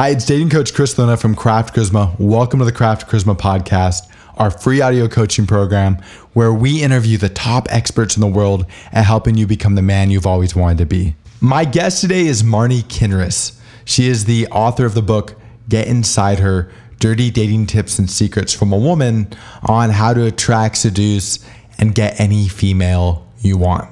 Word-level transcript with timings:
Hi, 0.00 0.08
it's 0.08 0.24
dating 0.24 0.48
coach 0.48 0.72
Chris 0.72 0.96
Luna 0.96 1.18
from 1.18 1.34
Craft 1.34 1.74
Charisma. 1.74 2.18
Welcome 2.18 2.58
to 2.60 2.64
the 2.64 2.72
Craft 2.72 3.06
Charisma 3.06 3.36
podcast, 3.36 4.10
our 4.38 4.50
free 4.50 4.80
audio 4.80 5.08
coaching 5.08 5.46
program 5.46 5.98
where 6.32 6.54
we 6.54 6.82
interview 6.82 7.18
the 7.18 7.28
top 7.28 7.66
experts 7.68 8.16
in 8.16 8.22
the 8.22 8.26
world 8.26 8.64
at 8.92 9.04
helping 9.04 9.36
you 9.36 9.46
become 9.46 9.74
the 9.74 9.82
man 9.82 10.10
you've 10.10 10.26
always 10.26 10.56
wanted 10.56 10.78
to 10.78 10.86
be. 10.86 11.16
My 11.42 11.66
guest 11.66 12.00
today 12.00 12.26
is 12.26 12.42
Marni 12.42 12.80
Kinrys. 12.84 13.60
She 13.84 14.06
is 14.06 14.24
the 14.24 14.46
author 14.46 14.86
of 14.86 14.94
the 14.94 15.02
book 15.02 15.38
Get 15.68 15.86
Inside 15.86 16.38
Her 16.38 16.72
Dirty 16.98 17.30
Dating 17.30 17.66
Tips 17.66 17.98
and 17.98 18.08
Secrets 18.08 18.54
from 18.54 18.72
a 18.72 18.78
Woman 18.78 19.28
on 19.64 19.90
how 19.90 20.14
to 20.14 20.24
attract, 20.24 20.78
seduce, 20.78 21.46
and 21.76 21.94
get 21.94 22.18
any 22.18 22.48
female 22.48 23.28
you 23.40 23.58
want. 23.58 23.86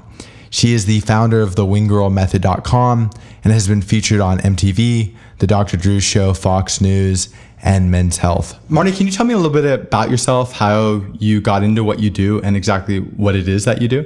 She 0.49 0.73
is 0.73 0.87
the 0.87 1.01
founder 1.01 1.43
of 1.43 1.55
the 1.55 1.67
winggirlmethod.com 1.67 3.11
and 3.45 3.53
has 3.53 3.69
been 3.69 3.83
featured 3.83 4.21
on 4.21 4.39
MTV, 4.39 5.15
The 5.39 5.47
Dr. 5.47 5.77
Drew 5.77 6.01
Show, 6.01 6.35
Fox 6.35 6.81
News, 6.81 7.29
and 7.63 7.91
Men's 7.91 8.17
Health. 8.17 8.59
Marni, 8.69 8.97
can 8.97 9.07
you 9.07 9.13
tell 9.13 9.27
me 9.27 9.35
a 9.35 9.37
little 9.37 9.53
bit 9.53 9.65
about 9.65 10.11
yourself, 10.11 10.53
how 10.53 11.03
you 11.19 11.41
got 11.41 11.63
into 11.63 11.85
what 11.85 12.01
you 12.01 12.11
do, 12.11 12.41
and 12.43 12.57
exactly 12.57 13.01
what 13.01 13.35
it 13.35 13.49
is 13.49 13.65
that 13.65 13.83
you 13.83 13.89
do? 13.89 14.05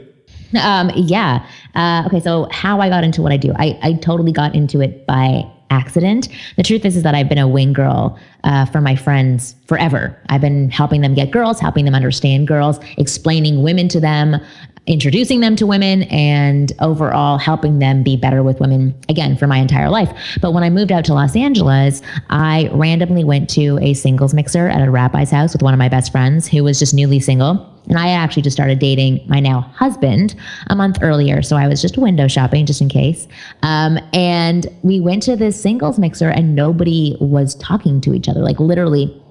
Um, 0.60 0.90
yeah. 0.94 1.46
Uh, 1.74 2.04
okay. 2.06 2.20
So 2.20 2.48
how 2.50 2.80
I 2.80 2.88
got 2.88 3.04
into 3.04 3.22
what 3.22 3.32
I 3.32 3.36
do, 3.36 3.52
I, 3.56 3.78
I 3.82 3.92
totally 3.94 4.32
got 4.32 4.54
into 4.54 4.80
it 4.80 5.06
by 5.06 5.50
accident. 5.70 6.28
The 6.56 6.62
truth 6.62 6.84
is, 6.84 6.96
is 6.96 7.02
that 7.02 7.14
I've 7.14 7.30
been 7.30 7.38
a 7.38 7.48
wing 7.48 7.72
girl 7.72 8.18
uh, 8.44 8.66
for 8.66 8.82
my 8.82 8.94
friends 8.94 9.54
forever. 9.66 10.16
I've 10.28 10.42
been 10.42 10.68
helping 10.68 11.00
them 11.00 11.14
get 11.14 11.30
girls, 11.30 11.58
helping 11.58 11.86
them 11.86 11.94
understand 11.94 12.46
girls, 12.46 12.78
explaining 12.98 13.62
women 13.62 13.88
to 13.88 13.98
them, 14.00 14.36
introducing 14.86 15.40
them 15.40 15.54
to 15.56 15.66
women 15.66 16.02
and 16.04 16.72
overall 16.80 17.38
helping 17.38 17.78
them 17.78 18.02
be 18.02 18.16
better 18.16 18.42
with 18.42 18.58
women 18.58 18.94
again 19.08 19.36
for 19.36 19.46
my 19.46 19.58
entire 19.58 19.88
life. 19.88 20.12
But 20.40 20.52
when 20.52 20.64
I 20.64 20.70
moved 20.70 20.90
out 20.90 21.04
to 21.04 21.14
Los 21.14 21.36
Angeles, 21.36 22.02
I 22.30 22.68
randomly 22.72 23.22
went 23.22 23.48
to 23.50 23.78
a 23.80 23.94
singles 23.94 24.34
mixer 24.34 24.68
at 24.68 24.86
a 24.86 24.90
rabbi's 24.90 25.30
house 25.30 25.52
with 25.52 25.62
one 25.62 25.72
of 25.72 25.78
my 25.78 25.88
best 25.88 26.10
friends 26.10 26.48
who 26.48 26.64
was 26.64 26.80
just 26.80 26.94
newly 26.94 27.20
single. 27.20 27.68
And 27.88 27.98
I 27.98 28.10
actually 28.10 28.42
just 28.42 28.56
started 28.56 28.78
dating 28.78 29.24
my 29.28 29.40
now 29.40 29.60
husband 29.60 30.34
a 30.68 30.76
month 30.76 30.98
earlier. 31.02 31.42
So 31.42 31.56
I 31.56 31.66
was 31.66 31.82
just 31.82 31.98
window 31.98 32.28
shopping 32.28 32.64
just 32.66 32.80
in 32.80 32.88
case. 32.88 33.26
Um, 33.62 33.98
and 34.12 34.66
we 34.82 35.00
went 35.00 35.22
to 35.24 35.36
this 35.36 35.60
singles 35.60 35.98
mixer 35.98 36.28
and 36.28 36.54
nobody 36.54 37.16
was 37.20 37.54
talking 37.56 38.00
to 38.02 38.14
each 38.14 38.28
other. 38.28 38.40
Like 38.40 38.60
literally, 38.60 39.21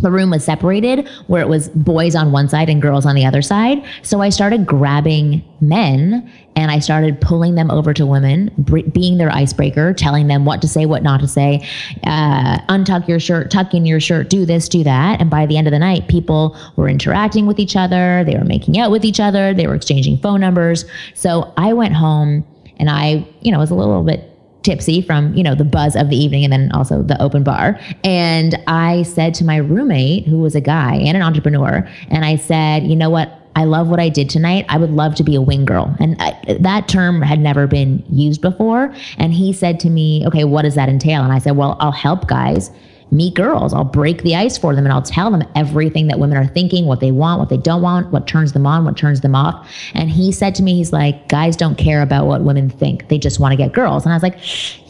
the 0.00 0.10
room 0.10 0.30
was 0.30 0.44
separated 0.44 1.08
where 1.26 1.42
it 1.42 1.48
was 1.48 1.68
boys 1.70 2.14
on 2.14 2.32
one 2.32 2.48
side 2.48 2.68
and 2.68 2.80
girls 2.80 3.04
on 3.04 3.14
the 3.14 3.24
other 3.24 3.42
side. 3.42 3.84
So 4.02 4.20
I 4.20 4.28
started 4.28 4.66
grabbing 4.66 5.42
men 5.60 6.30
and 6.54 6.70
I 6.70 6.78
started 6.78 7.20
pulling 7.20 7.54
them 7.54 7.70
over 7.70 7.94
to 7.94 8.06
women, 8.06 8.50
being 8.92 9.18
their 9.18 9.30
icebreaker, 9.30 9.92
telling 9.92 10.26
them 10.26 10.44
what 10.44 10.60
to 10.62 10.68
say, 10.68 10.86
what 10.86 11.02
not 11.02 11.20
to 11.20 11.28
say, 11.28 11.66
uh, 12.04 12.58
untuck 12.68 13.06
your 13.06 13.20
shirt, 13.20 13.50
tuck 13.50 13.74
in 13.74 13.86
your 13.86 14.00
shirt, 14.00 14.28
do 14.28 14.44
this, 14.44 14.68
do 14.68 14.82
that. 14.84 15.20
And 15.20 15.30
by 15.30 15.46
the 15.46 15.56
end 15.56 15.66
of 15.66 15.72
the 15.72 15.78
night, 15.78 16.08
people 16.08 16.56
were 16.76 16.88
interacting 16.88 17.46
with 17.46 17.58
each 17.58 17.76
other, 17.76 18.24
they 18.24 18.36
were 18.36 18.44
making 18.44 18.78
out 18.78 18.90
with 18.90 19.04
each 19.04 19.20
other, 19.20 19.54
they 19.54 19.66
were 19.66 19.74
exchanging 19.74 20.18
phone 20.18 20.40
numbers. 20.40 20.84
So 21.14 21.52
I 21.56 21.72
went 21.72 21.94
home 21.94 22.44
and 22.78 22.90
I, 22.90 23.26
you 23.40 23.52
know, 23.52 23.58
was 23.58 23.70
a 23.70 23.74
little 23.74 24.02
bit 24.02 24.27
tipsy 24.68 25.00
from 25.00 25.34
you 25.34 25.42
know 25.42 25.54
the 25.54 25.64
buzz 25.64 25.96
of 25.96 26.10
the 26.10 26.16
evening 26.16 26.44
and 26.44 26.52
then 26.52 26.70
also 26.72 27.02
the 27.02 27.20
open 27.22 27.42
bar 27.42 27.80
and 28.04 28.54
i 28.66 29.02
said 29.02 29.32
to 29.32 29.42
my 29.42 29.56
roommate 29.56 30.26
who 30.26 30.36
was 30.36 30.54
a 30.54 30.60
guy 30.60 30.94
and 30.96 31.16
an 31.16 31.22
entrepreneur 31.22 31.88
and 32.10 32.22
i 32.22 32.36
said 32.36 32.82
you 32.82 32.94
know 32.94 33.08
what 33.08 33.34
I 33.56 33.64
love 33.64 33.88
what 33.88 33.98
I 33.98 34.08
did 34.08 34.30
tonight. 34.30 34.66
I 34.68 34.78
would 34.78 34.92
love 34.92 35.16
to 35.16 35.24
be 35.24 35.34
a 35.34 35.40
wing 35.40 35.64
girl. 35.64 35.92
And 35.98 36.14
I, 36.20 36.58
that 36.60 36.86
term 36.86 37.20
had 37.20 37.40
never 37.40 37.66
been 37.66 38.04
used 38.08 38.40
before. 38.40 38.94
And 39.16 39.32
he 39.32 39.52
said 39.52 39.80
to 39.80 39.90
me, 39.90 40.24
okay, 40.28 40.44
what 40.44 40.62
does 40.62 40.76
that 40.76 40.88
entail? 40.88 41.24
And 41.24 41.32
I 41.32 41.40
said, 41.40 41.56
well, 41.56 41.76
I'll 41.80 41.90
help 41.90 42.28
guys 42.28 42.70
meet 43.10 43.34
girls. 43.34 43.72
I'll 43.72 43.84
break 43.84 44.22
the 44.22 44.36
ice 44.36 44.58
for 44.58 44.74
them 44.74 44.84
and 44.84 44.92
I'll 44.92 45.02
tell 45.02 45.30
them 45.30 45.42
everything 45.54 46.08
that 46.08 46.18
women 46.18 46.36
are 46.36 46.46
thinking, 46.46 46.86
what 46.86 47.00
they 47.00 47.12
want, 47.12 47.38
what 47.38 47.48
they 47.48 47.56
don't 47.56 47.82
want, 47.82 48.12
what 48.12 48.26
turns 48.26 48.52
them 48.52 48.66
on, 48.66 48.84
what 48.84 48.96
turns 48.96 49.20
them 49.20 49.34
off. 49.34 49.68
And 49.94 50.10
he 50.10 50.32
said 50.32 50.54
to 50.56 50.62
me, 50.62 50.76
he's 50.76 50.92
like, 50.92 51.28
guys 51.28 51.56
don't 51.56 51.76
care 51.76 52.02
about 52.02 52.26
what 52.26 52.42
women 52.42 52.70
think. 52.70 53.08
They 53.08 53.18
just 53.18 53.40
want 53.40 53.52
to 53.52 53.56
get 53.56 53.72
girls. 53.72 54.04
And 54.04 54.12
I 54.12 54.16
was 54.16 54.22
like, 54.22 54.38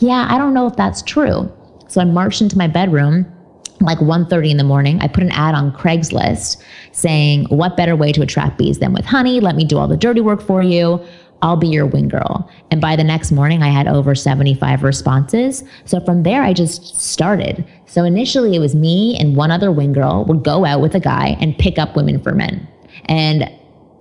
yeah, 0.03 0.27
I 0.31 0.39
don't 0.39 0.55
know 0.55 0.67
if 0.67 0.77
that's 0.77 1.03
true. 1.03 1.53
So 1.89 2.01
I 2.01 2.05
marched 2.05 2.43
into 2.43 2.59
my 2.59 2.67
bedroom 2.67 3.27
like 3.81 3.99
1.30 3.99 4.50
in 4.50 4.56
the 4.56 4.65
morning 4.65 5.00
i 5.00 5.06
put 5.06 5.23
an 5.23 5.31
ad 5.31 5.55
on 5.55 5.71
craigslist 5.73 6.61
saying 6.91 7.45
what 7.45 7.77
better 7.77 7.95
way 7.95 8.11
to 8.11 8.23
attract 8.23 8.59
bees 8.59 8.81
than 8.81 8.93
with 8.93 9.05
honey 9.05 9.39
let 9.39 9.55
me 9.55 9.65
do 9.65 9.79
all 9.79 9.87
the 9.87 9.97
dirty 9.97 10.21
work 10.21 10.43
for 10.43 10.62
you 10.62 11.00
I'll 11.41 11.56
be 11.56 11.69
your 11.69 11.87
wing 11.87 12.09
girl. 12.09 12.50
And 12.71 12.81
by 12.81 12.97
the 12.97 13.04
next 13.04 13.31
morning, 13.31 13.62
I 13.62 13.69
had 13.69 13.87
over 13.87 14.15
75 14.15 14.82
responses. 14.82 15.62
So 15.84 16.00
from 16.00 16.25
there, 16.25 16.43
I 16.43 16.53
just 16.53 16.97
started. 17.00 17.65
So 17.87 18.04
initially, 18.04 18.56
it 18.56 18.59
was 18.59 18.75
me 18.75 19.16
and 19.19 19.37
one 19.37 19.50
other 19.50 19.71
wing 19.71 19.93
girl 19.93 20.25
would 20.25 20.43
go 20.43 20.65
out 20.65 20.81
with 20.81 20.94
a 20.94 21.00
guy 21.00 21.37
and 21.41 21.56
pick 21.56 21.78
up 21.78 21.94
women 21.94 22.21
for 22.21 22.32
men. 22.32 22.66
And 23.04 23.50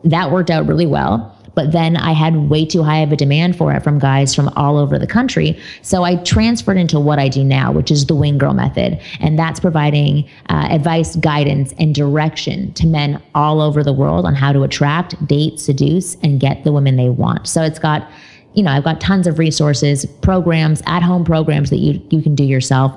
that 0.04 0.32
worked 0.32 0.50
out 0.50 0.66
really 0.66 0.88
well. 0.88 1.37
But 1.58 1.72
then 1.72 1.98
I 1.98 2.12
had 2.12 2.52
way 2.52 2.68
too 2.68 2.84
high 2.84 3.00
of 3.00 3.12
a 3.12 3.16
demand 3.16 3.56
for 3.58 3.74
it 3.74 3.84
from 3.84 3.98
guys 3.98 4.36
from 4.36 4.48
all 4.50 4.78
over 4.78 5.00
the 5.00 5.08
country. 5.08 5.60
So 5.82 6.04
I 6.04 6.18
transferred 6.18 6.78
into 6.78 7.00
what 7.00 7.18
I 7.18 7.30
do 7.30 7.44
now, 7.44 7.72
which 7.72 7.90
is 7.90 8.06
the 8.06 8.14
Wing 8.14 8.38
Girl 8.38 8.54
Method. 8.54 9.02
And 9.22 9.40
that's 9.40 9.60
providing 9.60 10.30
uh, 10.50 10.68
advice, 10.70 11.16
guidance, 11.16 11.74
and 11.80 11.96
direction 11.96 12.74
to 12.74 12.86
men 12.86 13.20
all 13.34 13.60
over 13.60 13.84
the 13.84 13.92
world 13.92 14.28
on 14.28 14.36
how 14.36 14.54
to 14.54 14.62
attract, 14.62 15.26
date, 15.26 15.60
seduce, 15.60 16.14
and 16.22 16.40
get 16.40 16.64
the 16.64 16.72
women 16.72 16.96
they 16.96 17.10
want. 17.10 17.48
So 17.48 17.64
it's 17.64 17.80
got, 17.80 18.08
you 18.54 18.62
know, 18.62 18.70
I've 18.70 18.84
got 18.84 19.02
tons 19.02 19.26
of 19.26 19.40
resources, 19.40 20.06
programs, 20.22 20.84
at 20.86 21.02
home 21.02 21.26
programs 21.26 21.72
that 21.72 21.78
you, 21.78 22.00
you 22.12 22.22
can 22.22 22.36
do 22.36 22.44
yourself. 22.44 22.96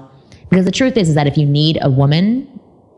Because 0.51 0.67
the 0.67 0.71
truth 0.71 0.99
is, 0.99 1.09
is 1.09 1.15
that 1.15 1.27
if 1.27 1.39
you 1.39 1.47
need 1.47 1.79
a 1.81 1.89
woman 1.89 2.47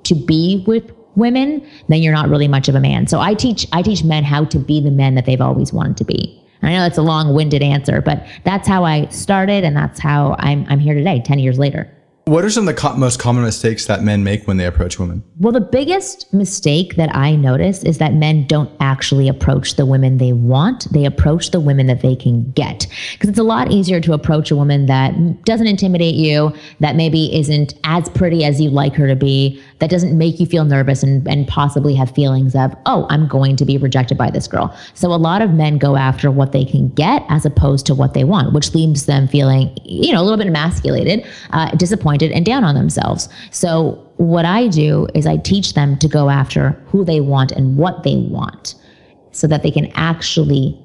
to 0.02 0.16
be 0.16 0.64
with 0.66 0.90
women, 1.16 1.66
then 1.88 2.02
you're 2.02 2.12
not 2.12 2.28
really 2.28 2.48
much 2.48 2.68
of 2.68 2.74
a 2.74 2.80
man. 2.80 3.06
So 3.06 3.20
I 3.20 3.34
teach 3.34 3.66
I 3.72 3.82
teach 3.82 4.04
men 4.04 4.24
how 4.24 4.44
to 4.46 4.58
be 4.58 4.80
the 4.80 4.90
men 4.90 5.14
that 5.14 5.26
they've 5.26 5.40
always 5.40 5.72
wanted 5.72 5.96
to 5.98 6.04
be. 6.04 6.38
I 6.64 6.72
know 6.72 6.80
that's 6.80 6.98
a 6.98 7.02
long-winded 7.02 7.60
answer, 7.60 8.00
but 8.00 8.24
that's 8.44 8.68
how 8.68 8.84
I 8.84 9.06
started 9.08 9.64
and 9.64 9.76
that's 9.76 9.98
how 9.98 10.36
I'm 10.38 10.64
I'm 10.68 10.78
here 10.78 10.94
today 10.94 11.20
10 11.24 11.38
years 11.38 11.58
later. 11.58 11.90
What 12.24 12.44
are 12.44 12.50
some 12.50 12.68
of 12.68 12.74
the 12.74 12.80
co- 12.80 12.94
most 12.94 13.18
common 13.18 13.42
mistakes 13.42 13.86
that 13.86 14.04
men 14.04 14.22
make 14.22 14.46
when 14.46 14.56
they 14.56 14.64
approach 14.64 14.96
women? 14.96 15.24
Well, 15.40 15.52
the 15.52 15.60
biggest 15.60 16.32
mistake 16.32 16.94
that 16.94 17.12
I 17.16 17.34
notice 17.34 17.82
is 17.82 17.98
that 17.98 18.14
men 18.14 18.46
don't 18.46 18.70
actually 18.78 19.26
approach 19.26 19.74
the 19.74 19.84
women 19.84 20.18
they 20.18 20.32
want. 20.32 20.86
They 20.92 21.04
approach 21.04 21.50
the 21.50 21.58
women 21.58 21.88
that 21.88 22.00
they 22.00 22.14
can 22.14 22.52
get. 22.52 22.86
Because 23.14 23.28
it's 23.28 23.40
a 23.40 23.42
lot 23.42 23.72
easier 23.72 24.00
to 24.02 24.12
approach 24.12 24.52
a 24.52 24.56
woman 24.56 24.86
that 24.86 25.42
doesn't 25.44 25.66
intimidate 25.66 26.14
you, 26.14 26.54
that 26.78 26.94
maybe 26.94 27.34
isn't 27.36 27.74
as 27.82 28.08
pretty 28.10 28.44
as 28.44 28.60
you'd 28.60 28.72
like 28.72 28.94
her 28.94 29.08
to 29.08 29.16
be, 29.16 29.60
that 29.80 29.90
doesn't 29.90 30.16
make 30.16 30.38
you 30.38 30.46
feel 30.46 30.64
nervous 30.64 31.02
and, 31.02 31.26
and 31.26 31.48
possibly 31.48 31.92
have 31.92 32.12
feelings 32.12 32.54
of, 32.54 32.72
oh, 32.86 33.04
I'm 33.10 33.26
going 33.26 33.56
to 33.56 33.64
be 33.64 33.78
rejected 33.78 34.16
by 34.16 34.30
this 34.30 34.46
girl. 34.46 34.72
So 34.94 35.12
a 35.12 35.18
lot 35.18 35.42
of 35.42 35.54
men 35.54 35.76
go 35.76 35.96
after 35.96 36.30
what 36.30 36.52
they 36.52 36.64
can 36.64 36.90
get 36.90 37.24
as 37.28 37.44
opposed 37.44 37.84
to 37.86 37.96
what 37.96 38.14
they 38.14 38.22
want, 38.22 38.52
which 38.52 38.72
leaves 38.74 39.06
them 39.06 39.26
feeling, 39.26 39.76
you 39.84 40.12
know, 40.12 40.20
a 40.20 40.22
little 40.22 40.38
bit 40.38 40.46
emasculated, 40.46 41.26
uh, 41.50 41.72
disappointed, 41.72 42.11
and 42.20 42.44
down 42.44 42.64
on 42.64 42.74
themselves. 42.74 43.28
So 43.52 44.06
what 44.16 44.44
I 44.44 44.68
do 44.68 45.06
is 45.14 45.26
I 45.26 45.38
teach 45.38 45.72
them 45.72 45.98
to 46.00 46.08
go 46.08 46.28
after 46.28 46.70
who 46.88 47.04
they 47.04 47.20
want 47.20 47.52
and 47.52 47.78
what 47.78 48.02
they 48.02 48.16
want 48.16 48.74
so 49.30 49.46
that 49.46 49.62
they 49.62 49.70
can 49.70 49.86
actually 49.94 50.78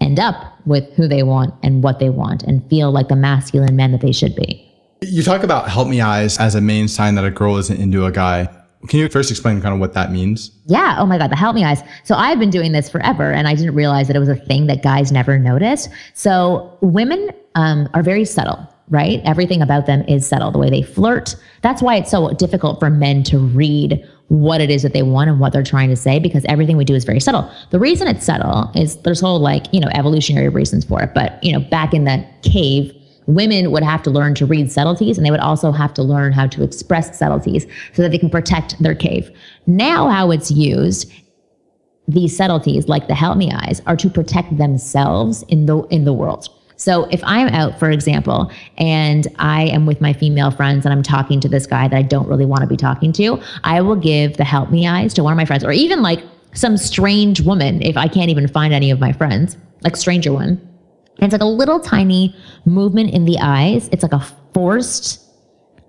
end 0.00 0.18
up 0.18 0.58
with 0.66 0.92
who 0.94 1.06
they 1.06 1.22
want 1.22 1.54
and 1.62 1.82
what 1.82 1.98
they 1.98 2.10
want 2.10 2.42
and 2.42 2.68
feel 2.68 2.90
like 2.90 3.08
the 3.08 3.16
masculine 3.16 3.76
men 3.76 3.92
that 3.92 4.00
they 4.00 4.12
should 4.12 4.34
be. 4.34 4.68
You 5.02 5.22
talk 5.22 5.42
about 5.42 5.68
help 5.68 5.88
me 5.88 6.00
eyes 6.00 6.38
as 6.38 6.54
a 6.54 6.60
main 6.60 6.88
sign 6.88 7.14
that 7.16 7.24
a 7.24 7.30
girl 7.30 7.56
isn't 7.56 7.78
into 7.78 8.06
a 8.06 8.12
guy. 8.12 8.48
Can 8.88 8.98
you 8.98 9.08
first 9.08 9.30
explain 9.30 9.60
kind 9.60 9.74
of 9.74 9.80
what 9.80 9.94
that 9.94 10.10
means? 10.10 10.50
Yeah. 10.66 10.96
Oh 10.98 11.06
my 11.06 11.18
God, 11.18 11.30
the 11.30 11.36
help 11.36 11.54
me 11.54 11.64
eyes. 11.64 11.82
So 12.04 12.16
I've 12.16 12.38
been 12.38 12.50
doing 12.50 12.72
this 12.72 12.90
forever 12.90 13.32
and 13.32 13.46
I 13.46 13.54
didn't 13.54 13.74
realize 13.74 14.08
that 14.08 14.16
it 14.16 14.18
was 14.18 14.28
a 14.28 14.36
thing 14.36 14.66
that 14.66 14.82
guys 14.82 15.12
never 15.12 15.38
noticed. 15.38 15.88
So 16.14 16.78
women 16.80 17.30
um, 17.54 17.88
are 17.94 18.02
very 18.02 18.24
subtle, 18.24 18.71
right? 18.92 19.22
Everything 19.24 19.62
about 19.62 19.86
them 19.86 20.04
is 20.06 20.28
subtle, 20.28 20.50
the 20.50 20.58
way 20.58 20.68
they 20.68 20.82
flirt. 20.82 21.34
That's 21.62 21.80
why 21.80 21.96
it's 21.96 22.10
so 22.10 22.28
difficult 22.34 22.78
for 22.78 22.90
men 22.90 23.22
to 23.24 23.38
read 23.38 24.06
what 24.28 24.60
it 24.60 24.70
is 24.70 24.82
that 24.82 24.92
they 24.92 25.02
want 25.02 25.30
and 25.30 25.40
what 25.40 25.52
they're 25.54 25.62
trying 25.62 25.88
to 25.88 25.96
say 25.96 26.18
because 26.18 26.44
everything 26.44 26.76
we 26.76 26.84
do 26.84 26.94
is 26.94 27.04
very 27.04 27.18
subtle. 27.18 27.50
The 27.70 27.78
reason 27.78 28.06
it's 28.06 28.24
subtle 28.24 28.70
is 28.74 28.96
there's 28.98 29.20
whole 29.20 29.40
like, 29.40 29.72
you 29.72 29.80
know, 29.80 29.88
evolutionary 29.94 30.50
reasons 30.50 30.84
for 30.84 31.02
it. 31.02 31.14
But, 31.14 31.42
you 31.42 31.52
know, 31.52 31.60
back 31.60 31.94
in 31.94 32.04
the 32.04 32.24
cave, 32.42 32.94
women 33.26 33.70
would 33.70 33.82
have 33.82 34.02
to 34.02 34.10
learn 34.10 34.34
to 34.34 34.44
read 34.44 34.70
subtleties 34.70 35.16
and 35.16 35.26
they 35.26 35.30
would 35.30 35.40
also 35.40 35.72
have 35.72 35.94
to 35.94 36.02
learn 36.02 36.32
how 36.32 36.46
to 36.48 36.62
express 36.62 37.18
subtleties 37.18 37.66
so 37.94 38.02
that 38.02 38.10
they 38.10 38.18
can 38.18 38.30
protect 38.30 38.78
their 38.82 38.94
cave. 38.94 39.30
Now, 39.66 40.08
how 40.08 40.30
it's 40.30 40.50
used, 40.50 41.10
these 42.08 42.36
subtleties, 42.36 42.88
like 42.88 43.08
the 43.08 43.14
help 43.14 43.38
me 43.38 43.50
eyes, 43.52 43.80
are 43.86 43.96
to 43.96 44.10
protect 44.10 44.58
themselves 44.58 45.44
in 45.48 45.64
the 45.64 45.78
in 45.84 46.04
the 46.04 46.12
world. 46.12 46.48
So 46.82 47.04
if 47.12 47.22
I'm 47.22 47.46
out, 47.48 47.78
for 47.78 47.90
example, 47.90 48.50
and 48.76 49.28
I 49.38 49.66
am 49.66 49.86
with 49.86 50.00
my 50.00 50.12
female 50.12 50.50
friends 50.50 50.84
and 50.84 50.92
I'm 50.92 51.04
talking 51.04 51.38
to 51.38 51.48
this 51.48 51.64
guy 51.64 51.86
that 51.86 51.96
I 51.96 52.02
don't 52.02 52.26
really 52.26 52.44
want 52.44 52.62
to 52.62 52.66
be 52.66 52.76
talking 52.76 53.12
to, 53.12 53.40
I 53.62 53.80
will 53.80 53.94
give 53.94 54.36
the 54.36 54.44
help 54.44 54.70
me 54.72 54.88
eyes 54.88 55.14
to 55.14 55.22
one 55.22 55.32
of 55.32 55.36
my 55.36 55.44
friends, 55.44 55.62
or 55.64 55.70
even 55.70 56.02
like 56.02 56.24
some 56.54 56.76
strange 56.76 57.40
woman 57.40 57.80
if 57.82 57.96
I 57.96 58.08
can't 58.08 58.30
even 58.30 58.48
find 58.48 58.74
any 58.74 58.90
of 58.90 58.98
my 58.98 59.12
friends, 59.12 59.56
like 59.82 59.96
stranger 59.96 60.32
one 60.32 60.60
and 61.22 61.32
it's 61.32 61.32
like 61.32 61.42
a 61.42 61.44
little 61.44 61.78
tiny 61.78 62.34
movement 62.64 63.10
in 63.10 63.26
the 63.26 63.38
eyes. 63.40 63.88
It's 63.92 64.02
like 64.02 64.12
a 64.12 64.26
forced 64.54 65.20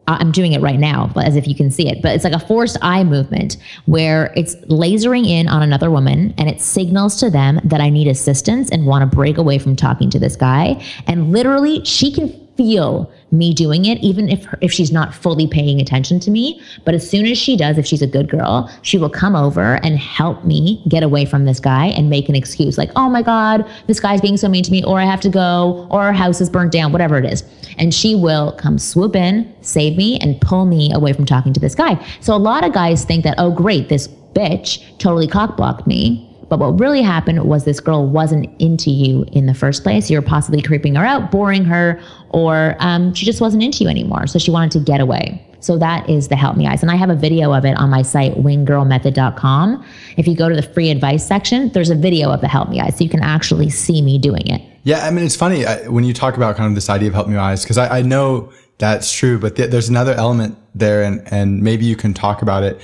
I'm 0.07 0.31
doing 0.31 0.51
it 0.51 0.61
right 0.61 0.79
now, 0.79 1.09
but 1.13 1.25
as 1.25 1.35
if 1.35 1.47
you 1.47 1.55
can 1.55 1.71
see 1.71 1.87
it. 1.87 2.01
But 2.01 2.13
it's 2.15 2.23
like 2.23 2.33
a 2.33 2.39
forced 2.39 2.77
eye 2.81 3.03
movement 3.03 3.57
where 3.85 4.33
it's 4.35 4.55
lasering 4.65 5.25
in 5.25 5.47
on 5.47 5.61
another 5.61 5.89
woman 5.89 6.33
and 6.37 6.49
it 6.49 6.59
signals 6.59 7.15
to 7.17 7.29
them 7.29 7.61
that 7.63 7.79
I 7.79 7.89
need 7.89 8.07
assistance 8.07 8.69
and 8.69 8.85
want 8.85 9.09
to 9.09 9.15
break 9.15 9.37
away 9.37 9.59
from 9.59 9.75
talking 9.75 10.09
to 10.09 10.19
this 10.19 10.35
guy. 10.35 10.83
And 11.07 11.31
literally, 11.31 11.85
she 11.85 12.11
can 12.11 12.42
feel 12.55 13.11
me 13.31 13.53
doing 13.53 13.85
it, 13.85 13.97
even 13.99 14.29
if 14.29 14.47
if 14.61 14.71
she's 14.71 14.91
not 14.91 15.13
fully 15.13 15.47
paying 15.47 15.81
attention 15.81 16.19
to 16.19 16.31
me. 16.31 16.61
But 16.85 16.93
as 16.93 17.09
soon 17.09 17.25
as 17.25 17.37
she 17.37 17.57
does, 17.57 17.77
if 17.77 17.85
she's 17.85 18.01
a 18.01 18.07
good 18.07 18.29
girl, 18.29 18.69
she 18.83 18.97
will 18.97 19.09
come 19.09 19.35
over 19.35 19.79
and 19.83 19.97
help 19.97 20.45
me 20.45 20.83
get 20.87 21.03
away 21.03 21.25
from 21.25 21.45
this 21.45 21.59
guy 21.59 21.87
and 21.87 22.09
make 22.09 22.29
an 22.29 22.35
excuse 22.35 22.77
like, 22.77 22.91
"Oh 22.95 23.09
my 23.09 23.21
God, 23.21 23.65
this 23.87 23.99
guy's 23.99 24.21
being 24.21 24.37
so 24.37 24.47
mean 24.47 24.63
to 24.63 24.71
me," 24.71 24.83
or 24.83 24.99
"I 24.99 25.05
have 25.05 25.21
to 25.21 25.29
go," 25.29 25.87
or 25.89 26.01
"Our 26.01 26.13
house 26.13 26.41
is 26.41 26.49
burnt 26.49 26.71
down," 26.71 26.91
whatever 26.91 27.17
it 27.17 27.25
is. 27.25 27.43
And 27.77 27.93
she 27.93 28.13
will 28.13 28.51
come 28.51 28.77
swoop 28.77 29.15
in, 29.15 29.51
save 29.61 29.97
me, 29.97 30.19
and 30.19 30.39
pull 30.39 30.65
me 30.65 30.91
away 30.93 31.13
from 31.13 31.25
talking 31.25 31.53
to 31.53 31.59
this 31.59 31.75
guy. 31.75 31.97
So 32.19 32.35
a 32.35 32.37
lot 32.37 32.63
of 32.63 32.73
guys 32.73 33.03
think 33.03 33.23
that, 33.23 33.35
"Oh 33.37 33.51
great, 33.51 33.89
this 33.89 34.07
bitch 34.35 34.79
totally 34.99 35.27
cockblocked 35.27 35.87
me." 35.87 36.29
But 36.49 36.59
what 36.59 36.79
really 36.79 37.01
happened 37.01 37.43
was 37.43 37.65
this 37.65 37.79
girl 37.79 38.07
wasn't 38.07 38.49
into 38.61 38.89
you 38.89 39.25
in 39.31 39.45
the 39.45 39.53
first 39.53 39.83
place. 39.83 40.09
You 40.09 40.17
were 40.17 40.25
possibly 40.25 40.61
creeping 40.61 40.95
her 40.95 41.05
out, 41.05 41.31
boring 41.31 41.65
her, 41.65 41.99
or 42.29 42.75
um, 42.79 43.13
she 43.13 43.25
just 43.25 43.41
wasn't 43.41 43.63
into 43.63 43.83
you 43.83 43.89
anymore. 43.89 44.27
So 44.27 44.39
she 44.39 44.51
wanted 44.51 44.71
to 44.71 44.79
get 44.79 45.01
away. 45.01 45.45
So 45.63 45.77
that 45.77 46.09
is 46.09 46.27
the 46.27 46.35
Help 46.35 46.57
Me 46.57 46.67
Eyes. 46.67 46.81
And 46.81 46.91
I 46.91 46.95
have 46.95 47.09
a 47.09 47.15
video 47.15 47.53
of 47.53 47.63
it 47.63 47.77
on 47.77 47.89
my 47.89 48.01
site, 48.01 48.33
winggirlmethod.com. 48.35 49.85
If 50.17 50.27
you 50.27 50.35
go 50.35 50.49
to 50.49 50.55
the 50.55 50.61
free 50.61 50.89
advice 50.89 51.25
section, 51.25 51.69
there's 51.69 51.89
a 51.89 51.95
video 51.95 52.31
of 52.31 52.41
the 52.41 52.49
Help 52.49 52.69
Me 52.69 52.81
Eyes. 52.81 52.97
So 52.97 53.05
you 53.05 53.09
can 53.09 53.23
actually 53.23 53.69
see 53.69 54.01
me 54.01 54.17
doing 54.17 54.45
it. 54.47 54.61
Yeah, 54.83 55.05
I 55.05 55.11
mean, 55.11 55.25
it's 55.25 55.37
funny 55.37 55.65
I, 55.65 55.87
when 55.87 56.03
you 56.03 56.13
talk 56.13 56.35
about 56.35 56.57
kind 56.57 56.67
of 56.67 56.75
this 56.75 56.89
idea 56.89 57.07
of 57.07 57.13
Help 57.13 57.29
Me 57.29 57.37
Eyes, 57.37 57.63
because 57.63 57.77
I, 57.77 57.99
I, 57.99 58.01
know 58.01 58.51
that's 58.77 59.13
true, 59.13 59.39
but 59.39 59.55
th- 59.55 59.71
there's 59.71 59.87
another 59.87 60.11
element 60.13 60.57
there, 60.75 61.03
and, 61.03 61.25
and 61.31 61.61
maybe 61.61 61.85
you 61.85 61.95
can 61.95 62.13
talk 62.13 62.41
about 62.41 62.63
it. 62.63 62.81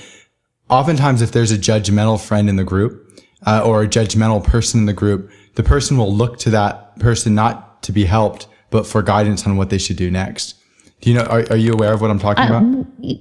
Oftentimes, 0.70 1.20
if 1.20 1.32
there's 1.32 1.52
a 1.52 1.58
judgmental 1.58 2.18
friend 2.18 2.48
in 2.48 2.56
the 2.56 2.64
group, 2.64 2.99
uh, 3.46 3.62
or 3.64 3.82
a 3.82 3.88
judgmental 3.88 4.42
person 4.42 4.80
in 4.80 4.86
the 4.86 4.92
group, 4.92 5.30
the 5.54 5.62
person 5.62 5.96
will 5.96 6.14
look 6.14 6.38
to 6.40 6.50
that 6.50 6.98
person 6.98 7.34
not 7.34 7.82
to 7.82 7.92
be 7.92 8.04
helped, 8.04 8.46
but 8.70 8.86
for 8.86 9.02
guidance 9.02 9.46
on 9.46 9.56
what 9.56 9.70
they 9.70 9.78
should 9.78 9.96
do 9.96 10.10
next. 10.10 10.56
Do 11.00 11.10
you 11.10 11.16
know? 11.16 11.24
Are, 11.24 11.44
are 11.50 11.56
you 11.56 11.72
aware 11.72 11.92
of 11.92 12.00
what 12.00 12.10
I'm 12.10 12.18
talking 12.18 12.44
um, 12.44 12.80
about? 13.00 13.16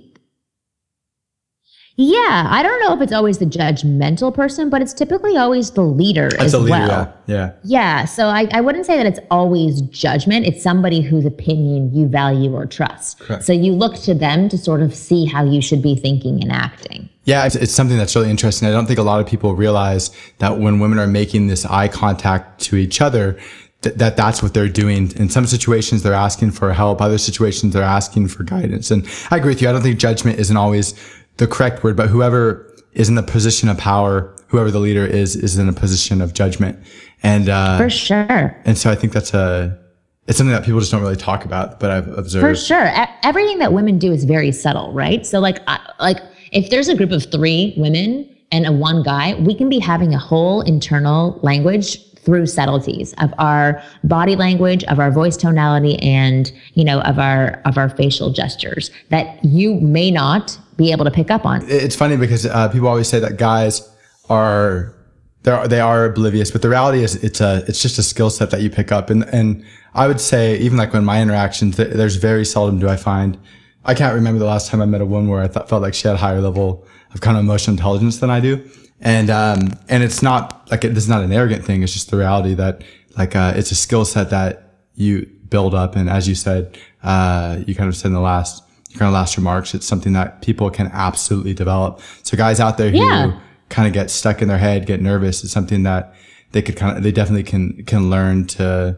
Yeah, 2.01 2.48
I 2.50 2.63
don't 2.63 2.80
know 2.80 2.94
if 2.94 3.01
it's 3.01 3.12
always 3.12 3.39
the 3.39 3.45
judgmental 3.45 4.33
person, 4.33 4.69
but 4.69 4.81
it's 4.81 4.94
typically 4.94 5.36
always 5.36 5.71
the 5.71 5.81
leader 5.81 6.27
it's 6.27 6.42
as 6.42 6.54
leader, 6.54 6.69
well. 6.69 7.13
Yeah, 7.27 7.36
yeah. 7.36 7.51
Yeah. 7.65 8.06
So 8.06 8.27
I, 8.27 8.48
I 8.54 8.62
wouldn't 8.62 8.86
say 8.86 8.95
that 8.95 9.06
it's 9.06 9.19
always 9.30 9.81
judgment. 9.81 10.45
It's 10.45 10.63
somebody 10.63 11.01
whose 11.01 11.25
opinion 11.25 11.94
you 11.94 12.07
value 12.07 12.54
or 12.54 12.65
trust. 12.65 13.19
Correct. 13.19 13.44
So 13.44 13.51
you 13.51 13.74
look 13.74 13.95
to 14.04 14.13
them 14.13 14.48
to 14.48 14.57
sort 14.57 14.81
of 14.81 14.95
see 14.95 15.25
how 15.25 15.44
you 15.44 15.62
should 15.62 15.81
be 15.81 15.94
thinking 15.94 16.42
and 16.42 16.54
acting. 16.54 17.08
Yeah, 17.25 17.45
it's, 17.45 17.56
it's, 17.56 17.74
something 17.74 17.98
that's 17.98 18.16
really 18.16 18.30
interesting. 18.30 18.68
I 18.68 18.71
don't 18.71 18.86
think 18.86 19.00
a 19.00 19.04
lot 19.04 19.19
of 19.19 19.27
people 19.27 19.54
realize 19.54 20.10
that 20.39 20.57
when 20.57 20.80
women 20.80 20.98
are 21.00 21.07
making 21.07 21.48
this 21.48 21.66
eye 21.66 21.88
contact 21.88 22.62
to 22.62 22.75
each 22.75 23.01
other, 23.01 23.39
th- 23.81 23.95
that 23.95 24.18
that's 24.18 24.42
what 24.42 24.54
they're 24.54 24.69
doing. 24.69 25.12
In 25.16 25.30
some 25.30 25.45
situations, 25.45 26.01
they're 26.01 26.13
asking 26.13 26.51
for 26.51 26.74
help. 26.74 27.01
Other 27.01 27.18
situations, 27.18 27.74
they're 27.74 27.83
asking 27.83 28.30
for 28.30 28.44
guidance. 28.44 28.89
And 28.89 29.07
I 29.31 29.38
agree 29.38 29.51
with 29.51 29.62
you. 29.62 29.69
I 29.69 29.74
don't 29.74 29.81
think 29.81 30.00
judgment 30.00 30.39
isn't 30.39 30.57
always 30.57 30.95
the 31.38 31.48
correct 31.48 31.83
word, 31.83 31.95
but 31.95 32.10
whoever 32.10 32.66
is 32.94 33.10
in 33.10 33.16
the 33.16 33.24
position 33.24 33.69
of 33.69 33.77
power, 33.77 34.36
whoever 34.48 34.72
the 34.72 34.80
leader 34.80 35.06
is, 35.06 35.36
is 35.36 35.57
in 35.57 35.69
a 35.69 35.74
position 35.74 36.22
of 36.22 36.33
judgment. 36.33 36.80
And, 37.22 37.50
uh, 37.50 37.77
for 37.77 37.89
sure. 37.89 38.57
And 38.65 38.77
so 38.77 38.89
I 38.89 38.95
think 38.95 39.13
that's 39.13 39.33
a, 39.33 39.77
it's 40.27 40.38
something 40.38 40.54
that 40.54 40.63
people 40.63 40.80
just 40.80 40.92
don't 40.92 41.01
really 41.01 41.15
talk 41.15 41.45
about, 41.45 41.80
but 41.80 41.92
I've 41.92 42.07
observed. 42.10 42.45
For 42.45 42.56
sure. 42.56 42.92
Everything 43.24 43.60
that 43.60 43.74
women 43.74 43.98
do 43.98 44.12
is 44.12 44.25
very 44.25 44.51
subtle, 44.51 44.94
right? 44.94 45.25
So 45.25 45.39
like, 45.39 45.60
I, 45.68 45.80
like, 46.00 46.19
if 46.51 46.69
there's 46.69 46.88
a 46.88 46.96
group 46.96 47.12
of 47.12 47.31
three 47.31 47.74
women 47.78 48.30
and 48.51 48.66
a 48.66 48.72
one 48.72 49.04
guy, 49.04 49.36
we 49.36 49.54
can 49.54 49.69
be 49.69 49.80
having 49.80 50.13
a 50.13 50.19
whole 50.19 50.62
internal 50.62 51.40
language 51.44 52.06
through 52.19 52.46
subtleties 52.46 53.13
of 53.19 53.34
our 53.38 53.81
body 54.04 54.36
language, 54.36 54.84
of 54.86 55.00
our 55.00 55.12
voice 55.12 55.38
tonality, 55.38 55.98
and 56.00 56.51
you 56.74 56.84
know 56.84 57.01
of 57.01 57.18
our 57.18 57.62
of 57.66 57.78
our 57.78 57.90
facial 57.90 58.31
gestures 58.31 58.92
that 59.10 59.44
you 59.44 59.75
may 59.75 60.12
not 60.12 60.60
be 60.78 60.92
able 60.92 61.06
to 61.06 61.12
pick 61.12 61.31
up 61.31 61.46
on. 61.46 61.68
It's 61.69 61.96
funny 61.96 62.18
because 62.18 62.46
uh, 62.46 62.69
people 62.69 62.88
always 62.88 63.07
say 63.07 63.19
that 63.19 63.38
guys 63.38 63.88
are 64.30 64.94
they 65.44 65.68
they 65.68 65.80
are 65.80 66.06
oblivious, 66.06 66.51
but 66.51 66.62
the 66.62 66.69
reality 66.69 67.04
is 67.04 67.16
it's 67.24 67.42
a 67.42 67.63
it's 67.68 67.81
just 67.81 67.98
a 67.98 68.04
skill 68.04 68.30
set 68.30 68.51
that 68.51 68.62
you 68.62 68.69
pick 68.69 68.92
up, 68.92 69.10
and 69.10 69.24
and 69.34 69.63
I 69.94 70.07
would 70.07 70.22
say 70.22 70.57
even 70.57 70.78
like 70.78 70.94
when 70.94 71.06
my 71.06 71.22
interactions, 71.22 71.78
there's 71.78 72.18
very 72.18 72.46
seldom 72.46 72.80
do 72.80 72.90
I 72.90 72.96
find 72.96 73.38
I 73.89 73.95
can't 73.95 74.13
remember 74.13 74.38
the 74.38 74.45
last 74.45 74.69
time 74.69 74.83
I 74.83 74.86
met 74.86 75.01
a 75.01 75.06
woman 75.06 75.31
where 75.31 75.41
I 75.41 75.47
thought, 75.47 75.68
felt 75.68 75.81
like 75.81 75.95
she 75.95 76.07
had 76.07 76.13
a 76.13 76.19
higher 76.19 76.41
level 76.41 76.86
of 77.12 77.21
kind 77.21 77.36
of 77.36 77.44
emotional 77.44 77.74
intelligence 77.74 78.19
than 78.19 78.30
I 78.30 78.39
do. 78.39 78.69
And, 79.01 79.31
um, 79.31 79.71
and 79.88 80.03
it's 80.03 80.21
not 80.21 80.69
like, 80.69 80.83
it, 80.83 80.89
this 80.89 81.06
is 81.06 81.09
not 81.09 81.24
an 81.24 81.31
arrogant 81.31 81.65
thing. 81.65 81.81
It's 81.81 81.94
just 81.94 82.12
the 82.12 82.18
reality 82.18 82.53
that 82.53 82.83
like, 83.18 83.36
uh, 83.36 83.53
it's 83.56 83.71
a 83.71 83.75
skill 83.75 84.06
set 84.06 84.30
that 84.30 84.75
you 84.94 85.25
build 85.50 85.74
up. 85.74 85.95
And 85.95 86.07
as 86.07 86.27
you 86.27 86.36
said, 86.36 86.77
uh, 87.01 87.62
you 87.65 87.74
kind 87.74 87.89
of 87.89 87.95
said 87.95 88.09
in 88.09 88.13
the 88.13 88.19
last, 88.19 88.63
your 88.91 89.00
kind 89.00 89.07
of 89.07 89.13
last 89.13 89.38
remarks, 89.38 89.74
it's 89.74 89.88
something 89.88 90.13
that 90.13 90.44
people 90.44 90.69
can 90.69 90.91
absolutely 90.94 91.56
develop. 91.56 92.00
So 92.21 92.38
guys 92.38 92.59
out 92.59 92.77
there 92.77 92.91
who 92.91 92.97
yeah. 92.97 93.39
kind 93.69 93.88
of 93.88 93.94
get 93.95 94.12
stuck 94.12 94.44
in 94.44 94.50
their 94.50 94.59
head, 94.59 94.86
get 94.86 95.01
nervous, 95.01 95.44
it's 95.44 95.51
something 95.51 95.81
that 95.83 96.13
they 96.51 96.62
could 96.62 96.75
kind 96.75 96.95
of, 96.95 97.01
they 97.01 97.12
definitely 97.12 97.44
can, 97.44 97.83
can 97.86 98.12
learn 98.12 98.45
to, 98.47 98.97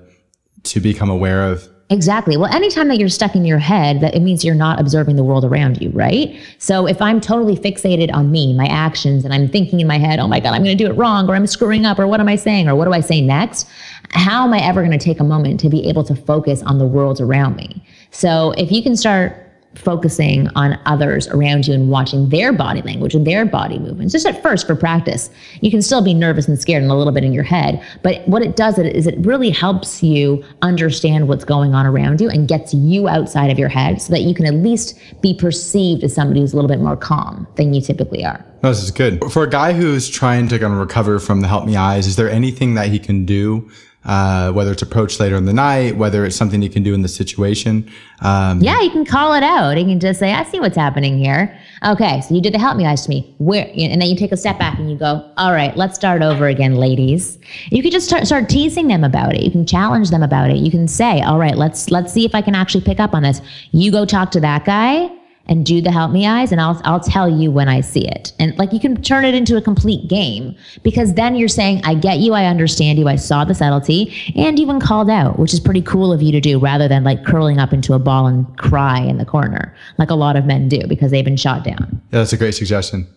to 0.64 0.82
become 0.82 1.10
aware 1.10 1.50
of 1.50 1.70
Exactly. 1.92 2.38
Well, 2.38 2.50
anytime 2.54 2.88
that 2.88 3.00
you're 3.00 3.10
stuck 3.10 3.36
in 3.36 3.44
your 3.44 3.58
head, 3.58 4.00
that 4.00 4.16
it 4.16 4.22
means 4.22 4.46
you're 4.46 4.56
not 4.56 4.80
observing 4.80 5.18
the 5.18 5.26
world 5.26 5.44
around 5.44 5.82
you, 5.82 5.90
right? 5.90 6.40
So 6.58 6.88
if 6.88 7.02
I'm 7.02 7.20
totally 7.20 7.58
fixated 7.58 8.14
on 8.14 8.32
me, 8.32 8.54
my 8.54 8.66
actions, 8.68 9.26
and 9.26 9.34
I'm 9.34 9.50
thinking 9.50 9.82
in 9.82 9.88
my 9.88 9.98
head, 9.98 10.18
oh 10.18 10.28
my 10.30 10.40
God, 10.40 10.54
I'm 10.54 10.64
going 10.64 10.78
to 10.78 10.82
do 10.82 10.90
it 10.90 10.96
wrong, 10.96 11.30
or 11.30 11.36
I'm 11.36 11.46
screwing 11.46 11.86
up, 11.86 12.00
or 12.00 12.08
what 12.08 12.22
am 12.22 12.30
I 12.30 12.38
saying, 12.38 12.70
or 12.70 12.76
what 12.76 12.86
do 12.86 12.94
I 12.94 13.02
say 13.02 13.20
next? 13.20 13.68
How 14.12 14.46
am 14.46 14.54
I 14.54 14.60
ever 14.60 14.82
going 14.82 14.98
to 14.98 15.04
take 15.04 15.20
a 15.20 15.26
moment 15.26 15.60
to 15.60 15.70
be 15.70 15.86
able 15.90 16.06
to 16.06 16.16
focus 16.16 16.64
on 16.64 16.78
the 16.78 16.88
world 16.88 17.20
around 17.20 17.58
me? 17.58 17.84
So 18.12 18.52
if 18.52 18.72
you 18.72 18.82
can 18.82 18.96
start 18.96 19.51
focusing 19.76 20.50
on 20.56 20.78
others 20.86 21.28
around 21.30 21.68
you 21.68 21.74
and 21.74 21.90
watching 21.90 22.30
their 22.30 22.52
body 22.52 22.82
language 22.82 23.16
and 23.16 23.26
their 23.26 23.46
body 23.46 23.80
movements. 23.80 24.12
Just 24.12 24.26
at 24.26 24.42
first 24.44 24.68
for 24.68 24.76
practice, 24.76 25.30
you 25.62 25.72
can 25.72 25.82
still 25.82 26.04
be 26.04 26.14
nervous 26.14 26.48
and 26.48 26.60
scared 26.60 26.84
and 26.84 26.92
a 26.92 26.96
little 26.96 27.14
bit 27.14 27.24
in 27.24 27.34
your 27.34 27.44
head. 27.44 27.82
But 28.04 28.28
what 28.28 28.42
it 28.42 28.56
does 28.56 28.78
is 28.78 29.08
it 29.08 29.16
really 29.20 29.50
helps 29.50 30.04
you 30.04 30.44
understand 30.62 31.28
what's 31.28 31.46
going 31.46 31.74
on 31.74 31.86
around 31.86 32.20
you 32.20 32.30
and 32.30 32.48
gets 32.48 32.74
you 32.74 33.08
outside 33.08 33.50
of 33.50 33.58
your 33.58 33.70
head 33.70 34.02
so 34.02 34.12
that 34.12 34.22
you 34.22 34.36
can 34.36 34.46
at 34.46 34.56
least 34.56 35.00
be 35.22 35.34
perceived 35.34 36.04
as 36.04 36.14
somebody 36.14 36.42
who's 36.42 36.54
a 36.54 36.56
little 36.56 36.70
bit 36.70 36.80
more 36.80 36.98
calm 36.98 37.48
than 37.56 37.74
you 37.74 37.82
typically 37.82 38.26
are. 38.26 38.44
No, 38.64 38.70
this 38.70 38.84
is 38.84 38.92
good. 38.92 39.24
For 39.32 39.44
a 39.44 39.50
guy 39.50 39.74
who's 39.74 40.10
trying 40.10 40.48
to 40.50 40.60
kind 40.60 40.74
of 40.74 40.80
recover 40.80 41.18
from 41.20 41.42
the 41.42 41.48
help 41.48 41.66
me 41.66 41.76
eyes, 41.76 42.06
is 42.06 42.16
there 42.16 42.30
anything 42.30 42.76
that 42.76 42.90
he 42.90 43.00
can 43.00 43.26
do 43.26 43.72
uh, 44.04 44.52
whether 44.52 44.72
it's 44.72 44.82
approached 44.82 45.20
later 45.20 45.36
in 45.36 45.46
the 45.46 45.54
night, 45.54 45.96
whether 45.96 46.26
it's 46.26 46.36
something 46.36 46.62
you 46.62 46.70
can 46.70 46.82
do 46.82 46.94
in 46.94 47.02
the 47.02 47.08
situation. 47.08 47.90
Um, 48.22 48.60
yeah, 48.62 48.82
you 48.82 48.90
can 48.90 49.06
call 49.06 49.34
it 49.34 49.44
out. 49.44 49.78
You 49.78 49.86
can 49.86 50.00
just 50.00 50.20
say, 50.20 50.34
"I 50.34 50.44
see 50.44 50.60
what's 50.60 50.78
happening 50.78 51.18
here." 51.18 51.58
Okay, 51.86 52.22
so 52.22 52.34
you 52.34 52.42
did 52.42 52.54
the 52.54 52.60
help 52.60 52.78
me 52.78 52.86
eyes 52.86 53.04
to 53.04 53.10
me. 53.10 53.34
Where, 53.38 53.70
and 53.78 54.02
then 54.02 54.10
you 54.10 54.16
take 54.16 54.32
a 54.32 54.38
step 54.38 54.58
back 54.58 54.80
and 54.80 54.90
you 54.90 54.98
go, 54.98 55.24
"All 55.38 55.52
right, 55.52 55.76
let's 55.78 55.96
start 55.96 56.22
over 56.22 56.48
again, 56.48 56.76
ladies." 56.76 57.38
You 57.70 57.82
can 57.82 57.92
just 57.92 58.08
start, 58.08 58.26
start 58.26 58.50
teasing 58.50 58.88
them 58.88 59.04
about 59.04 59.36
it. 59.36 59.44
You 59.44 59.52
can 59.52 59.66
challenge 59.66 60.10
them 60.10 60.24
about 60.24 60.50
it. 60.50 60.58
You 60.58 60.72
can 60.72 60.88
say, 60.88 61.22
"All 61.22 61.38
right, 61.38 61.58
let's 61.58 61.92
let's 61.92 62.12
see 62.12 62.26
if 62.26 62.34
I 62.34 62.42
can 62.42 62.56
actually 62.56 62.82
pick 62.82 63.00
up 63.00 63.14
on 63.14 63.24
this." 63.24 63.42
You 63.72 63.92
go 63.92 64.06
talk 64.06 64.32
to 64.32 64.40
that 64.40 64.66
guy 64.66 65.12
and 65.48 65.66
do 65.66 65.82
the 65.82 65.92
help 65.92 66.12
me 66.12 66.26
eyes 66.26 66.52
and 66.52 66.62
I'll 66.62 66.80
I'll 66.84 67.00
tell 67.00 67.30
you 67.30 67.52
when 67.52 67.68
I 67.68 67.82
see 67.82 68.08
it. 68.08 68.34
And 68.40 68.58
like 68.58 68.72
you 68.74 68.80
can 68.80 69.02
turn 69.02 69.26
it 69.26 69.34
into 69.34 69.58
a 69.58 69.62
complete 69.62 70.08
game 70.08 70.56
because 70.84 71.14
then 71.16 71.36
you're 71.36 71.48
saying 71.48 71.82
I 71.84 71.96
get 71.96 72.20
you, 72.20 72.34
I 72.34 72.46
understand 72.46 73.00
you, 73.00 73.08
I 73.08 73.16
saw 73.16 73.44
the 73.44 73.54
subtlety 73.54 74.14
and 74.36 74.60
even 74.60 74.80
called 74.80 75.10
out, 75.10 75.40
which 75.40 75.54
is 75.54 75.60
pretty 75.60 75.82
cool 75.82 76.14
of 76.14 76.22
you 76.22 76.32
to 76.32 76.40
do 76.40 76.60
rather 76.60 76.88
than 76.88 77.04
like 77.04 77.26
curling 77.26 77.60
up 77.60 77.74
into 77.74 77.94
a 77.94 78.00
ball 78.00 78.28
and 78.28 78.58
cry 78.58 79.00
in 79.00 79.18
the 79.18 79.26
corner 79.26 79.76
like 79.98 80.10
a 80.10 80.16
lot 80.16 80.36
of 80.36 80.46
men 80.46 80.70
do 80.70 80.86
because 80.88 81.12
they've 81.12 81.26
been 81.26 81.38
shot 81.38 81.64
down. 81.64 82.02
Yeah, 82.12 82.20
that's 82.20 82.34
a 82.34 82.38
great 82.38 82.56
suggestion. 82.56 83.08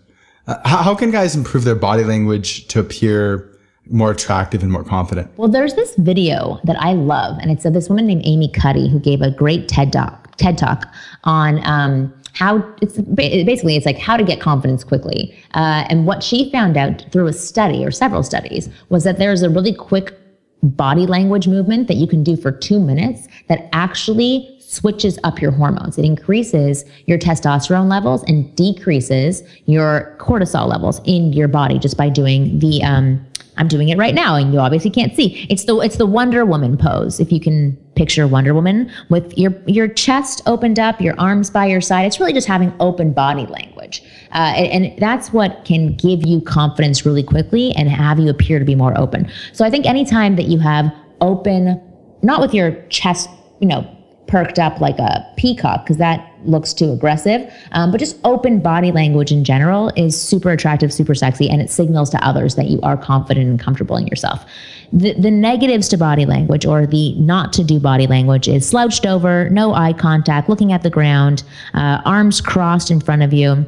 Uh, 0.46 0.56
how, 0.64 0.78
how 0.78 0.94
can 0.94 1.10
guys 1.10 1.34
improve 1.34 1.64
their 1.64 1.74
body 1.74 2.04
language 2.04 2.66
to 2.68 2.80
appear 2.80 3.50
more 3.90 4.10
attractive 4.10 4.62
and 4.62 4.72
more 4.72 4.84
confident? 4.84 5.30
Well, 5.36 5.48
there's 5.48 5.74
this 5.74 5.94
video 5.96 6.58
that 6.64 6.76
I 6.80 6.92
love, 6.92 7.38
and 7.38 7.50
it's 7.50 7.64
of 7.64 7.74
this 7.74 7.88
woman 7.88 8.06
named 8.06 8.22
Amy 8.24 8.48
Cuddy 8.48 8.88
who 8.88 8.98
gave 8.98 9.20
a 9.20 9.30
great 9.30 9.68
TED 9.68 9.92
talk 9.92 10.23
TED 10.36 10.58
talk 10.58 10.86
on 11.24 11.64
um, 11.66 12.12
how 12.34 12.56
it's 12.82 12.98
basically 12.98 13.76
it's 13.76 13.86
like 13.86 13.98
how 13.98 14.16
to 14.16 14.24
get 14.24 14.40
confidence 14.40 14.84
quickly. 14.84 15.36
Uh, 15.54 15.86
and 15.88 16.06
what 16.06 16.22
she 16.22 16.50
found 16.50 16.76
out 16.76 17.04
through 17.12 17.26
a 17.26 17.32
study 17.32 17.84
or 17.84 17.90
several 17.90 18.22
studies 18.22 18.68
was 18.88 19.04
that 19.04 19.18
there's 19.18 19.42
a 19.42 19.50
really 19.50 19.74
quick 19.74 20.12
body 20.62 21.06
language 21.06 21.46
movement 21.46 21.88
that 21.88 21.94
you 21.94 22.06
can 22.06 22.24
do 22.24 22.36
for 22.36 22.50
two 22.50 22.80
minutes 22.80 23.28
that 23.48 23.68
actually 23.72 24.53
switches 24.74 25.18
up 25.24 25.40
your 25.40 25.50
hormones. 25.50 25.98
It 25.98 26.04
increases 26.04 26.84
your 27.06 27.18
testosterone 27.18 27.88
levels 27.88 28.22
and 28.24 28.54
decreases 28.56 29.42
your 29.66 30.16
cortisol 30.18 30.68
levels 30.68 31.00
in 31.04 31.32
your 31.32 31.48
body 31.48 31.78
just 31.78 31.96
by 31.96 32.08
doing 32.08 32.58
the 32.58 32.82
um, 32.82 33.24
I'm 33.56 33.68
doing 33.68 33.88
it 33.88 33.98
right 33.98 34.14
now, 34.14 34.34
and 34.34 34.52
you 34.52 34.58
obviously 34.58 34.90
can't 34.90 35.14
see. 35.14 35.46
It's 35.48 35.64
the 35.64 35.78
it's 35.78 35.96
the 35.96 36.06
Wonder 36.06 36.44
Woman 36.44 36.76
pose. 36.76 37.20
If 37.20 37.30
you 37.30 37.38
can 37.38 37.76
picture 37.94 38.26
Wonder 38.26 38.52
Woman 38.52 38.90
with 39.10 39.36
your 39.38 39.54
your 39.66 39.86
chest 39.86 40.42
opened 40.46 40.78
up, 40.78 41.00
your 41.00 41.14
arms 41.20 41.50
by 41.50 41.66
your 41.66 41.80
side. 41.80 42.06
It's 42.06 42.18
really 42.18 42.32
just 42.32 42.48
having 42.48 42.72
open 42.80 43.12
body 43.12 43.46
language, 43.46 44.02
uh, 44.32 44.54
and, 44.56 44.84
and 44.84 44.98
that's 44.98 45.32
what 45.32 45.64
can 45.64 45.94
give 45.94 46.26
you 46.26 46.40
confidence 46.40 47.06
really 47.06 47.22
quickly 47.22 47.72
and 47.72 47.88
have 47.88 48.18
you 48.18 48.28
appear 48.28 48.58
to 48.58 48.64
be 48.64 48.74
more 48.74 48.96
open. 48.98 49.30
So 49.52 49.64
I 49.64 49.70
think 49.70 49.86
anytime 49.86 50.34
that 50.36 50.46
you 50.46 50.58
have 50.58 50.92
open, 51.20 51.80
not 52.22 52.40
with 52.40 52.54
your 52.54 52.72
chest, 52.88 53.30
you 53.60 53.68
know, 53.68 53.88
perked 54.26 54.58
up 54.58 54.80
like 54.80 54.98
a 54.98 55.26
peacock 55.36 55.84
because 55.84 55.98
that 55.98 56.30
looks 56.44 56.72
too 56.72 56.92
aggressive. 56.92 57.52
Um, 57.72 57.90
but 57.90 57.98
just 57.98 58.18
open 58.24 58.60
body 58.60 58.92
language 58.92 59.32
in 59.32 59.44
general 59.44 59.90
is 59.96 60.20
super 60.20 60.50
attractive, 60.50 60.92
super 60.92 61.14
sexy, 61.14 61.48
and 61.48 61.60
it 61.60 61.70
signals 61.70 62.10
to 62.10 62.24
others 62.26 62.54
that 62.54 62.66
you 62.66 62.80
are 62.82 62.96
confident 62.96 63.48
and 63.48 63.60
comfortable 63.60 63.96
in 63.96 64.06
yourself. 64.06 64.44
The, 64.92 65.14
the 65.14 65.30
negatives 65.30 65.88
to 65.88 65.96
body 65.96 66.26
language 66.26 66.66
or 66.66 66.86
the 66.86 67.14
not 67.14 67.52
to 67.54 67.64
do 67.64 67.80
body 67.80 68.06
language 68.06 68.48
is 68.48 68.68
slouched 68.68 69.06
over, 69.06 69.48
no 69.50 69.74
eye 69.74 69.92
contact, 69.92 70.48
looking 70.48 70.72
at 70.72 70.82
the 70.82 70.90
ground, 70.90 71.42
uh, 71.74 72.00
arms 72.04 72.40
crossed 72.40 72.90
in 72.90 73.00
front 73.00 73.22
of 73.22 73.32
you. 73.32 73.66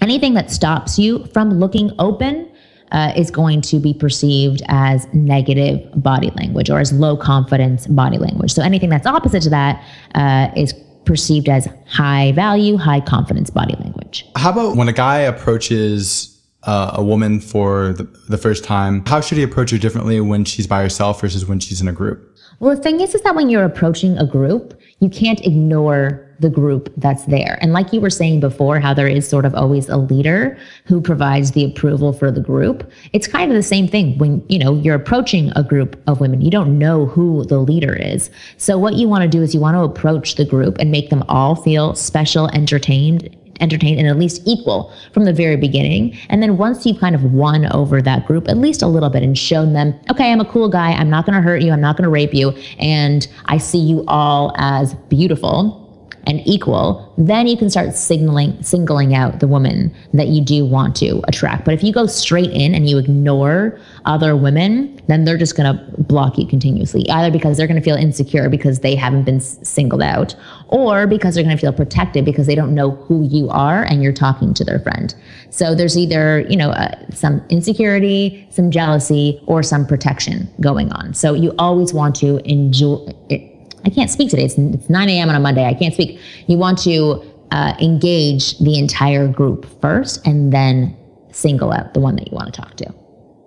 Anything 0.00 0.34
that 0.34 0.50
stops 0.50 0.98
you 0.98 1.26
from 1.26 1.50
looking 1.50 1.90
open 1.98 2.47
uh, 2.92 3.12
is 3.16 3.30
going 3.30 3.60
to 3.62 3.78
be 3.78 3.94
perceived 3.94 4.62
as 4.68 5.06
negative 5.12 5.80
body 6.02 6.30
language 6.36 6.70
or 6.70 6.78
as 6.78 6.92
low 6.92 7.16
confidence 7.16 7.86
body 7.86 8.18
language. 8.18 8.52
So 8.52 8.62
anything 8.62 8.90
that's 8.90 9.06
opposite 9.06 9.42
to 9.42 9.50
that 9.50 9.84
uh, 10.14 10.50
is 10.56 10.74
perceived 11.04 11.48
as 11.48 11.68
high 11.86 12.32
value, 12.32 12.76
high 12.76 13.00
confidence 13.00 13.50
body 13.50 13.74
language. 13.80 14.26
How 14.36 14.50
about 14.50 14.76
when 14.76 14.88
a 14.88 14.92
guy 14.92 15.18
approaches 15.20 16.38
uh, 16.64 16.92
a 16.94 17.02
woman 17.02 17.40
for 17.40 17.92
the, 17.94 18.04
the 18.28 18.36
first 18.36 18.64
time, 18.64 19.04
how 19.06 19.20
should 19.20 19.38
he 19.38 19.44
approach 19.44 19.70
her 19.70 19.78
differently 19.78 20.20
when 20.20 20.44
she's 20.44 20.66
by 20.66 20.82
herself 20.82 21.20
versus 21.20 21.46
when 21.46 21.60
she's 21.60 21.80
in 21.80 21.88
a 21.88 21.92
group? 21.92 22.36
Well, 22.60 22.74
the 22.76 22.82
thing 22.82 23.00
is, 23.00 23.14
is 23.14 23.22
that 23.22 23.34
when 23.34 23.48
you're 23.48 23.64
approaching 23.64 24.18
a 24.18 24.26
group, 24.26 24.78
you 25.00 25.08
can't 25.08 25.40
ignore 25.46 26.27
the 26.40 26.50
group 26.50 26.92
that's 26.96 27.24
there. 27.26 27.58
And 27.60 27.72
like 27.72 27.92
you 27.92 28.00
were 28.00 28.10
saying 28.10 28.40
before, 28.40 28.78
how 28.80 28.94
there 28.94 29.08
is 29.08 29.28
sort 29.28 29.44
of 29.44 29.54
always 29.54 29.88
a 29.88 29.96
leader 29.96 30.58
who 30.84 31.00
provides 31.00 31.52
the 31.52 31.64
approval 31.64 32.12
for 32.12 32.30
the 32.30 32.40
group. 32.40 32.90
It's 33.12 33.26
kind 33.26 33.50
of 33.50 33.56
the 33.56 33.62
same 33.62 33.88
thing 33.88 34.16
when, 34.18 34.44
you 34.48 34.58
know, 34.58 34.76
you're 34.76 34.94
approaching 34.94 35.52
a 35.56 35.62
group 35.62 36.00
of 36.06 36.20
women. 36.20 36.40
You 36.40 36.50
don't 36.50 36.78
know 36.78 37.06
who 37.06 37.44
the 37.44 37.58
leader 37.58 37.94
is. 37.94 38.30
So 38.56 38.78
what 38.78 38.94
you 38.94 39.08
want 39.08 39.22
to 39.22 39.28
do 39.28 39.42
is 39.42 39.54
you 39.54 39.60
want 39.60 39.76
to 39.76 39.82
approach 39.82 40.36
the 40.36 40.44
group 40.44 40.78
and 40.78 40.90
make 40.90 41.10
them 41.10 41.24
all 41.28 41.56
feel 41.56 41.94
special, 41.94 42.48
entertained, 42.48 43.34
entertained 43.60 43.98
and 43.98 44.08
at 44.08 44.16
least 44.16 44.42
equal 44.46 44.92
from 45.12 45.24
the 45.24 45.32
very 45.32 45.56
beginning. 45.56 46.16
And 46.28 46.42
then 46.42 46.56
once 46.56 46.86
you've 46.86 47.00
kind 47.00 47.16
of 47.16 47.24
won 47.32 47.66
over 47.72 48.00
that 48.02 48.26
group, 48.26 48.48
at 48.48 48.56
least 48.56 48.82
a 48.82 48.86
little 48.86 49.10
bit, 49.10 49.24
and 49.24 49.36
shown 49.36 49.72
them, 49.72 49.98
okay, 50.10 50.30
I'm 50.30 50.40
a 50.40 50.44
cool 50.44 50.68
guy. 50.68 50.92
I'm 50.92 51.10
not 51.10 51.26
going 51.26 51.34
to 51.34 51.42
hurt 51.42 51.62
you. 51.62 51.72
I'm 51.72 51.80
not 51.80 51.96
going 51.96 52.04
to 52.04 52.10
rape 52.10 52.34
you. 52.34 52.50
And 52.78 53.26
I 53.46 53.58
see 53.58 53.78
you 53.78 54.04
all 54.06 54.54
as 54.56 54.94
beautiful 55.08 55.87
and 56.28 56.46
equal, 56.46 57.12
then 57.16 57.46
you 57.46 57.56
can 57.56 57.70
start 57.70 57.94
signaling, 57.94 58.62
singling 58.62 59.14
out 59.14 59.40
the 59.40 59.48
woman 59.48 59.92
that 60.12 60.28
you 60.28 60.42
do 60.42 60.64
want 60.64 60.94
to 60.94 61.22
attract. 61.26 61.64
But 61.64 61.72
if 61.74 61.82
you 61.82 61.92
go 61.92 62.06
straight 62.06 62.50
in 62.50 62.74
and 62.74 62.88
you 62.88 62.98
ignore 62.98 63.80
other 64.04 64.36
women, 64.36 65.00
then 65.08 65.24
they're 65.24 65.38
just 65.38 65.56
going 65.56 65.74
to 65.74 66.02
block 66.02 66.36
you 66.36 66.46
continuously, 66.46 67.08
either 67.08 67.32
because 67.32 67.56
they're 67.56 67.66
going 67.66 67.80
to 67.80 67.84
feel 67.84 67.96
insecure 67.96 68.50
because 68.50 68.80
they 68.80 68.94
haven't 68.94 69.24
been 69.24 69.40
singled 69.40 70.02
out, 70.02 70.36
or 70.68 71.06
because 71.06 71.34
they're 71.34 71.44
going 71.44 71.56
to 71.56 71.60
feel 71.60 71.72
protected 71.72 72.26
because 72.26 72.46
they 72.46 72.54
don't 72.54 72.74
know 72.74 72.90
who 72.90 73.26
you 73.26 73.48
are 73.48 73.82
and 73.84 74.02
you're 74.02 74.12
talking 74.12 74.52
to 74.52 74.64
their 74.64 74.78
friend. 74.78 75.14
So 75.48 75.74
there's 75.74 75.96
either, 75.96 76.40
you 76.48 76.56
know, 76.56 76.70
uh, 76.70 76.94
some 77.10 77.42
insecurity, 77.48 78.46
some 78.50 78.70
jealousy, 78.70 79.42
or 79.46 79.62
some 79.62 79.86
protection 79.86 80.46
going 80.60 80.92
on. 80.92 81.14
So 81.14 81.32
you 81.32 81.54
always 81.58 81.94
want 81.94 82.14
to 82.16 82.36
enjoy 82.48 83.08
it 83.30 83.57
I 83.84 83.90
can't 83.90 84.10
speak 84.10 84.30
today. 84.30 84.44
It's, 84.44 84.58
it's 84.58 84.90
9 84.90 85.08
a.m. 85.08 85.28
on 85.28 85.34
a 85.34 85.40
Monday. 85.40 85.64
I 85.64 85.74
can't 85.74 85.94
speak. 85.94 86.20
You 86.46 86.58
want 86.58 86.78
to 86.80 87.22
uh, 87.50 87.74
engage 87.80 88.58
the 88.58 88.78
entire 88.78 89.28
group 89.28 89.66
first 89.80 90.26
and 90.26 90.52
then 90.52 90.96
single 91.32 91.72
out 91.72 91.94
the 91.94 92.00
one 92.00 92.16
that 92.16 92.30
you 92.30 92.34
want 92.34 92.52
to 92.52 92.60
talk 92.60 92.76
to. 92.76 92.94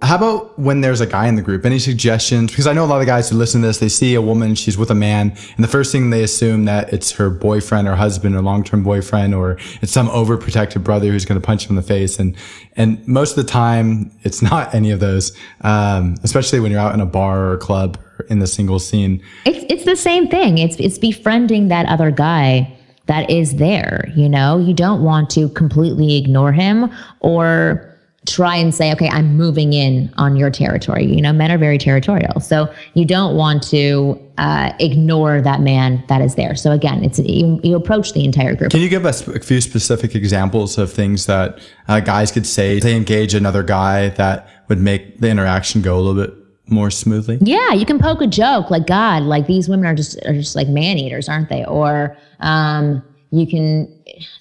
How 0.04 0.16
about 0.16 0.58
when 0.58 0.82
there's 0.82 1.00
a 1.00 1.06
guy 1.06 1.28
in 1.28 1.36
the 1.36 1.44
group? 1.44 1.64
Any 1.64 1.78
suggestions? 1.78 2.50
Because 2.50 2.66
I 2.66 2.74
know 2.74 2.84
a 2.84 2.88
lot 2.88 3.02
of 3.02 3.08
guys 3.08 3.30
who 3.30 3.38
listen 3.38 3.62
to 3.62 3.68
this, 3.68 3.78
they 3.78 3.88
see 3.88 4.16
a 4.16 4.22
woman, 4.22 4.56
she's 4.56 4.76
with 4.76 4.90
a 4.90 4.96
man, 4.96 5.30
and 5.56 5.64
the 5.64 5.68
first 5.68 5.92
thing 5.92 6.10
they 6.10 6.24
assume 6.24 6.66
that 6.66 6.92
it's 6.92 7.12
her 7.12 7.30
boyfriend 7.30 7.88
or 7.88 7.96
husband 7.96 8.36
or 8.36 8.42
long-term 8.42 8.82
boyfriend, 8.82 9.36
or 9.36 9.60
it's 9.82 9.92
some 9.92 10.08
overprotective 10.10 10.84
brother 10.84 11.12
who's 11.12 11.24
going 11.24 11.40
to 11.40 11.46
punch 11.46 11.66
him 11.66 11.72
in 11.72 11.76
the 11.76 11.88
face. 11.88 12.18
And, 12.18 12.36
and 12.76 13.08
most 13.08 13.38
of 13.38 13.46
the 13.46 13.52
time, 13.52 14.12
it's 14.24 14.42
not 14.52 14.74
any 14.74 14.90
of 14.90 15.00
those, 15.00 15.38
um, 15.62 16.16
especially 16.24 16.60
when 16.60 16.72
you're 16.72 16.82
out 16.82 16.96
in 16.96 17.00
a 17.00 17.06
bar 17.06 17.40
or 17.40 17.54
a 17.54 17.60
club 17.60 18.00
or 18.18 18.26
in 18.26 18.40
the 18.40 18.48
single 18.48 18.80
scene. 18.80 19.22
It's, 19.46 19.66
it's 19.72 19.86
the 19.86 19.96
same 19.96 20.28
thing. 20.28 20.58
It's, 20.58 20.78
it's 20.78 20.98
befriending 20.98 21.68
that 21.68 21.86
other 21.86 22.10
guy 22.10 22.76
that 23.06 23.30
is 23.30 23.58
there. 23.58 24.12
You 24.16 24.30
know, 24.30 24.58
you 24.58 24.74
don't 24.74 25.04
want 25.04 25.30
to 25.32 25.50
completely 25.50 26.18
ignore 26.18 26.54
him 26.54 26.92
or, 27.20 27.91
try 28.28 28.56
and 28.56 28.74
say, 28.74 28.92
okay, 28.94 29.10
I'm 29.10 29.36
moving 29.36 29.74
in 29.74 30.14
on 30.18 30.36
your 30.36 30.52
territory. 30.52 31.06
You 31.06 31.22
know, 31.22 31.34
men 31.34 31.52
are 31.52 31.58
very 31.58 31.80
territorial. 31.80 32.40
So 32.40 32.72
you 32.94 33.04
don't 33.04 33.36
want 33.36 33.64
to 33.70 34.22
uh, 34.38 34.74
ignore 34.80 35.42
that 35.42 35.62
man 35.62 36.04
that 36.08 36.22
is 36.22 36.36
there. 36.36 36.56
So 36.56 36.72
again, 36.72 37.04
it's 37.04 37.18
you, 37.18 37.60
you, 37.64 37.76
approach 37.76 38.14
the 38.14 38.24
entire 38.24 38.56
group. 38.56 38.72
Can 38.72 38.82
you 38.82 38.90
give 38.90 39.06
us 39.08 39.28
a 39.28 39.40
few 39.40 39.60
specific 39.60 40.14
examples 40.14 40.78
of 40.78 40.92
things 40.92 41.26
that 41.26 41.60
uh, 41.88 42.00
guys 42.00 42.32
could 42.32 42.46
say 42.46 42.80
they 42.80 42.96
engage 42.96 43.34
another 43.34 43.64
guy 43.64 44.10
that 44.10 44.48
would 44.70 44.80
make 44.80 45.20
the 45.20 45.30
interaction 45.30 45.82
go 45.82 45.98
a 45.98 46.02
little 46.02 46.24
bit 46.24 46.36
more 46.68 46.92
smoothly? 46.92 47.40
Yeah, 47.42 47.74
you 47.74 47.88
can 47.88 47.98
poke 47.98 48.22
a 48.22 48.28
joke 48.28 48.70
like 48.70 48.86
God, 48.86 49.24
like 49.24 49.48
these 49.48 49.68
women 49.68 49.88
are 49.88 49.96
just 49.96 50.24
are 50.26 50.34
just 50.34 50.56
like 50.56 50.68
man 50.68 51.00
eaters, 51.00 51.28
aren't 51.28 51.50
they? 51.50 51.66
Or 51.66 52.16
um, 52.40 53.04
you 53.32 53.48
can 53.48 53.92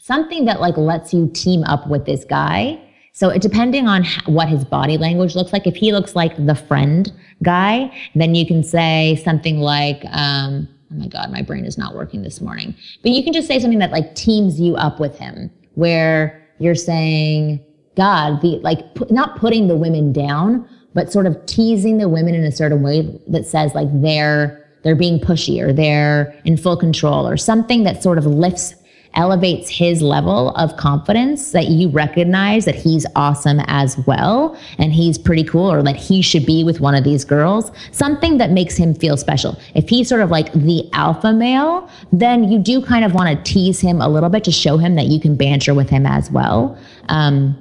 something 0.03 0.45
that 0.45 0.61
like 0.61 0.77
lets 0.77 1.15
you 1.15 1.31
team 1.33 1.65
up 1.65 1.89
with 1.89 2.05
this 2.05 2.25
guy 2.25 2.79
so 3.13 3.37
depending 3.39 3.87
on 3.87 4.05
what 4.27 4.49
his 4.49 4.65
body 4.65 4.97
language 4.97 5.35
looks 5.35 5.53
like, 5.53 5.67
if 5.67 5.77
he 5.77 5.93
looks 5.93 6.15
like 6.15 6.35
the 6.47 6.55
friend 6.55 7.13
guy, 7.43 7.93
then 8.15 8.35
you 8.35 8.47
can 8.47 8.63
say 8.63 9.21
something 9.25 9.59
like, 9.59 10.05
um, 10.13 10.69
oh 10.93 10.97
my 10.97 11.09
God, 11.09 11.31
my 11.31 11.43
brain 11.43 11.65
is 11.65 11.77
not 11.77 11.95
working 11.95 12.23
this 12.23 12.41
morning. 12.41 12.75
But 13.03 13.13
you 13.13 13.23
can 13.23 13.33
just 13.33 13.49
say 13.49 13.59
something 13.59 13.79
that 13.81 13.91
like 13.91 14.15
teams 14.15 14.61
you 14.61 14.77
up 14.77 15.01
with 15.01 15.19
him, 15.19 15.51
where 15.75 16.47
you're 16.59 16.75
saying, 16.75 17.65
God, 17.97 18.41
the 18.43 18.59
like 18.63 18.81
not 19.11 19.37
putting 19.39 19.69
the 19.69 19.77
women 19.77 20.13
down, 20.13 20.69
but 20.95 21.13
sort 21.13 21.27
of 21.27 21.45
teasing 21.47 21.99
the 21.99 22.09
women 22.09 22.35
in 22.35 22.45
a 22.45 22.53
certain 22.53 22.83
way 22.83 23.21
that 23.29 23.47
says 23.47 23.75
like 23.75 23.89
they're 24.01 24.57
they're 24.83 24.97
being 24.97 25.19
pushy 25.19 25.61
or 25.61 25.73
they're 25.73 26.35
in 26.45 26.57
full 26.57 26.77
control 26.77 27.29
or 27.29 27.37
something 27.37 27.85
that 27.85 28.03
sort 28.03 28.19
of 28.19 28.27
lifts 28.27 28.75
elevates 29.15 29.69
his 29.69 30.03
level 30.03 30.51
of 30.51 30.77
confidence 30.77 31.53
that 31.53 31.69
you 31.69 31.89
recognize 31.89 32.65
that 32.65 32.75
he's 32.75 33.05
awesome 33.17 33.61
as 33.67 33.99
well 34.07 34.57
and 34.79 34.93
he's 34.93 35.19
pretty 35.19 35.45
cool 35.45 35.71
or 35.71 35.83
that 35.83 35.97
he 35.97 36.23
should 36.23 36.47
be 36.47 36.63
with 36.63 36.81
one 36.81 36.95
of 36.95 37.03
these 37.03 37.25
girls, 37.25 37.73
something 37.93 38.39
that 38.39 38.51
makes 38.51 38.77
him 38.77 38.95
feel 38.95 39.17
special. 39.17 39.59
If 39.75 39.89
he's 39.89 40.09
sort 40.09 40.21
of 40.21 40.31
like 40.31 40.53
the 40.53 40.89
alpha 40.93 41.33
male, 41.33 41.91
then 42.13 42.51
you 42.51 42.59
do 42.59 42.85
kind 42.85 43.05
of 43.05 43.13
want 43.13 43.37
to 43.37 43.53
tease 43.53 43.81
him 43.81 44.01
a 44.01 44.09
little 44.09 44.31
bit 44.31 44.45
to 44.45 44.53
show 44.53 44.79
him 44.79 44.95
that 44.95 45.07
you 45.07 45.21
can 45.21 45.37
banter 45.37 45.75
with 45.75 45.91
him 45.91 46.07
as 46.07 46.31
well. 46.31 46.79
Um, 47.09 47.57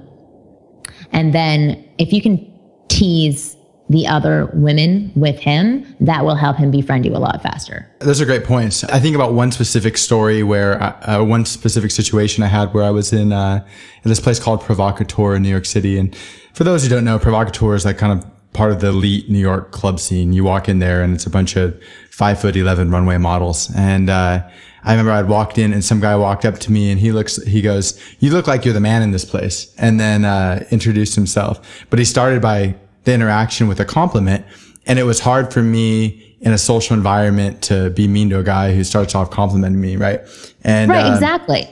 and 1.12 1.34
then 1.34 1.84
if 1.98 2.14
you 2.14 2.22
can 2.22 2.46
tease 2.90 3.56
the 3.90 4.06
other 4.08 4.50
women 4.54 5.12
with 5.16 5.40
him, 5.40 5.96
that 6.00 6.24
will 6.24 6.36
help 6.36 6.58
him 6.58 6.70
befriend 6.70 7.06
you 7.06 7.16
a 7.16 7.18
lot 7.18 7.42
faster. 7.42 7.90
Those 8.00 8.22
are 8.22 8.26
great 8.26 8.44
points. 8.44 8.84
I 8.84 9.00
think 9.00 9.16
about 9.16 9.34
one 9.34 9.52
specific 9.52 9.98
story 9.98 10.44
where, 10.44 10.82
uh, 10.82 11.20
uh, 11.22 11.24
one 11.24 11.44
specific 11.46 11.90
situation 11.90 12.44
I 12.44 12.48
had 12.48 12.74
where 12.74 12.84
I 12.84 12.92
was 12.92 13.12
in, 13.12 13.34
uh, 13.34 13.66
in 14.04 14.10
this 14.10 14.20
place 14.20 14.40
called 14.40 14.62
Provocateur 14.62 15.36
in 15.36 15.42
New 15.42 15.50
York 15.50 15.66
City. 15.66 15.98
And 15.98 16.16
for 16.54 16.64
those 16.64 16.84
who 16.84 16.90
don't 16.90 17.04
know, 17.04 17.18
Provocateur 17.18 17.74
is 17.74 17.84
like 17.84 17.98
kind 17.98 18.14
of 18.14 18.30
part 18.54 18.72
of 18.72 18.80
the 18.80 18.88
elite 18.90 19.30
New 19.30 19.40
York 19.40 19.72
club 19.72 20.00
scene. 20.00 20.34
You 20.34 20.44
walk 20.44 20.70
in 20.70 20.80
there 20.80 21.02
and 21.02 21.16
it's 21.16 21.26
a 21.26 21.30
bunch 21.30 21.56
of 21.56 21.82
five 22.12 22.40
foot 22.40 22.56
11 22.56 22.92
runway 22.92 23.18
models. 23.18 23.72
And, 23.76 24.10
uh, 24.10 24.48
I 24.84 24.92
remember 24.92 25.12
I'd 25.12 25.28
walked 25.28 25.58
in 25.58 25.74
and 25.74 25.84
some 25.84 26.00
guy 26.00 26.16
walked 26.16 26.46
up 26.46 26.58
to 26.60 26.72
me 26.72 26.90
and 26.92 27.00
he 27.00 27.12
looks, 27.12 27.36
he 27.44 27.62
goes, 27.62 28.00
you 28.20 28.32
look 28.32 28.48
like 28.48 28.66
you're 28.66 28.74
the 28.74 28.80
man 28.80 29.02
in 29.02 29.12
this 29.12 29.26
place. 29.26 29.74
And 29.78 30.00
then, 30.00 30.26
uh, 30.26 30.66
introduced 30.70 31.16
himself. 31.16 31.86
But 31.90 32.00
he 32.00 32.06
started 32.06 32.42
by 32.42 32.76
the 33.04 33.14
interaction 33.14 33.68
with 33.68 33.80
a 33.80 33.86
compliment. 33.86 34.46
And 34.86 34.98
it 35.00 35.04
was 35.04 35.20
hard 35.20 35.54
for 35.54 35.62
me 35.62 36.38
in 36.42 36.54
a 36.54 36.58
social 36.58 36.96
environment 36.96 37.62
to 37.64 37.90
be 37.92 38.08
mean 38.08 38.30
to 38.30 38.40
a 38.40 38.44
guy 38.44 38.74
who 38.74 38.84
starts 38.84 39.14
off 39.14 39.30
complimenting 39.30 39.82
me, 39.82 39.98
right? 39.98 40.22
And 40.64 40.90
right, 40.90 41.06
uh, 41.06 41.14
exactly. 41.14 41.68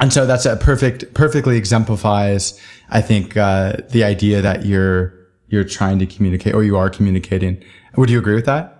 And 0.00 0.12
so 0.12 0.26
that's 0.26 0.46
a 0.46 0.56
perfect, 0.56 1.12
perfectly 1.14 1.56
exemplifies, 1.56 2.58
I 2.90 3.00
think, 3.00 3.36
uh, 3.36 3.74
the 3.90 4.04
idea 4.04 4.40
that 4.42 4.64
you're 4.64 5.14
you're 5.48 5.64
trying 5.64 5.98
to 5.98 6.06
communicate 6.06 6.54
or 6.54 6.62
you 6.62 6.76
are 6.76 6.90
communicating. 6.90 7.62
Would 7.96 8.10
you 8.10 8.18
agree 8.18 8.34
with 8.34 8.44
that? 8.44 8.74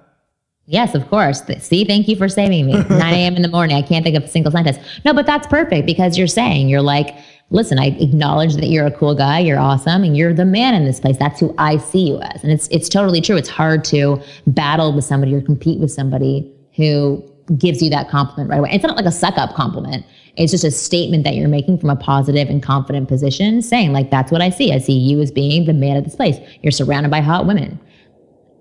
Yes, 0.67 0.95
of 0.95 1.09
course. 1.09 1.43
See, 1.61 1.87
thank 1.87 2.09
you 2.09 2.17
for 2.17 2.29
saving 2.29 2.67
me. 2.67 2.73
9 2.91 2.91
a.m. 2.91 3.37
in 3.37 3.43
the 3.43 3.49
morning. 3.49 3.75
I 3.75 3.83
can't 3.83 4.05
think 4.05 4.17
of 4.17 4.25
a 4.25 4.29
single 4.29 4.53
sentence. 4.53 4.77
No, 5.03 5.15
but 5.15 5.25
that's 5.25 5.47
perfect 5.47 5.87
because 5.87 6.19
you're 6.19 6.27
saying, 6.27 6.69
you're 6.69 6.83
like, 6.83 7.17
listen, 7.51 7.79
I 7.79 7.87
acknowledge 7.87 8.55
that 8.57 8.67
you're 8.67 8.87
a 8.87 8.91
cool 8.91 9.15
guy, 9.15 9.39
you're 9.39 9.59
awesome, 9.59 10.05
and 10.05 10.17
you're 10.17 10.35
the 10.35 10.45
man 10.45 10.75
in 10.75 10.85
this 10.85 11.01
place. 11.01 11.17
That's 11.17 11.41
who 11.41 11.55
I 11.59 11.79
see 11.79 12.09
you 12.09 12.21
as. 12.21 12.43
And 12.43 12.53
it's 12.53 12.69
it's 12.69 12.89
totally 12.89 13.21
true. 13.21 13.37
It's 13.37 13.49
hard 13.49 13.85
to 13.87 14.21
battle 14.47 14.93
with 14.93 15.05
somebody 15.05 15.35
or 15.35 15.41
compete 15.41 15.81
with 15.81 15.91
somebody 15.91 16.53
who 16.77 17.25
gives 17.57 17.83
you 17.83 17.89
that 17.91 18.11
compliment 18.11 18.51
right 18.51 18.59
away. 18.59 18.71
It's 18.73 18.85
not 18.85 18.97
like 18.97 19.07
a 19.07 19.11
suck 19.11 19.39
up 19.39 19.55
compliment. 19.55 20.05
It's 20.37 20.53
just 20.53 20.65
a 20.65 20.71
statement 20.71 21.25
that 21.25 21.35
you're 21.35 21.49
making 21.49 21.79
from 21.79 21.91
a 21.91 21.97
positive 21.97 22.49
and 22.49 22.63
confident 22.63 23.09
position, 23.09 23.63
saying, 23.63 23.93
like, 23.93 24.11
that's 24.11 24.31
what 24.31 24.41
I 24.41 24.51
see. 24.51 24.73
I 24.73 24.79
see 24.79 24.97
you 24.97 25.21
as 25.21 25.33
being 25.33 25.65
the 25.65 25.73
man 25.73 25.97
of 25.97 26.05
this 26.05 26.15
place. 26.15 26.37
You're 26.63 26.71
surrounded 26.71 27.11
by 27.11 27.21
hot 27.21 27.47
women. 27.47 27.81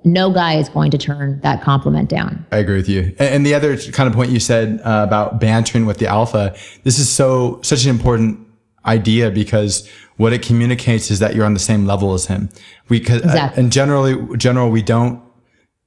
No 0.04 0.32
guy 0.32 0.56
is 0.56 0.70
going 0.70 0.90
to 0.92 0.98
turn 0.98 1.40
that 1.42 1.62
compliment 1.62 2.10
down. 2.10 2.46
I 2.52 2.58
agree 2.58 2.78
with 2.78 2.88
you. 2.90 3.14
And 3.20 3.46
the 3.46 3.54
other 3.54 3.78
kind 3.78 4.08
of 4.08 4.16
point 4.16 4.32
you 4.32 4.40
said 4.40 4.80
uh, 4.86 5.04
about 5.06 5.40
bantering 5.40 5.86
with 5.86 5.98
the 5.98 6.08
alpha, 6.08 6.56
this 6.84 6.98
is 6.98 7.10
so 7.10 7.60
such 7.62 7.84
an 7.84 7.92
important 7.92 8.47
idea 8.88 9.30
because 9.30 9.88
what 10.18 10.34
it 10.34 10.42
communicates 10.42 11.12
is 11.12 11.20
that 11.20 11.36
you're 11.36 11.46
on 11.46 11.54
the 11.54 11.60
same 11.60 11.86
level 11.86 12.14
as 12.14 12.26
him. 12.26 12.50
We, 12.90 13.00
uh, 13.06 13.16
exactly. 13.16 13.62
and 13.62 13.72
generally, 13.72 14.38
general, 14.38 14.70
we 14.70 14.82
don't 14.82 15.22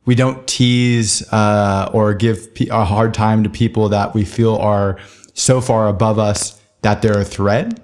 we 0.07 0.15
don't 0.15 0.47
tease 0.47 1.23
uh, 1.33 1.91
or 1.93 2.15
give 2.15 2.49
a 2.71 2.85
hard 2.85 3.13
time 3.15 3.45
to 3.45 3.51
people 3.51 3.91
that 3.91 4.15
we 4.15 4.25
feel 4.25 4.57
are 4.57 4.99
so 5.35 5.61
far 5.61 5.89
above 5.89 6.19
us 6.19 6.61
that 6.83 7.03
they're 7.03 7.21
a 7.21 7.25
threat. 7.25 7.79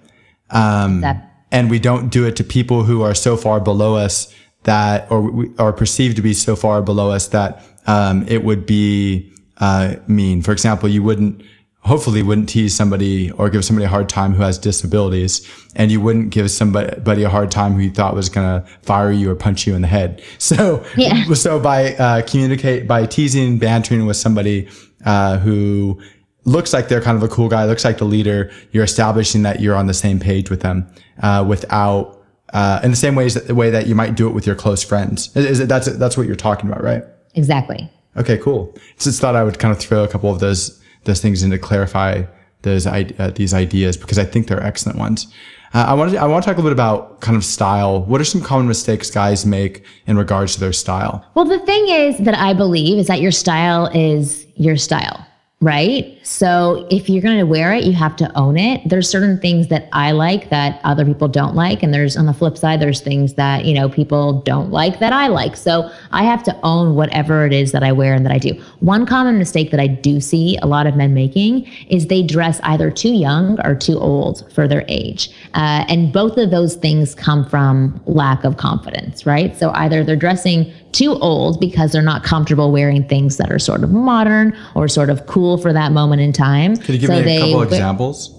Um, 0.50 1.04
and 1.52 1.70
we 1.70 1.78
don't 1.78 2.08
do 2.08 2.26
it 2.26 2.36
to 2.36 2.44
people 2.44 2.84
who 2.84 3.02
are 3.02 3.14
so 3.14 3.36
far 3.36 3.60
below 3.60 3.96
us 3.96 4.34
that, 4.64 5.10
or 5.10 5.20
we 5.20 5.50
are 5.58 5.72
perceived 5.72 6.16
to 6.16 6.22
be 6.22 6.34
so 6.34 6.56
far 6.56 6.82
below 6.82 7.10
us 7.10 7.28
that 7.28 7.62
um, 7.86 8.26
it 8.26 8.44
would 8.44 8.66
be 8.66 9.32
uh, 9.58 9.96
mean. 10.06 10.42
For 10.42 10.52
example, 10.52 10.88
you 10.88 11.02
wouldn't 11.02 11.42
hopefully 11.86 12.20
wouldn't 12.20 12.48
tease 12.48 12.74
somebody 12.74 13.30
or 13.32 13.48
give 13.48 13.64
somebody 13.64 13.84
a 13.84 13.88
hard 13.88 14.08
time 14.08 14.34
who 14.34 14.42
has 14.42 14.58
disabilities 14.58 15.48
and 15.76 15.92
you 15.92 16.00
wouldn't 16.00 16.30
give 16.30 16.50
somebody 16.50 17.22
a 17.22 17.28
hard 17.28 17.48
time 17.48 17.74
who 17.74 17.80
you 17.80 17.90
thought 17.90 18.12
was 18.12 18.28
going 18.28 18.44
to 18.46 18.68
fire 18.82 19.12
you 19.12 19.30
or 19.30 19.36
punch 19.36 19.68
you 19.68 19.74
in 19.74 19.82
the 19.82 19.88
head. 19.88 20.22
So 20.38 20.84
yeah. 20.96 21.32
so 21.34 21.58
by 21.58 21.94
uh, 21.94 22.22
communicate 22.22 22.86
by 22.86 23.06
teasing 23.06 23.58
bantering 23.58 24.06
with 24.06 24.16
somebody 24.16 24.68
uh, 25.04 25.38
who 25.38 26.00
looks 26.44 26.72
like 26.72 26.88
they're 26.88 27.00
kind 27.00 27.16
of 27.16 27.22
a 27.22 27.28
cool 27.28 27.48
guy 27.48 27.64
looks 27.64 27.84
like 27.84 27.98
the 27.98 28.04
leader 28.04 28.52
you're 28.70 28.84
establishing 28.84 29.42
that 29.42 29.60
you're 29.60 29.74
on 29.74 29.86
the 29.86 29.94
same 29.94 30.20
page 30.20 30.50
with 30.50 30.60
them 30.60 30.88
uh, 31.22 31.44
without 31.46 32.24
uh, 32.52 32.80
in 32.84 32.90
the 32.90 32.96
same 32.96 33.14
ways 33.16 33.34
that 33.34 33.46
the 33.48 33.54
way 33.54 33.70
that 33.70 33.86
you 33.86 33.94
might 33.94 34.14
do 34.14 34.28
it 34.28 34.32
with 34.32 34.46
your 34.46 34.54
close 34.54 34.82
friends. 34.82 35.34
Is 35.36 35.58
it 35.60 35.68
that's 35.68 35.86
that's 35.96 36.16
what 36.16 36.26
you're 36.26 36.36
talking 36.36 36.70
about 36.70 36.82
right? 36.82 37.02
Exactly. 37.34 37.90
Okay 38.16 38.38
cool. 38.38 38.74
Just 38.98 39.20
thought 39.20 39.34
i 39.34 39.42
would 39.42 39.58
kind 39.58 39.72
of 39.72 39.78
throw 39.78 40.04
a 40.04 40.08
couple 40.08 40.30
of 40.30 40.38
those 40.38 40.80
those 41.06 41.20
things 41.20 41.42
and 41.42 41.52
to 41.52 41.58
clarify 41.58 42.24
those 42.62 42.86
uh, 42.86 43.32
these 43.34 43.54
ideas 43.54 43.96
because 43.96 44.18
I 44.18 44.24
think 44.24 44.48
they're 44.48 44.62
excellent 44.62 44.98
ones. 44.98 45.32
Uh, 45.72 45.84
I 45.88 45.94
want 45.94 46.12
to 46.12 46.18
I 46.18 46.26
want 46.26 46.44
to 46.44 46.50
talk 46.50 46.56
a 46.56 46.60
little 46.60 46.70
bit 46.70 46.74
about 46.74 47.20
kind 47.20 47.36
of 47.36 47.44
style. 47.44 48.02
What 48.02 48.20
are 48.20 48.24
some 48.24 48.40
common 48.40 48.68
mistakes 48.68 49.10
guys 49.10 49.46
make 49.46 49.84
in 50.06 50.16
regards 50.16 50.54
to 50.54 50.60
their 50.60 50.72
style? 50.72 51.24
Well, 51.34 51.44
the 51.44 51.58
thing 51.60 51.88
is 51.88 52.18
that 52.18 52.34
I 52.34 52.52
believe 52.52 52.98
is 52.98 53.06
that 53.08 53.20
your 53.20 53.32
style 53.32 53.86
is 53.86 54.46
your 54.56 54.76
style 54.76 55.26
right? 55.62 56.18
So 56.22 56.86
if 56.90 57.08
you're 57.08 57.22
going 57.22 57.38
to 57.38 57.46
wear 57.46 57.72
it, 57.72 57.84
you 57.84 57.94
have 57.94 58.14
to 58.16 58.30
own 58.38 58.58
it. 58.58 58.82
There's 58.84 59.08
certain 59.08 59.40
things 59.40 59.68
that 59.68 59.88
I 59.90 60.12
like 60.12 60.50
that 60.50 60.82
other 60.84 61.06
people 61.06 61.28
don't 61.28 61.54
like. 61.54 61.82
And 61.82 61.94
there's 61.94 62.14
on 62.14 62.26
the 62.26 62.34
flip 62.34 62.58
side, 62.58 62.78
there's 62.78 63.00
things 63.00 63.34
that, 63.34 63.64
you 63.64 63.72
know, 63.72 63.88
people 63.88 64.42
don't 64.42 64.70
like 64.70 64.98
that 64.98 65.14
I 65.14 65.28
like. 65.28 65.56
So 65.56 65.90
I 66.12 66.24
have 66.24 66.42
to 66.42 66.60
own 66.62 66.94
whatever 66.94 67.46
it 67.46 67.54
is 67.54 67.72
that 67.72 67.82
I 67.82 67.90
wear 67.92 68.12
and 68.12 68.24
that 68.26 68.32
I 68.32 68.38
do. 68.38 68.52
One 68.80 69.06
common 69.06 69.38
mistake 69.38 69.70
that 69.70 69.80
I 69.80 69.86
do 69.86 70.20
see 70.20 70.58
a 70.60 70.66
lot 70.66 70.86
of 70.86 70.94
men 70.94 71.14
making 71.14 71.66
is 71.88 72.08
they 72.08 72.22
dress 72.22 72.60
either 72.62 72.90
too 72.90 73.14
young 73.14 73.58
or 73.66 73.74
too 73.74 73.98
old 73.98 74.52
for 74.52 74.68
their 74.68 74.84
age. 74.88 75.30
Uh, 75.54 75.86
and 75.88 76.12
both 76.12 76.36
of 76.36 76.50
those 76.50 76.76
things 76.76 77.14
come 77.14 77.48
from 77.48 77.98
lack 78.04 78.44
of 78.44 78.58
confidence, 78.58 79.24
right? 79.24 79.56
So 79.56 79.70
either 79.70 80.04
they're 80.04 80.16
dressing 80.16 80.70
too 80.92 81.14
old 81.14 81.60
because 81.60 81.92
they're 81.92 82.02
not 82.02 82.24
comfortable 82.24 82.72
wearing 82.72 83.06
things 83.06 83.36
that 83.36 83.50
are 83.50 83.58
sort 83.58 83.82
of 83.82 83.90
modern 83.90 84.56
or 84.74 84.88
sort 84.88 85.10
of 85.10 85.26
cool 85.26 85.58
for 85.58 85.72
that 85.72 85.92
moment 85.92 86.22
in 86.22 86.32
time. 86.32 86.76
Can 86.76 86.94
you 86.94 87.00
give 87.00 87.08
so 87.08 87.14
me 87.14 87.20
a 87.20 87.24
they, 87.24 87.40
couple 87.40 87.62
examples? 87.62 88.32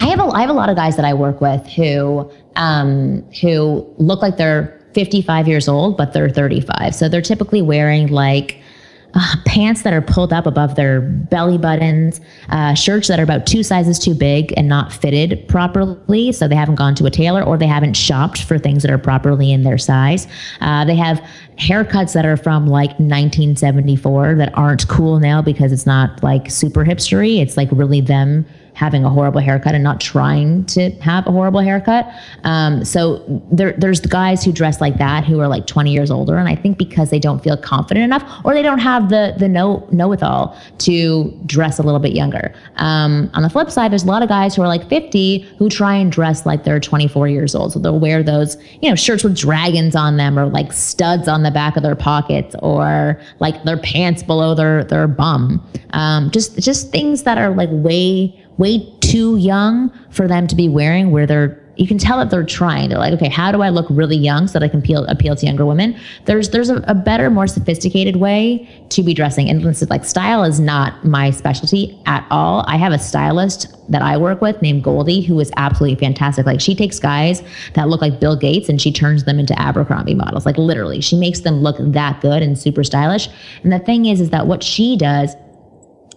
I 0.00 0.06
have 0.06 0.20
a 0.20 0.24
I 0.24 0.40
have 0.40 0.50
a 0.50 0.54
lot 0.54 0.68
of 0.68 0.76
guys 0.76 0.96
that 0.96 1.04
I 1.04 1.14
work 1.14 1.40
with 1.40 1.66
who 1.66 2.30
um, 2.56 3.22
who 3.40 3.86
look 3.98 4.22
like 4.22 4.36
they're 4.36 4.80
55 4.94 5.48
years 5.48 5.68
old, 5.68 5.96
but 5.96 6.12
they're 6.12 6.30
35. 6.30 6.94
So 6.94 7.08
they're 7.08 7.20
typically 7.20 7.62
wearing 7.62 8.08
like 8.08 8.60
uh, 9.14 9.36
pants 9.44 9.82
that 9.82 9.92
are 9.92 10.02
pulled 10.02 10.32
up 10.32 10.46
above 10.46 10.74
their 10.74 11.00
belly 11.00 11.58
buttons, 11.58 12.20
uh, 12.50 12.74
shirts 12.74 13.08
that 13.08 13.18
are 13.18 13.22
about 13.22 13.46
two 13.46 13.62
sizes 13.62 13.98
too 13.98 14.14
big 14.14 14.52
and 14.56 14.68
not 14.68 14.92
fitted 14.92 15.46
properly. 15.48 16.32
So 16.32 16.48
they 16.48 16.56
haven't 16.56 16.76
gone 16.76 16.94
to 16.96 17.06
a 17.06 17.10
tailor 17.10 17.42
or 17.42 17.56
they 17.56 17.66
haven't 17.66 17.94
shopped 17.94 18.42
for 18.42 18.58
things 18.58 18.82
that 18.82 18.90
are 18.90 18.98
properly 18.98 19.52
in 19.52 19.62
their 19.62 19.78
size. 19.78 20.26
Uh, 20.60 20.84
they 20.84 20.96
have 20.96 21.24
haircuts 21.58 22.12
that 22.14 22.26
are 22.26 22.36
from 22.36 22.66
like 22.66 22.90
1974 22.98 24.34
that 24.36 24.56
aren't 24.56 24.88
cool 24.88 25.20
now 25.20 25.40
because 25.40 25.72
it's 25.72 25.86
not 25.86 26.22
like 26.22 26.50
super 26.50 26.84
hipstery. 26.84 27.40
It's 27.40 27.56
like 27.56 27.68
really 27.70 28.00
them 28.00 28.44
having 28.74 29.04
a 29.04 29.08
horrible 29.10 29.40
haircut 29.40 29.74
and 29.74 29.82
not 29.82 30.00
trying 30.00 30.64
to 30.66 30.90
have 31.00 31.26
a 31.26 31.30
horrible 31.30 31.60
haircut. 31.60 32.08
Um, 32.42 32.84
so 32.84 33.24
there, 33.50 33.72
there's 33.72 34.00
the 34.00 34.08
guys 34.08 34.44
who 34.44 34.52
dress 34.52 34.80
like 34.80 34.98
that 34.98 35.24
who 35.24 35.40
are 35.40 35.48
like 35.48 35.66
20 35.66 35.92
years 35.92 36.10
older, 36.10 36.36
and 36.36 36.48
I 36.48 36.56
think 36.56 36.76
because 36.76 37.10
they 37.10 37.20
don't 37.20 37.42
feel 37.42 37.56
confident 37.56 38.04
enough, 38.04 38.40
or 38.44 38.52
they 38.52 38.62
don't 38.62 38.80
have 38.80 39.08
the 39.08 39.34
the 39.38 39.48
know 39.48 39.88
know 39.92 40.12
it 40.12 40.22
all 40.22 40.56
to 40.78 41.30
dress 41.46 41.78
a 41.78 41.82
little 41.82 42.00
bit 42.00 42.12
younger. 42.12 42.52
Um, 42.76 43.30
on 43.34 43.42
the 43.42 43.50
flip 43.50 43.70
side, 43.70 43.92
there's 43.92 44.04
a 44.04 44.08
lot 44.08 44.22
of 44.22 44.28
guys 44.28 44.56
who 44.56 44.62
are 44.62 44.68
like 44.68 44.88
50 44.88 45.38
who 45.58 45.68
try 45.68 45.94
and 45.94 46.10
dress 46.10 46.44
like 46.44 46.64
they're 46.64 46.80
24 46.80 47.28
years 47.28 47.54
old. 47.54 47.72
So 47.72 47.78
they'll 47.78 48.00
wear 48.00 48.22
those 48.22 48.56
you 48.82 48.90
know 48.90 48.96
shirts 48.96 49.22
with 49.22 49.36
dragons 49.36 49.94
on 49.94 50.16
them, 50.16 50.38
or 50.38 50.46
like 50.46 50.72
studs 50.72 51.28
on 51.28 51.44
the 51.44 51.50
back 51.52 51.76
of 51.76 51.84
their 51.84 51.96
pockets, 51.96 52.56
or 52.58 53.20
like 53.38 53.62
their 53.64 53.78
pants 53.78 54.24
below 54.24 54.54
their 54.54 54.82
their 54.84 55.06
bum. 55.06 55.64
Um, 55.90 56.30
just 56.32 56.58
just 56.58 56.90
things 56.90 57.22
that 57.22 57.38
are 57.38 57.54
like 57.54 57.68
way 57.70 58.43
way 58.56 58.92
too 59.00 59.36
young 59.36 59.92
for 60.10 60.28
them 60.28 60.46
to 60.46 60.54
be 60.54 60.68
wearing 60.68 61.10
where 61.10 61.26
they're 61.26 61.64
you 61.76 61.86
can 61.86 61.98
tell 61.98 62.18
that 62.18 62.30
they're 62.30 62.44
trying. 62.44 62.88
They're 62.88 62.98
like, 62.98 63.14
okay, 63.14 63.28
how 63.28 63.50
do 63.50 63.62
I 63.62 63.68
look 63.68 63.86
really 63.90 64.16
young 64.16 64.46
so 64.46 64.58
that 64.58 64.64
I 64.64 64.68
can 64.68 64.80
appeal, 64.80 65.04
appeal 65.06 65.34
to 65.34 65.46
younger 65.46 65.66
women? 65.66 65.98
There's 66.24 66.50
there's 66.50 66.70
a, 66.70 66.76
a 66.86 66.94
better, 66.94 67.30
more 67.30 67.46
sophisticated 67.46 68.16
way 68.16 68.68
to 68.90 69.02
be 69.02 69.14
dressing. 69.14 69.48
And 69.50 69.62
listen, 69.62 69.88
like 69.88 70.04
style 70.04 70.44
is 70.44 70.60
not 70.60 71.04
my 71.04 71.30
specialty 71.30 72.00
at 72.06 72.26
all. 72.30 72.64
I 72.68 72.76
have 72.76 72.92
a 72.92 72.98
stylist 72.98 73.74
that 73.90 74.02
I 74.02 74.16
work 74.16 74.40
with 74.40 74.62
named 74.62 74.84
Goldie 74.84 75.20
who 75.20 75.38
is 75.40 75.50
absolutely 75.56 75.98
fantastic. 75.98 76.46
Like 76.46 76.60
she 76.60 76.74
takes 76.74 76.98
guys 76.98 77.42
that 77.74 77.88
look 77.88 78.00
like 78.00 78.20
Bill 78.20 78.36
Gates 78.36 78.68
and 78.68 78.80
she 78.80 78.92
turns 78.92 79.24
them 79.24 79.38
into 79.38 79.60
Abercrombie 79.60 80.14
models. 80.14 80.46
Like 80.46 80.58
literally, 80.58 81.00
she 81.00 81.18
makes 81.18 81.40
them 81.40 81.56
look 81.56 81.76
that 81.78 82.20
good 82.20 82.42
and 82.42 82.58
super 82.58 82.84
stylish. 82.84 83.28
And 83.62 83.72
the 83.72 83.80
thing 83.80 84.06
is, 84.06 84.20
is 84.20 84.30
that 84.30 84.46
what 84.46 84.62
she 84.62 84.96
does 84.96 85.34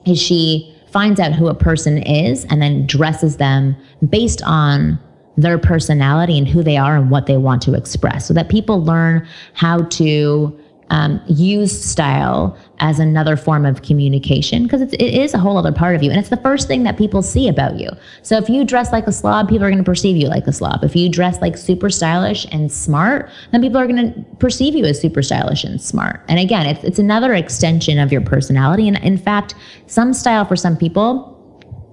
is 0.06 0.21
she 0.21 0.77
finds 0.88 1.19
out 1.19 1.34
who 1.34 1.47
a 1.47 1.56
person 1.56 1.97
is 2.00 2.45
and 2.45 2.62
then 2.62 2.86
dresses 2.88 3.38
them 3.38 3.76
based 4.10 4.41
on 4.43 5.00
their 5.38 5.58
personality 5.58 6.38
and 6.38 6.47
who 6.47 6.63
they 6.63 6.78
are 6.78 6.95
and 6.95 7.12
what 7.12 7.28
they 7.28 7.38
want 7.38 7.62
to 7.62 7.73
express 7.76 8.28
so 8.28 8.34
that 8.34 8.50
people 8.50 8.84
learn 8.84 9.26
how 9.54 9.84
to 9.84 10.58
um, 10.89 11.21
use 11.28 11.84
style 11.84 12.58
as 12.80 13.00
another 13.00 13.36
form 13.36 13.65
of 13.65 13.82
communication 13.82 14.63
because 14.63 14.82
it 14.82 15.02
is 15.02 15.34
a 15.34 15.38
whole 15.38 15.58
other 15.58 15.71
part 15.71 15.95
of 15.95 16.04
you. 16.04 16.10
And 16.10 16.19
it's 16.19 16.30
the 16.30 16.38
first 16.38 16.67
thing 16.67 16.84
that 16.84 16.97
people 16.97 17.21
see 17.21 17.47
about 17.47 17.80
you. 17.80 17.89
So 18.21 18.38
if 18.38 18.50
you 18.50 18.63
dress 18.63 18.91
like 18.91 19.08
a 19.08 19.12
slob, 19.12 19.50
people 19.50 19.65
are 19.65 19.69
going 19.69 19.84
to 19.84 19.89
perceive 19.89 20.15
you 20.15 20.28
like 20.28 20.47
a 20.47 20.54
slob. 20.54 20.84
If 20.84 20.95
you 20.95 21.10
dress 21.10 21.41
like 21.41 21.58
super 21.58 21.89
stylish 21.89 22.45
and 22.52 22.71
smart, 22.71 23.30
then 23.52 23.62
people 23.62 23.78
are 23.78 23.88
going 23.88 24.13
to 24.13 24.21
perceive 24.38 24.76
you 24.76 24.86
as 24.86 25.00
super 25.00 25.21
stylish 25.21 25.63
and 25.63 25.82
smart. 25.82 26.21
And 26.28 26.39
again, 26.39 26.65
it's, 26.65 26.84
it's 26.84 27.00
another 27.00 27.34
extension 27.34 28.00
of 28.00 28.12
your 28.12 28.21
personality. 28.21 28.88
And 28.88 28.97
in 28.97 29.17
fact, 29.17 29.56
some 29.88 30.13
style 30.13 30.45
for 30.45 30.56
some 30.56 30.78
people 30.78 31.37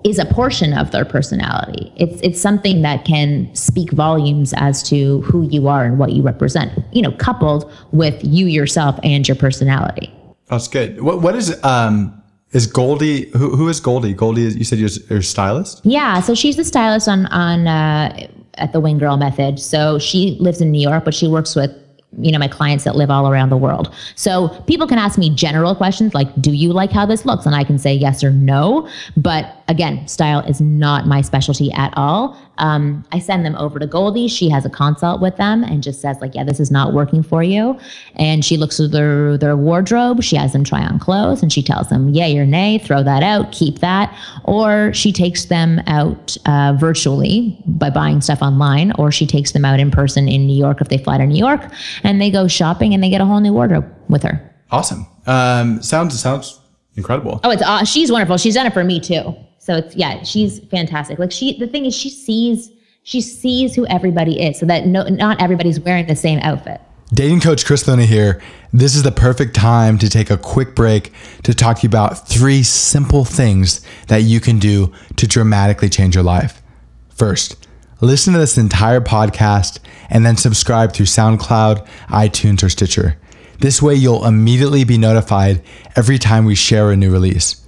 is 0.05 0.19
a 0.19 0.27
portion 0.27 0.75
of 0.75 0.90
their 0.90 1.05
personality. 1.05 1.93
It's 1.97 2.21
it's 2.21 2.40
something 2.40 2.83
that 2.83 3.05
can 3.05 3.53
speak 3.55 3.90
volumes 3.90 4.53
as 4.57 4.83
to 4.85 5.23
who 5.23 5.49
you 5.49 5.67
are 5.67 5.85
and 5.85 5.99
what 5.99 6.12
you 6.12 6.23
represent. 6.23 6.73
You 6.93 7.03
know, 7.03 7.12
coupled 7.12 7.73
with 7.93 8.23
you 8.23 8.47
yourself 8.47 9.01
and 9.03 9.27
your 9.27 9.37
personality. 9.37 10.12
That's 10.49 10.69
good. 10.69 11.01
What 11.01 11.23
what 11.23 11.35
is 11.35 11.62
um 11.64 12.23
is 12.53 12.67
Goldie 12.67 13.31
who 13.31 13.57
who 13.57 13.69
is 13.69 13.81
Goldie? 13.81 14.12
Goldie 14.12 14.45
is 14.47 14.57
you 14.57 14.64
said 14.64 14.79
you're, 14.79 14.90
you're 15.09 15.23
stylist? 15.23 15.81
Yeah, 15.85 16.21
so 16.21 16.35
she's 16.35 16.57
the 16.57 16.64
stylist 16.64 17.09
on 17.09 17.27
on 17.27 17.67
uh, 17.67 18.29
at 18.55 18.73
the 18.73 18.81
Wing 18.81 18.99
Girl 18.99 19.17
Method. 19.17 19.59
So 19.59 19.99
she 19.99 20.37
lives 20.38 20.61
in 20.61 20.71
New 20.71 20.81
York, 20.81 21.05
but 21.05 21.14
she 21.14 21.27
works 21.29 21.57
with 21.57 21.71
you 22.18 22.33
know 22.33 22.38
my 22.38 22.48
clients 22.48 22.85
that 22.85 22.96
live 22.96 23.11
all 23.11 23.31
around 23.31 23.50
the 23.50 23.57
world. 23.57 23.94
So 24.14 24.48
people 24.66 24.87
can 24.87 24.98
ask 24.98 25.18
me 25.18 25.35
general 25.35 25.74
questions 25.74 26.14
like 26.14 26.29
do 26.40 26.53
you 26.53 26.72
like 26.72 26.90
how 26.90 27.07
this 27.07 27.24
looks? 27.24 27.46
And 27.46 27.55
i 27.55 27.64
can 27.64 27.79
say 27.79 27.94
yes 27.94 28.22
or 28.22 28.31
no. 28.31 28.88
But 29.16 29.62
again 29.68 30.07
style 30.09 30.40
is 30.40 30.61
not 30.61 31.07
my 31.07 31.20
specialty 31.20 31.72
at 31.72 31.92
all 31.96 32.37
Um, 32.59 33.05
I 33.12 33.19
send 33.19 33.45
them 33.45 33.57
over 33.57 33.79
to 33.79 33.87
Goldie. 33.87 34.29
She 34.29 34.49
has 34.49 34.64
a 34.64 34.71
consult 34.71 35.21
with 35.21 35.37
them 35.37 35.64
and 35.64 35.83
just 35.83 36.01
says 36.01 36.17
like, 36.21 36.35
yeah, 36.35 36.45
this 36.45 36.61
is 36.61 36.71
not 36.71 36.93
working 36.93 37.23
for 37.23 37.43
you. 37.43 37.79
And 38.17 38.45
she 38.45 38.57
looks 38.57 38.77
through 38.77 38.88
their, 38.88 39.37
their 39.37 39.57
wardrobe. 39.57 40.23
She 40.23 40.37
has 40.37 40.53
them 40.53 40.64
try 40.64 40.85
on 40.85 40.99
clothes 40.99 41.43
and 41.43 41.53
she 41.53 41.62
tells 41.62 41.88
them, 41.88 42.11
yay 42.11 42.37
or 42.38 42.47
nay, 42.47 42.79
throw 42.79 43.03
that 43.03 43.23
out, 43.23 43.53
keep 43.53 43.81
that. 43.81 44.17
Or 44.45 44.93
she 44.93 45.12
takes 45.12 45.47
them 45.47 45.81
out 45.87 46.37
uh, 46.47 46.75
virtually 46.79 47.59
by 47.67 47.90
buying 47.90 48.21
stuff 48.21 48.43
online, 48.43 48.93
or 48.93 49.11
she 49.11 49.27
takes 49.27 49.53
them 49.53 49.64
out 49.64 49.81
in 49.81 49.90
person 49.90 50.29
in 50.29 50.47
New 50.47 50.57
York 50.57 50.81
if 50.81 50.88
they 50.88 50.99
fly 50.99 51.19
to 51.19 51.27
New 51.27 51.38
York 51.38 51.62
and 52.03 52.21
they 52.21 52.31
go 52.31 52.47
shopping 52.47 52.95
and 52.95 53.03
they 53.03 53.11
get 53.11 53.21
a 53.21 53.25
whole 53.25 53.40
new 53.40 53.53
wardrobe 53.53 53.93
with 54.09 54.23
her. 54.23 54.55
Awesome. 54.71 55.07
Um, 55.27 55.83
sounds 55.83 56.19
sounds 56.19 56.61
incredible. 56.97 57.40
Oh, 57.45 57.51
it's 57.51 57.62
uh, 57.62 57.85
she's 57.85 58.11
wonderful. 58.11 58.37
She's 58.37 58.55
done 58.55 58.67
it 58.67 58.73
for 58.73 58.85
me 58.85 59.01
too. 59.01 59.35
So 59.64 59.77
it's 59.77 59.96
yeah, 59.96 60.22
she's 60.24 60.59
fantastic. 60.66 61.18
Like 61.18 61.33
she, 61.33 61.59
the 61.59 61.66
thing 61.66 61.87
is, 61.87 61.96
she 61.96 62.11
sees 62.11 62.70
she 63.03 63.22
sees 63.22 63.74
who 63.74 63.87
everybody 63.87 64.42
is, 64.42 64.59
so 64.59 64.66
that 64.66 64.87
no, 64.87 65.05
not 65.05 65.40
everybody's 65.40 65.81
wearing 65.81 66.07
the 66.07 66.14
same 66.14 66.38
outfit. 66.40 66.83
Dating 67.14 67.40
coach 67.40 67.64
Chris 67.64 67.88
Luna 67.88 68.05
here. 68.05 68.42
This 68.74 68.94
is 68.94 69.05
the 69.05 69.11
perfect 69.11 69.57
time 69.57 69.96
to 69.98 70.11
take 70.11 70.29
a 70.29 70.37
quick 70.37 70.74
break 70.74 71.14
to 71.44 71.55
talk 71.55 71.79
to 71.79 71.83
you 71.85 71.88
about 71.88 72.29
three 72.29 72.62
simple 72.62 73.24
things 73.24 73.81
that 74.09 74.24
you 74.24 74.38
can 74.38 74.59
do 74.59 74.92
to 75.16 75.27
dramatically 75.27 75.88
change 75.88 76.14
your 76.14 76.24
life. 76.24 76.61
First, 77.09 77.66
listen 78.03 78.35
to 78.35 78.40
this 78.40 78.59
entire 78.59 79.00
podcast 79.00 79.79
and 80.11 80.27
then 80.27 80.37
subscribe 80.37 80.92
through 80.92 81.07
SoundCloud, 81.07 81.87
iTunes, 82.09 82.62
or 82.62 82.68
Stitcher. 82.68 83.16
This 83.61 83.81
way, 83.81 83.94
you'll 83.94 84.27
immediately 84.27 84.85
be 84.85 84.98
notified 84.98 85.62
every 85.96 86.18
time 86.18 86.44
we 86.44 86.55
share 86.55 86.90
a 86.90 86.96
new 86.96 87.11
release. 87.11 87.63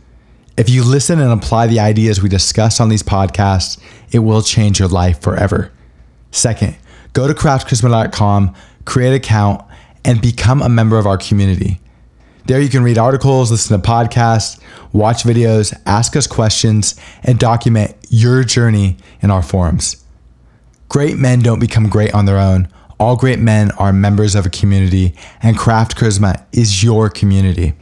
If 0.56 0.70
you 0.70 0.84
listen 0.84 1.20
and 1.20 1.30
apply 1.30 1.66
the 1.66 1.80
ideas 1.80 2.22
we 2.22 2.30
discuss 2.30 2.80
on 2.80 2.88
these 2.88 3.02
podcasts, 3.02 3.78
it 4.10 4.20
will 4.20 4.40
change 4.40 4.78
your 4.78 4.88
life 4.88 5.20
forever. 5.20 5.70
Second, 6.30 6.76
go 7.12 7.28
to 7.28 7.34
craftcharisma.com, 7.34 8.54
create 8.86 9.08
an 9.08 9.14
account, 9.14 9.62
and 10.02 10.22
become 10.22 10.62
a 10.62 10.68
member 10.68 10.98
of 10.98 11.06
our 11.06 11.18
community. 11.18 11.80
There 12.46 12.60
you 12.60 12.70
can 12.70 12.82
read 12.82 12.96
articles, 12.96 13.50
listen 13.50 13.78
to 13.78 13.86
podcasts, 13.86 14.58
watch 14.92 15.24
videos, 15.24 15.78
ask 15.84 16.16
us 16.16 16.26
questions, 16.26 16.94
and 17.22 17.38
document 17.38 17.94
your 18.08 18.44
journey 18.44 18.96
in 19.20 19.30
our 19.30 19.42
forums. 19.42 20.04
Great 20.88 21.18
men 21.18 21.40
don't 21.40 21.58
become 21.58 21.88
great 21.88 22.14
on 22.14 22.24
their 22.24 22.38
own. 22.38 22.68
All 22.98 23.16
great 23.16 23.40
men 23.40 23.72
are 23.72 23.92
members 23.92 24.34
of 24.34 24.46
a 24.46 24.50
community, 24.50 25.14
and 25.42 25.58
Craft 25.58 25.98
Charisma 25.98 26.46
is 26.52 26.82
your 26.82 27.10
community. 27.10 27.74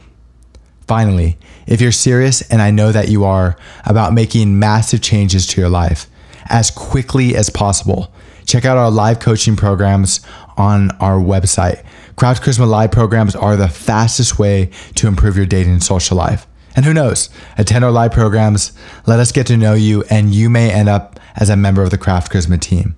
Finally, 0.87 1.37
if 1.67 1.81
you're 1.81 1.91
serious, 1.91 2.41
and 2.49 2.61
I 2.61 2.71
know 2.71 2.91
that 2.91 3.09
you 3.09 3.23
are, 3.23 3.57
about 3.85 4.13
making 4.13 4.59
massive 4.59 5.01
changes 5.01 5.47
to 5.47 5.61
your 5.61 5.69
life 5.69 6.07
as 6.47 6.69
quickly 6.69 7.35
as 7.35 7.49
possible, 7.49 8.11
check 8.45 8.65
out 8.65 8.77
our 8.77 8.91
live 8.91 9.19
coaching 9.19 9.55
programs 9.55 10.21
on 10.57 10.91
our 10.99 11.17
website. 11.17 11.83
Craft 12.15 12.43
Charisma 12.43 12.67
live 12.67 12.91
programs 12.91 13.35
are 13.35 13.55
the 13.55 13.67
fastest 13.67 14.37
way 14.37 14.69
to 14.95 15.07
improve 15.07 15.35
your 15.35 15.45
dating 15.45 15.73
and 15.73 15.83
social 15.83 16.15
life. 16.15 16.45
And 16.75 16.85
who 16.85 16.93
knows, 16.93 17.29
attend 17.57 17.83
our 17.83 17.91
live 17.91 18.11
programs, 18.11 18.73
let 19.05 19.19
us 19.19 19.31
get 19.31 19.47
to 19.47 19.57
know 19.57 19.73
you, 19.73 20.03
and 20.09 20.35
you 20.35 20.49
may 20.49 20.71
end 20.71 20.89
up 20.89 21.19
as 21.35 21.49
a 21.49 21.55
member 21.55 21.81
of 21.81 21.89
the 21.89 21.97
Craft 21.97 22.31
Charisma 22.31 22.59
team. 22.59 22.95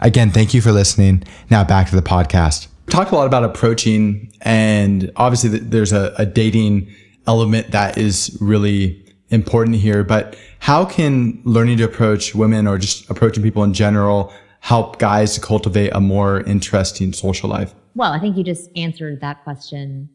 Again, 0.00 0.30
thank 0.30 0.54
you 0.54 0.60
for 0.60 0.72
listening. 0.72 1.24
Now 1.50 1.64
back 1.64 1.88
to 1.88 1.96
the 1.96 2.02
podcast. 2.02 2.68
Talk 2.88 3.10
a 3.10 3.16
lot 3.16 3.26
about 3.26 3.42
approaching, 3.42 4.32
and 4.42 5.10
obviously, 5.16 5.58
there's 5.58 5.92
a, 5.92 6.14
a 6.18 6.24
dating 6.24 6.94
element 7.26 7.70
that 7.70 7.98
is 7.98 8.36
really 8.40 9.02
important 9.30 9.76
here. 9.76 10.04
But 10.04 10.36
how 10.60 10.84
can 10.84 11.40
learning 11.44 11.78
to 11.78 11.84
approach 11.84 12.34
women 12.34 12.66
or 12.66 12.78
just 12.78 13.08
approaching 13.10 13.42
people 13.42 13.64
in 13.64 13.72
general 13.72 14.32
help 14.60 14.98
guys 14.98 15.34
to 15.34 15.40
cultivate 15.40 15.90
a 15.94 16.00
more 16.00 16.40
interesting 16.42 17.12
social 17.12 17.48
life? 17.48 17.74
Well, 17.94 18.12
I 18.12 18.18
think 18.18 18.36
you 18.36 18.44
just 18.44 18.70
answered 18.76 19.20
that 19.20 19.42
question 19.44 20.08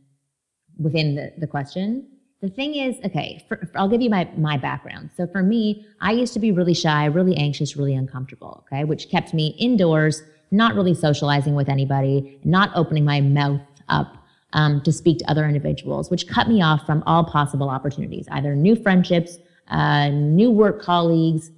within 0.77 1.15
the, 1.15 1.33
the 1.37 1.47
question. 1.47 2.07
The 2.41 2.49
thing 2.49 2.75
is, 2.75 2.95
okay, 3.05 3.45
for, 3.47 3.57
for, 3.57 3.77
I'll 3.77 3.87
give 3.87 4.01
you 4.01 4.09
my, 4.09 4.29
my 4.35 4.57
background. 4.57 5.11
So 5.15 5.27
for 5.27 5.43
me, 5.43 5.85
I 6.01 6.11
used 6.11 6.33
to 6.33 6.39
be 6.39 6.51
really 6.51 6.73
shy, 6.73 7.05
really 7.05 7.35
anxious, 7.37 7.77
really 7.77 7.93
uncomfortable, 7.93 8.65
okay, 8.65 8.83
which 8.83 9.09
kept 9.09 9.33
me 9.33 9.55
indoors, 9.59 10.23
not 10.49 10.75
really 10.75 10.93
socializing 10.93 11.55
with 11.55 11.69
anybody, 11.69 12.39
not 12.43 12.71
opening 12.75 13.05
my 13.05 13.21
mouth 13.21 13.61
up 13.89 14.20
um, 14.53 14.81
to 14.81 14.91
speak 14.91 15.19
to 15.19 15.29
other 15.29 15.45
individuals, 15.45 16.09
which 16.09 16.27
cut 16.27 16.47
me 16.47 16.61
off 16.61 16.85
from 16.85 17.03
all 17.05 17.23
possible 17.23 17.69
opportunities, 17.69 18.27
either 18.31 18.55
new 18.55 18.75
friendships, 18.75 19.37
uh, 19.69 20.09
new 20.09 20.51
work 20.51 20.81
colleagues, 20.81 21.51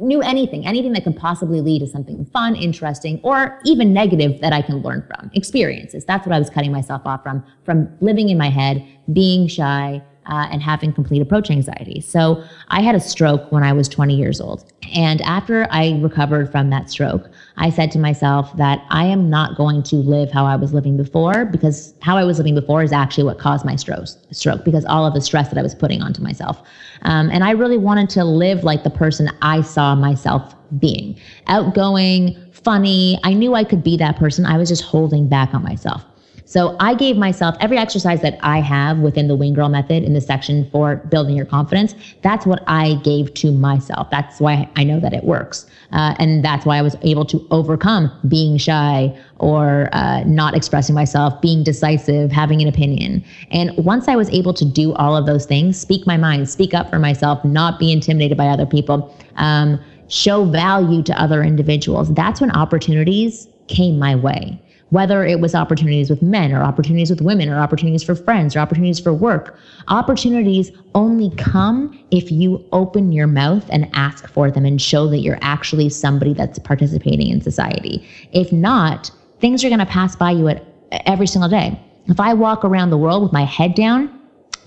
new 0.00 0.20
anything, 0.22 0.66
anything 0.66 0.92
that 0.92 1.04
could 1.04 1.16
possibly 1.16 1.60
lead 1.60 1.80
to 1.80 1.86
something 1.86 2.24
fun, 2.26 2.54
interesting, 2.54 3.20
or 3.22 3.60
even 3.64 3.92
negative 3.92 4.40
that 4.40 4.52
I 4.52 4.62
can 4.62 4.82
learn 4.82 5.04
from. 5.06 5.30
Experiences. 5.34 6.04
That's 6.04 6.26
what 6.26 6.34
I 6.34 6.38
was 6.38 6.50
cutting 6.50 6.72
myself 6.72 7.02
off 7.04 7.22
from, 7.22 7.44
from 7.64 7.88
living 8.00 8.28
in 8.28 8.38
my 8.38 8.50
head, 8.50 8.86
being 9.12 9.48
shy, 9.48 10.02
uh, 10.28 10.46
and 10.50 10.62
having 10.62 10.92
complete 10.92 11.22
approach 11.22 11.50
anxiety. 11.50 12.00
So 12.00 12.42
I 12.68 12.82
had 12.82 12.94
a 12.94 13.00
stroke 13.00 13.50
when 13.50 13.62
I 13.62 13.72
was 13.72 13.88
20 13.88 14.14
years 14.14 14.40
old. 14.40 14.70
And 14.94 15.20
after 15.22 15.66
I 15.70 15.98
recovered 16.00 16.50
from 16.50 16.70
that 16.70 16.90
stroke, 16.90 17.28
I 17.56 17.70
said 17.70 17.90
to 17.92 17.98
myself 17.98 18.56
that 18.56 18.84
I 18.90 19.04
am 19.04 19.28
not 19.28 19.56
going 19.56 19.82
to 19.84 19.96
live 19.96 20.30
how 20.30 20.46
I 20.46 20.56
was 20.56 20.72
living 20.72 20.96
before 20.96 21.44
because 21.44 21.94
how 22.02 22.16
I 22.16 22.24
was 22.24 22.38
living 22.38 22.54
before 22.54 22.82
is 22.82 22.92
actually 22.92 23.24
what 23.24 23.38
caused 23.38 23.64
my 23.64 23.76
stroke, 23.76 24.06
stroke 24.30 24.64
because 24.64 24.84
all 24.84 25.06
of 25.06 25.14
the 25.14 25.20
stress 25.20 25.48
that 25.48 25.58
I 25.58 25.62
was 25.62 25.74
putting 25.74 26.02
onto 26.02 26.22
myself. 26.22 26.62
Um, 27.02 27.30
and 27.30 27.44
I 27.44 27.50
really 27.52 27.78
wanted 27.78 28.10
to 28.10 28.24
live 28.24 28.64
like 28.64 28.84
the 28.84 28.90
person 28.90 29.30
I 29.42 29.62
saw 29.62 29.94
myself 29.94 30.54
being 30.78 31.18
outgoing, 31.46 32.36
funny. 32.52 33.18
I 33.24 33.32
knew 33.32 33.54
I 33.54 33.64
could 33.64 33.82
be 33.82 33.96
that 33.96 34.16
person. 34.16 34.44
I 34.44 34.58
was 34.58 34.68
just 34.68 34.82
holding 34.82 35.28
back 35.28 35.54
on 35.54 35.62
myself. 35.62 36.04
So 36.48 36.76
I 36.80 36.94
gave 36.94 37.18
myself 37.18 37.56
every 37.60 37.76
exercise 37.76 38.22
that 38.22 38.38
I 38.42 38.60
have 38.60 39.00
within 39.00 39.28
the 39.28 39.36
Wing 39.36 39.52
Girl 39.52 39.68
method 39.68 40.02
in 40.02 40.14
the 40.14 40.20
section 40.22 40.66
for 40.70 40.96
building 40.96 41.36
your 41.36 41.44
confidence. 41.44 41.94
That's 42.22 42.46
what 42.46 42.64
I 42.66 42.94
gave 43.04 43.34
to 43.34 43.52
myself. 43.52 44.08
That's 44.10 44.40
why 44.40 44.66
I 44.74 44.82
know 44.82 44.98
that 44.98 45.12
it 45.12 45.24
works. 45.24 45.66
Uh, 45.92 46.14
and 46.18 46.42
that's 46.42 46.64
why 46.64 46.78
I 46.78 46.82
was 46.82 46.96
able 47.02 47.26
to 47.26 47.46
overcome 47.50 48.10
being 48.28 48.56
shy 48.56 49.14
or 49.36 49.90
uh, 49.92 50.24
not 50.24 50.56
expressing 50.56 50.94
myself, 50.94 51.38
being 51.42 51.62
decisive, 51.62 52.32
having 52.32 52.62
an 52.62 52.68
opinion. 52.68 53.22
And 53.50 53.76
once 53.76 54.08
I 54.08 54.16
was 54.16 54.30
able 54.30 54.54
to 54.54 54.64
do 54.64 54.94
all 54.94 55.18
of 55.18 55.26
those 55.26 55.44
things, 55.44 55.78
speak 55.78 56.06
my 56.06 56.16
mind, 56.16 56.48
speak 56.48 56.72
up 56.72 56.88
for 56.88 56.98
myself, 56.98 57.44
not 57.44 57.78
be 57.78 57.92
intimidated 57.92 58.38
by 58.38 58.46
other 58.46 58.64
people, 58.64 59.14
um, 59.36 59.78
show 60.08 60.46
value 60.46 61.02
to 61.02 61.20
other 61.20 61.42
individuals, 61.42 62.10
that's 62.14 62.40
when 62.40 62.50
opportunities 62.52 63.48
came 63.66 63.98
my 63.98 64.14
way 64.14 64.58
whether 64.90 65.24
it 65.24 65.40
was 65.40 65.54
opportunities 65.54 66.08
with 66.08 66.22
men 66.22 66.52
or 66.52 66.62
opportunities 66.62 67.10
with 67.10 67.20
women 67.20 67.48
or 67.48 67.58
opportunities 67.58 68.02
for 68.02 68.14
friends 68.14 68.56
or 68.56 68.60
opportunities 68.60 68.98
for 68.98 69.12
work. 69.12 69.58
Opportunities 69.88 70.70
only 70.94 71.30
come 71.36 71.98
if 72.10 72.32
you 72.32 72.64
open 72.72 73.12
your 73.12 73.26
mouth 73.26 73.64
and 73.70 73.88
ask 73.92 74.28
for 74.28 74.50
them 74.50 74.64
and 74.64 74.80
show 74.80 75.06
that 75.08 75.18
you're 75.18 75.38
actually 75.42 75.88
somebody 75.88 76.32
that's 76.32 76.58
participating 76.58 77.28
in 77.28 77.40
society. 77.40 78.06
If 78.32 78.52
not, 78.52 79.10
things 79.40 79.64
are 79.64 79.68
going 79.68 79.78
to 79.78 79.86
pass 79.86 80.16
by 80.16 80.30
you 80.30 80.48
at 80.48 80.64
every 81.06 81.26
single 81.26 81.50
day. 81.50 81.78
If 82.06 82.18
I 82.18 82.32
walk 82.32 82.64
around 82.64 82.90
the 82.90 82.98
world 82.98 83.22
with 83.22 83.32
my 83.32 83.44
head 83.44 83.74
down, 83.74 84.17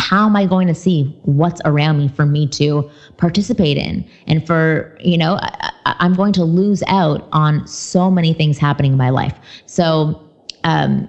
how 0.01 0.25
am 0.25 0.35
I 0.35 0.45
going 0.45 0.67
to 0.67 0.73
see 0.73 1.03
what's 1.23 1.61
around 1.63 1.99
me 1.99 2.07
for 2.07 2.25
me 2.25 2.47
to 2.47 2.89
participate 3.17 3.77
in? 3.77 4.03
And 4.25 4.45
for, 4.45 4.97
you 4.99 5.17
know, 5.17 5.37
I, 5.39 5.95
am 5.99 6.15
going 6.15 6.33
to 6.33 6.43
lose 6.43 6.81
out 6.87 7.29
on 7.31 7.65
so 7.67 8.09
many 8.09 8.33
things 8.33 8.57
happening 8.57 8.93
in 8.93 8.97
my 8.97 9.11
life. 9.11 9.37
So, 9.67 10.27
um, 10.63 11.07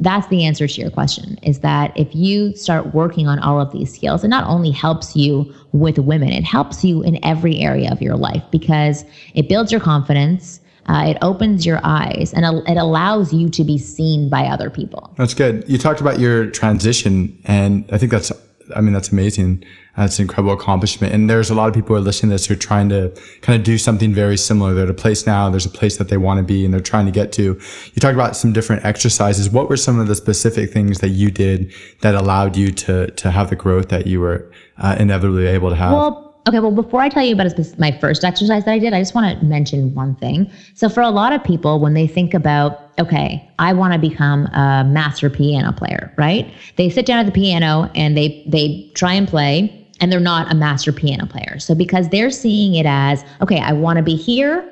that's 0.00 0.26
the 0.26 0.44
answer 0.44 0.66
to 0.66 0.80
your 0.80 0.90
question 0.90 1.38
is 1.44 1.60
that 1.60 1.96
if 1.96 2.12
you 2.14 2.56
start 2.56 2.94
working 2.94 3.28
on 3.28 3.38
all 3.38 3.60
of 3.60 3.70
these 3.70 3.94
skills, 3.94 4.24
it 4.24 4.28
not 4.28 4.44
only 4.48 4.72
helps 4.72 5.14
you 5.14 5.54
with 5.70 5.98
women, 5.98 6.30
it 6.30 6.42
helps 6.42 6.82
you 6.82 7.02
in 7.02 7.24
every 7.24 7.60
area 7.60 7.92
of 7.92 8.02
your 8.02 8.16
life 8.16 8.42
because 8.50 9.04
it 9.34 9.48
builds 9.48 9.70
your 9.70 9.80
confidence. 9.80 10.58
Uh, 10.86 11.04
it 11.08 11.18
opens 11.22 11.64
your 11.64 11.80
eyes 11.82 12.32
and 12.34 12.44
it 12.68 12.76
allows 12.76 13.32
you 13.32 13.48
to 13.48 13.64
be 13.64 13.78
seen 13.78 14.28
by 14.28 14.46
other 14.46 14.70
people. 14.70 15.12
That's 15.16 15.34
good. 15.34 15.64
You 15.68 15.78
talked 15.78 16.00
about 16.00 16.18
your 16.18 16.50
transition, 16.50 17.40
and 17.44 17.84
I 17.90 17.98
think 17.98 18.12
that's, 18.12 18.30
I 18.74 18.80
mean, 18.80 18.92
that's 18.92 19.10
amazing. 19.10 19.64
That's 19.96 20.18
an 20.18 20.24
incredible 20.24 20.54
accomplishment. 20.54 21.14
And 21.14 21.30
there's 21.30 21.50
a 21.50 21.54
lot 21.54 21.68
of 21.68 21.74
people 21.74 21.90
who 21.90 22.02
are 22.02 22.04
listening 22.04 22.30
to 22.30 22.34
this 22.34 22.46
who 22.46 22.54
are 22.54 22.56
trying 22.56 22.88
to 22.88 23.16
kind 23.42 23.56
of 23.56 23.64
do 23.64 23.78
something 23.78 24.12
very 24.12 24.36
similar. 24.36 24.74
They're 24.74 24.84
at 24.84 24.90
a 24.90 24.94
place 24.94 25.26
now, 25.26 25.48
there's 25.50 25.66
a 25.66 25.70
place 25.70 25.98
that 25.98 26.08
they 26.08 26.16
want 26.16 26.38
to 26.38 26.44
be, 26.44 26.64
and 26.64 26.74
they're 26.74 26.80
trying 26.80 27.06
to 27.06 27.12
get 27.12 27.32
to. 27.34 27.42
You 27.42 28.00
talked 28.00 28.14
about 28.14 28.36
some 28.36 28.52
different 28.52 28.84
exercises. 28.84 29.48
What 29.48 29.68
were 29.68 29.76
some 29.76 30.00
of 30.00 30.08
the 30.08 30.14
specific 30.14 30.72
things 30.72 30.98
that 30.98 31.10
you 31.10 31.30
did 31.30 31.72
that 32.00 32.14
allowed 32.14 32.56
you 32.56 32.72
to 32.72 33.10
to 33.12 33.30
have 33.30 33.50
the 33.50 33.56
growth 33.56 33.88
that 33.90 34.06
you 34.06 34.20
were 34.20 34.50
uh, 34.78 34.96
inevitably 34.98 35.46
able 35.46 35.70
to 35.70 35.76
have? 35.76 35.92
Well, 35.92 36.23
Okay, 36.46 36.58
well, 36.58 36.70
before 36.70 37.00
I 37.00 37.08
tell 37.08 37.24
you 37.24 37.32
about 37.34 37.52
my 37.78 37.90
first 37.90 38.22
exercise 38.22 38.66
that 38.66 38.72
I 38.72 38.78
did, 38.78 38.92
I 38.92 39.00
just 39.00 39.14
want 39.14 39.38
to 39.38 39.44
mention 39.46 39.94
one 39.94 40.14
thing. 40.16 40.50
So, 40.74 40.90
for 40.90 41.00
a 41.00 41.08
lot 41.08 41.32
of 41.32 41.42
people, 41.42 41.80
when 41.80 41.94
they 41.94 42.06
think 42.06 42.34
about, 42.34 42.92
okay, 42.98 43.48
I 43.58 43.72
want 43.72 43.94
to 43.94 43.98
become 43.98 44.46
a 44.46 44.84
master 44.86 45.30
piano 45.30 45.72
player, 45.72 46.12
right? 46.18 46.52
They 46.76 46.90
sit 46.90 47.06
down 47.06 47.18
at 47.18 47.26
the 47.26 47.32
piano 47.32 47.90
and 47.94 48.14
they 48.14 48.44
they 48.46 48.90
try 48.94 49.14
and 49.14 49.26
play, 49.26 49.88
and 50.00 50.12
they're 50.12 50.20
not 50.20 50.52
a 50.52 50.54
master 50.54 50.92
piano 50.92 51.26
player. 51.26 51.58
So 51.58 51.74
because 51.74 52.10
they're 52.10 52.30
seeing 52.30 52.74
it 52.74 52.84
as, 52.84 53.24
okay, 53.40 53.60
I 53.60 53.72
want 53.72 53.96
to 53.96 54.02
be 54.02 54.14
here, 54.14 54.70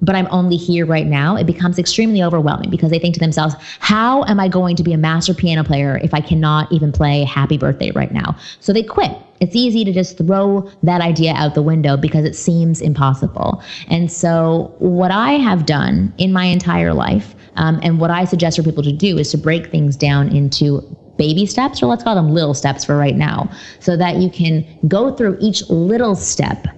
but 0.00 0.14
I'm 0.14 0.28
only 0.30 0.56
here 0.56 0.86
right 0.86 1.06
now, 1.06 1.34
it 1.34 1.46
becomes 1.46 1.80
extremely 1.80 2.22
overwhelming 2.22 2.70
because 2.70 2.90
they 2.90 3.00
think 3.00 3.14
to 3.14 3.20
themselves, 3.20 3.56
how 3.80 4.22
am 4.24 4.38
I 4.38 4.46
going 4.46 4.76
to 4.76 4.84
be 4.84 4.92
a 4.92 4.98
master 4.98 5.34
piano 5.34 5.64
player 5.64 5.98
if 6.04 6.14
I 6.14 6.20
cannot 6.20 6.70
even 6.70 6.92
play 6.92 7.24
happy 7.24 7.58
birthday 7.58 7.90
right 7.90 8.12
now? 8.12 8.36
So 8.60 8.72
they 8.72 8.84
quit. 8.84 9.16
It's 9.40 9.54
easy 9.54 9.84
to 9.84 9.92
just 9.92 10.18
throw 10.18 10.70
that 10.82 11.00
idea 11.00 11.32
out 11.34 11.54
the 11.54 11.62
window 11.62 11.96
because 11.96 12.24
it 12.24 12.34
seems 12.34 12.80
impossible. 12.80 13.62
And 13.88 14.10
so, 14.10 14.74
what 14.78 15.10
I 15.10 15.32
have 15.32 15.66
done 15.66 16.12
in 16.18 16.32
my 16.32 16.44
entire 16.44 16.92
life, 16.92 17.34
um, 17.56 17.80
and 17.82 18.00
what 18.00 18.10
I 18.10 18.24
suggest 18.24 18.56
for 18.56 18.62
people 18.62 18.82
to 18.82 18.92
do, 18.92 19.18
is 19.18 19.30
to 19.30 19.38
break 19.38 19.70
things 19.70 19.96
down 19.96 20.34
into 20.34 20.80
baby 21.16 21.46
steps, 21.46 21.82
or 21.82 21.86
let's 21.86 22.04
call 22.04 22.14
them 22.14 22.30
little 22.30 22.54
steps 22.54 22.84
for 22.84 22.96
right 22.96 23.16
now, 23.16 23.50
so 23.80 23.96
that 23.96 24.16
you 24.16 24.30
can 24.30 24.64
go 24.86 25.14
through 25.14 25.36
each 25.40 25.68
little 25.68 26.14
step 26.14 26.68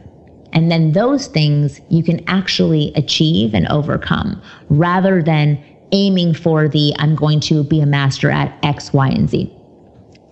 and 0.53 0.71
then 0.71 0.93
those 0.93 1.27
things 1.27 1.81
you 1.89 2.03
can 2.03 2.23
actually 2.29 2.93
achieve 2.97 3.55
and 3.55 3.69
overcome 3.69 4.41
rather 4.69 5.23
than 5.23 5.63
aiming 5.93 6.35
for 6.35 6.69
the 6.69 6.95
I'm 6.99 7.15
going 7.15 7.41
to 7.41 7.65
be 7.65 7.81
a 7.81 7.87
master 7.87 8.31
at 8.31 8.57
X, 8.63 8.93
Y, 8.93 9.09
and 9.09 9.29
Z. 9.29 9.53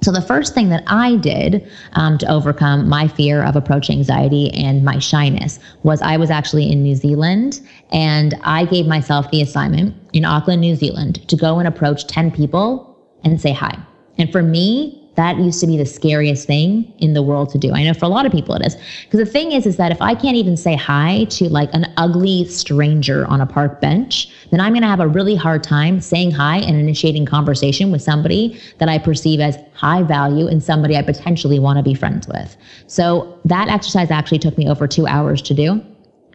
So, 0.01 0.13
the 0.13 0.23
first 0.23 0.55
thing 0.55 0.69
that 0.69 0.85
I 0.87 1.17
did 1.17 1.69
um, 1.95 2.19
to 2.19 2.31
overcome 2.31 2.89
my 2.89 3.09
fear 3.09 3.43
of 3.43 3.57
approach 3.57 3.91
anxiety 3.91 4.51
and 4.55 4.85
my 4.85 4.99
shyness 4.99 5.59
was 5.83 6.01
I 6.03 6.17
was 6.17 6.31
actually 6.31 6.71
in 6.71 6.83
New 6.83 6.95
Zealand 6.95 7.61
and 7.91 8.35
I 8.45 8.65
gave 8.65 8.87
myself 8.87 9.31
the 9.31 9.43
assignment 9.43 9.97
in 10.13 10.25
Auckland, 10.25 10.61
New 10.61 10.77
Zealand 10.77 11.27
to 11.29 11.37
go 11.37 11.59
and 11.59 11.67
approach 11.67 12.07
10 12.07 12.31
people 12.31 12.97
and 13.25 13.41
say 13.41 13.53
hi. 13.53 13.77
And 14.19 14.31
for 14.31 14.43
me, 14.43 15.08
that 15.19 15.37
used 15.37 15.59
to 15.59 15.67
be 15.67 15.77
the 15.77 15.85
scariest 15.85 16.47
thing 16.47 16.95
in 16.99 17.13
the 17.13 17.23
world 17.23 17.51
to 17.51 17.59
do. 17.59 17.75
I 17.75 17.83
know 17.83 17.93
for 17.93 18.05
a 18.05 18.09
lot 18.09 18.25
of 18.25 18.31
people 18.31 18.55
it 18.55 18.65
is. 18.65 18.77
Because 19.03 19.19
the 19.19 19.27
thing 19.27 19.51
is, 19.51 19.67
is 19.67 19.77
that 19.77 19.91
if 19.91 20.01
I 20.01 20.15
can't 20.15 20.37
even 20.37 20.57
say 20.57 20.77
hi 20.77 21.25
to 21.31 21.49
like 21.49 21.71
an 21.73 21.93
ugly 21.97 22.45
stranger 22.45 23.27
on 23.27 23.41
a 23.41 23.47
park 23.47 23.81
bench, 23.81 24.31
then 24.53 24.61
I'm 24.61 24.73
going 24.73 24.83
to 24.83 24.89
have 24.89 25.01
a 25.01 25.09
really 25.09 25.35
hard 25.35 25.65
time 25.65 26.01
saying 26.01 26.31
hi 26.31 26.59
and 26.59 26.77
initiating 26.77 27.27
conversation 27.27 27.91
with 27.91 28.01
somebody 28.01 28.61
that 28.79 28.89
I 28.89 28.97
perceive 28.99 29.41
as 29.41 29.59
high 29.75 30.05
value 30.05 30.47
and 30.47 30.63
somebody 30.63 30.97
I 30.97 31.03
potentially 31.03 31.59
want 31.59 31.79
to 31.79 31.83
be 31.83 31.95
friends 31.95 32.29
with. 32.29 32.57
So 32.87 33.41
that 33.45 33.69
exercise 33.69 34.13
actually 34.13 34.39
took 34.39 34.57
me 34.57 34.69
over 34.69 34.87
two 34.87 35.09
hours 35.09 35.43
to 35.43 35.53
do 35.53 35.85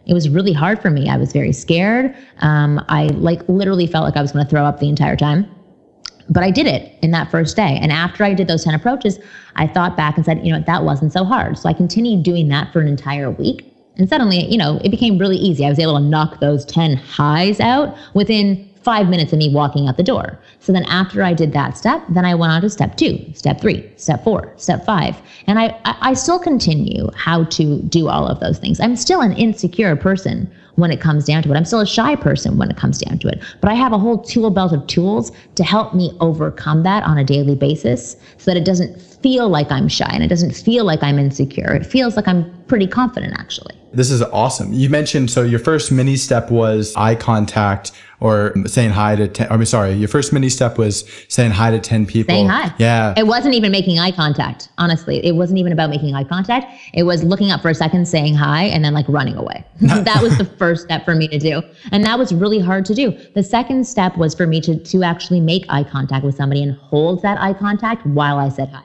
it 0.06 0.12
was 0.12 0.28
really 0.28 0.52
hard 0.52 0.82
for 0.82 0.90
me. 0.90 1.08
I 1.08 1.16
was 1.16 1.32
very 1.32 1.52
scared. 1.52 2.14
Um, 2.40 2.84
I 2.90 3.06
like 3.06 3.48
literally 3.48 3.86
felt 3.86 4.04
like 4.04 4.18
I 4.18 4.20
was 4.20 4.32
going 4.32 4.44
to 4.44 4.50
throw 4.50 4.62
up 4.62 4.78
the 4.78 4.88
entire 4.90 5.16
time. 5.16 5.48
But 6.28 6.42
I 6.42 6.50
did 6.50 6.66
it 6.66 6.96
in 7.02 7.10
that 7.10 7.30
first 7.30 7.56
day. 7.56 7.78
And 7.80 7.92
after 7.92 8.24
I 8.24 8.34
did 8.34 8.48
those 8.48 8.64
10 8.64 8.74
approaches, 8.74 9.18
I 9.56 9.66
thought 9.66 9.96
back 9.96 10.16
and 10.16 10.24
said, 10.24 10.44
you 10.44 10.52
know, 10.52 10.62
that 10.66 10.84
wasn't 10.84 11.12
so 11.12 11.24
hard. 11.24 11.58
So 11.58 11.68
I 11.68 11.72
continued 11.72 12.22
doing 12.22 12.48
that 12.48 12.72
for 12.72 12.80
an 12.80 12.88
entire 12.88 13.30
week. 13.30 13.70
And 13.96 14.08
suddenly, 14.08 14.44
you 14.50 14.58
know, 14.58 14.80
it 14.82 14.90
became 14.90 15.18
really 15.18 15.36
easy. 15.36 15.64
I 15.64 15.68
was 15.68 15.78
able 15.78 15.96
to 15.98 16.04
knock 16.04 16.40
those 16.40 16.64
10 16.64 16.96
highs 16.96 17.60
out 17.60 17.96
within 18.14 18.68
five 18.84 19.08
minutes 19.08 19.32
of 19.32 19.38
me 19.38 19.52
walking 19.52 19.88
out 19.88 19.96
the 19.96 20.02
door. 20.02 20.38
So 20.60 20.72
then 20.72 20.84
after 20.84 21.22
I 21.22 21.32
did 21.32 21.52
that 21.54 21.76
step, 21.76 22.02
then 22.10 22.24
I 22.24 22.34
went 22.34 22.52
on 22.52 22.60
to 22.62 22.70
step 22.70 22.96
two, 22.96 23.18
step 23.34 23.60
three, 23.60 23.90
step 23.96 24.22
four, 24.22 24.52
step 24.56 24.84
five. 24.84 25.20
And 25.46 25.58
I, 25.58 25.78
I 25.84 26.12
still 26.14 26.38
continue 26.38 27.08
how 27.16 27.44
to 27.44 27.80
do 27.82 28.08
all 28.08 28.26
of 28.26 28.40
those 28.40 28.58
things. 28.58 28.80
I'm 28.80 28.96
still 28.96 29.22
an 29.22 29.32
insecure 29.32 29.96
person 29.96 30.52
when 30.76 30.90
it 30.90 31.00
comes 31.00 31.24
down 31.24 31.42
to 31.42 31.52
it. 31.52 31.56
I'm 31.56 31.64
still 31.64 31.80
a 31.80 31.86
shy 31.86 32.16
person 32.16 32.58
when 32.58 32.70
it 32.70 32.76
comes 32.76 32.98
down 32.98 33.18
to 33.20 33.28
it, 33.28 33.42
but 33.60 33.70
I 33.70 33.74
have 33.74 33.92
a 33.92 33.98
whole 33.98 34.18
tool 34.18 34.50
belt 34.50 34.72
of 34.72 34.86
tools 34.86 35.32
to 35.54 35.64
help 35.64 35.94
me 35.94 36.16
overcome 36.20 36.82
that 36.82 37.02
on 37.04 37.18
a 37.18 37.24
daily 37.24 37.54
basis 37.54 38.16
so 38.38 38.50
that 38.50 38.56
it 38.56 38.64
doesn't 38.64 39.00
feel 39.24 39.48
like 39.48 39.72
I'm 39.72 39.88
shy 39.88 40.10
and 40.12 40.22
it 40.22 40.28
doesn't 40.28 40.52
feel 40.54 40.84
like 40.84 41.02
I'm 41.02 41.18
insecure. 41.18 41.72
It 41.72 41.86
feels 41.86 42.14
like 42.14 42.28
I'm 42.28 42.44
pretty 42.64 42.86
confident 42.86 43.32
actually. 43.38 43.74
This 43.90 44.10
is 44.10 44.20
awesome. 44.20 44.70
You 44.74 44.90
mentioned 44.90 45.30
so 45.30 45.42
your 45.42 45.60
first 45.60 45.90
mini 45.90 46.16
step 46.16 46.50
was 46.50 46.94
eye 46.94 47.14
contact 47.14 47.92
or 48.20 48.52
saying 48.66 48.90
hi 48.90 49.16
to 49.16 49.26
10 49.26 49.50
I 49.50 49.56
mean 49.56 49.64
sorry, 49.64 49.94
your 49.94 50.08
first 50.08 50.34
mini 50.34 50.50
step 50.50 50.76
was 50.76 51.10
saying 51.28 51.52
hi 51.52 51.70
to 51.70 51.78
10 51.78 52.04
people. 52.04 52.34
Saying 52.34 52.48
hi. 52.48 52.74
Yeah. 52.76 53.14
It 53.16 53.26
wasn't 53.26 53.54
even 53.54 53.72
making 53.72 53.98
eye 53.98 54.10
contact, 54.10 54.68
honestly. 54.76 55.24
It 55.24 55.36
wasn't 55.36 55.58
even 55.58 55.72
about 55.72 55.88
making 55.88 56.14
eye 56.14 56.24
contact. 56.24 56.66
It 56.92 57.04
was 57.04 57.24
looking 57.24 57.50
up 57.50 57.62
for 57.62 57.70
a 57.70 57.74
second, 57.74 58.06
saying 58.06 58.34
hi, 58.34 58.64
and 58.64 58.84
then 58.84 58.92
like 58.92 59.08
running 59.08 59.36
away. 59.36 59.64
that 59.80 60.20
was 60.22 60.36
the 60.36 60.44
first 60.44 60.84
step 60.84 61.06
for 61.06 61.14
me 61.14 61.28
to 61.28 61.38
do. 61.38 61.62
And 61.92 62.04
that 62.04 62.18
was 62.18 62.34
really 62.34 62.58
hard 62.58 62.84
to 62.86 62.94
do. 62.94 63.10
The 63.34 63.42
second 63.42 63.86
step 63.86 64.18
was 64.18 64.34
for 64.34 64.46
me 64.46 64.60
to 64.60 64.78
to 64.78 65.02
actually 65.02 65.40
make 65.40 65.64
eye 65.70 65.84
contact 65.84 66.26
with 66.26 66.34
somebody 66.34 66.62
and 66.62 66.76
hold 66.76 67.22
that 67.22 67.40
eye 67.40 67.54
contact 67.54 68.04
while 68.04 68.38
I 68.38 68.50
said 68.50 68.68
hi. 68.68 68.82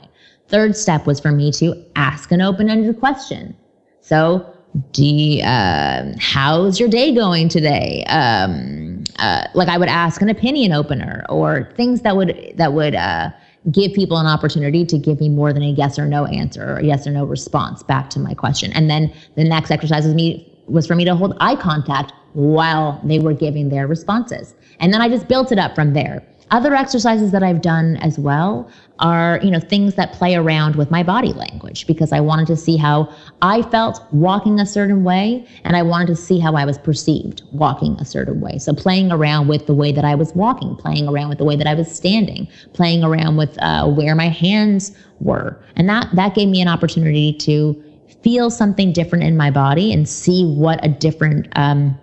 Third 0.50 0.76
step 0.76 1.06
was 1.06 1.20
for 1.20 1.32
me 1.32 1.52
to 1.54 1.76
ask 1.96 2.32
an 2.32 2.42
open-ended 2.42 3.00
question. 3.00 3.56
So 4.02 4.52
do 4.92 5.06
you, 5.06 5.44
uh, 5.44 6.14
how's 6.20 6.80
your 6.80 6.90
day 6.90 7.14
going 7.14 7.50
today? 7.50 8.04
Um, 8.08 9.04
uh, 9.20 9.46
like 9.54 9.68
I 9.68 9.78
would 9.78 9.90
ask 9.90 10.22
an 10.22 10.30
opinion 10.30 10.72
opener 10.74 11.26
or 11.30 11.72
things 11.76 12.02
that 12.02 12.16
would 12.16 12.54
that 12.56 12.74
would 12.74 12.96
uh, 12.96 13.30
give 13.72 13.94
people 13.94 14.18
an 14.18 14.26
opportunity 14.26 14.86
to 14.86 14.98
give 14.98 15.20
me 15.20 15.30
more 15.30 15.54
than 15.54 15.64
a 15.64 15.70
yes 15.70 16.00
or 16.00 16.06
no 16.06 16.26
answer 16.26 16.76
or 16.76 16.82
yes 16.82 17.06
or 17.06 17.12
no 17.12 17.26
response 17.26 17.84
back 17.84 18.10
to 18.12 18.20
my 18.20 18.34
question. 18.34 18.72
And 18.74 18.90
then 18.90 19.14
the 19.36 19.44
next 19.44 19.72
exercise 19.72 20.06
was 20.06 20.14
me 20.14 20.46
was 20.68 20.86
for 20.86 20.96
me 20.96 21.04
to 21.06 21.16
hold 21.16 21.36
eye 21.40 21.56
contact 21.56 22.14
while 22.34 23.02
they 23.04 23.20
were 23.20 23.34
giving 23.34 23.70
their 23.70 23.88
responses. 23.88 24.54
And 24.80 24.94
then 24.94 25.02
I 25.02 25.10
just 25.10 25.28
built 25.28 25.52
it 25.52 25.58
up 25.58 25.76
from 25.76 25.94
there. 25.94 26.24
Other 26.52 26.74
exercises 26.74 27.32
that 27.32 27.44
I've 27.44 27.62
done 27.62 27.98
as 27.98 28.18
well 28.18 28.70
are, 29.00 29.40
you 29.44 29.52
know, 29.52 29.60
things 29.60 29.96
that 29.96 30.14
play 30.14 30.36
around 30.36 30.76
with 30.76 30.90
my 30.90 31.04
body 31.04 31.32
language 31.32 31.86
because 31.86 32.12
I 32.12 32.20
wanted 32.20 32.48
to 32.48 32.56
see 32.56 32.76
how 32.76 33.14
I 33.42 33.62
felt 33.62 34.02
walking 34.12 34.60
a 34.60 34.66
certain 34.66 35.04
way 35.04 35.48
and 35.64 35.76
I 35.76 35.84
wanted 35.84 36.08
to 36.08 36.16
see 36.16 36.40
how 36.40 36.56
I 36.56 36.66
was 36.66 36.78
perceived 36.78 37.44
walking 37.52 37.94
a 38.00 38.06
certain 38.06 38.42
way. 38.42 38.58
So 38.58 38.74
playing 38.74 39.12
around 39.12 39.48
with 39.48 39.68
the 39.68 39.74
way 39.74 39.92
that 39.92 40.04
I 40.04 40.16
was 40.16 40.34
walking, 40.34 40.76
playing 40.76 41.08
around 41.08 41.30
with 41.30 41.38
the 41.38 41.46
way 41.46 41.56
that 41.56 41.68
I 41.68 41.76
was 41.76 41.90
standing, 41.94 42.48
playing 42.74 43.04
around 43.04 43.38
with 43.38 43.58
uh, 43.62 43.88
where 43.88 44.16
my 44.16 44.30
hands 44.30 44.98
were. 45.20 45.64
And 45.76 45.88
that 45.88 46.10
that 46.16 46.36
gave 46.36 46.50
me 46.50 46.62
an 46.62 46.68
opportunity 46.68 47.34
to 47.34 47.82
feel 48.24 48.50
something 48.50 48.92
different 48.92 49.24
in 49.24 49.38
my 49.38 49.52
body 49.52 49.94
and 49.94 50.10
see 50.10 50.46
what 50.46 50.84
a 50.84 50.90
different 50.90 51.48
um, 51.56 51.98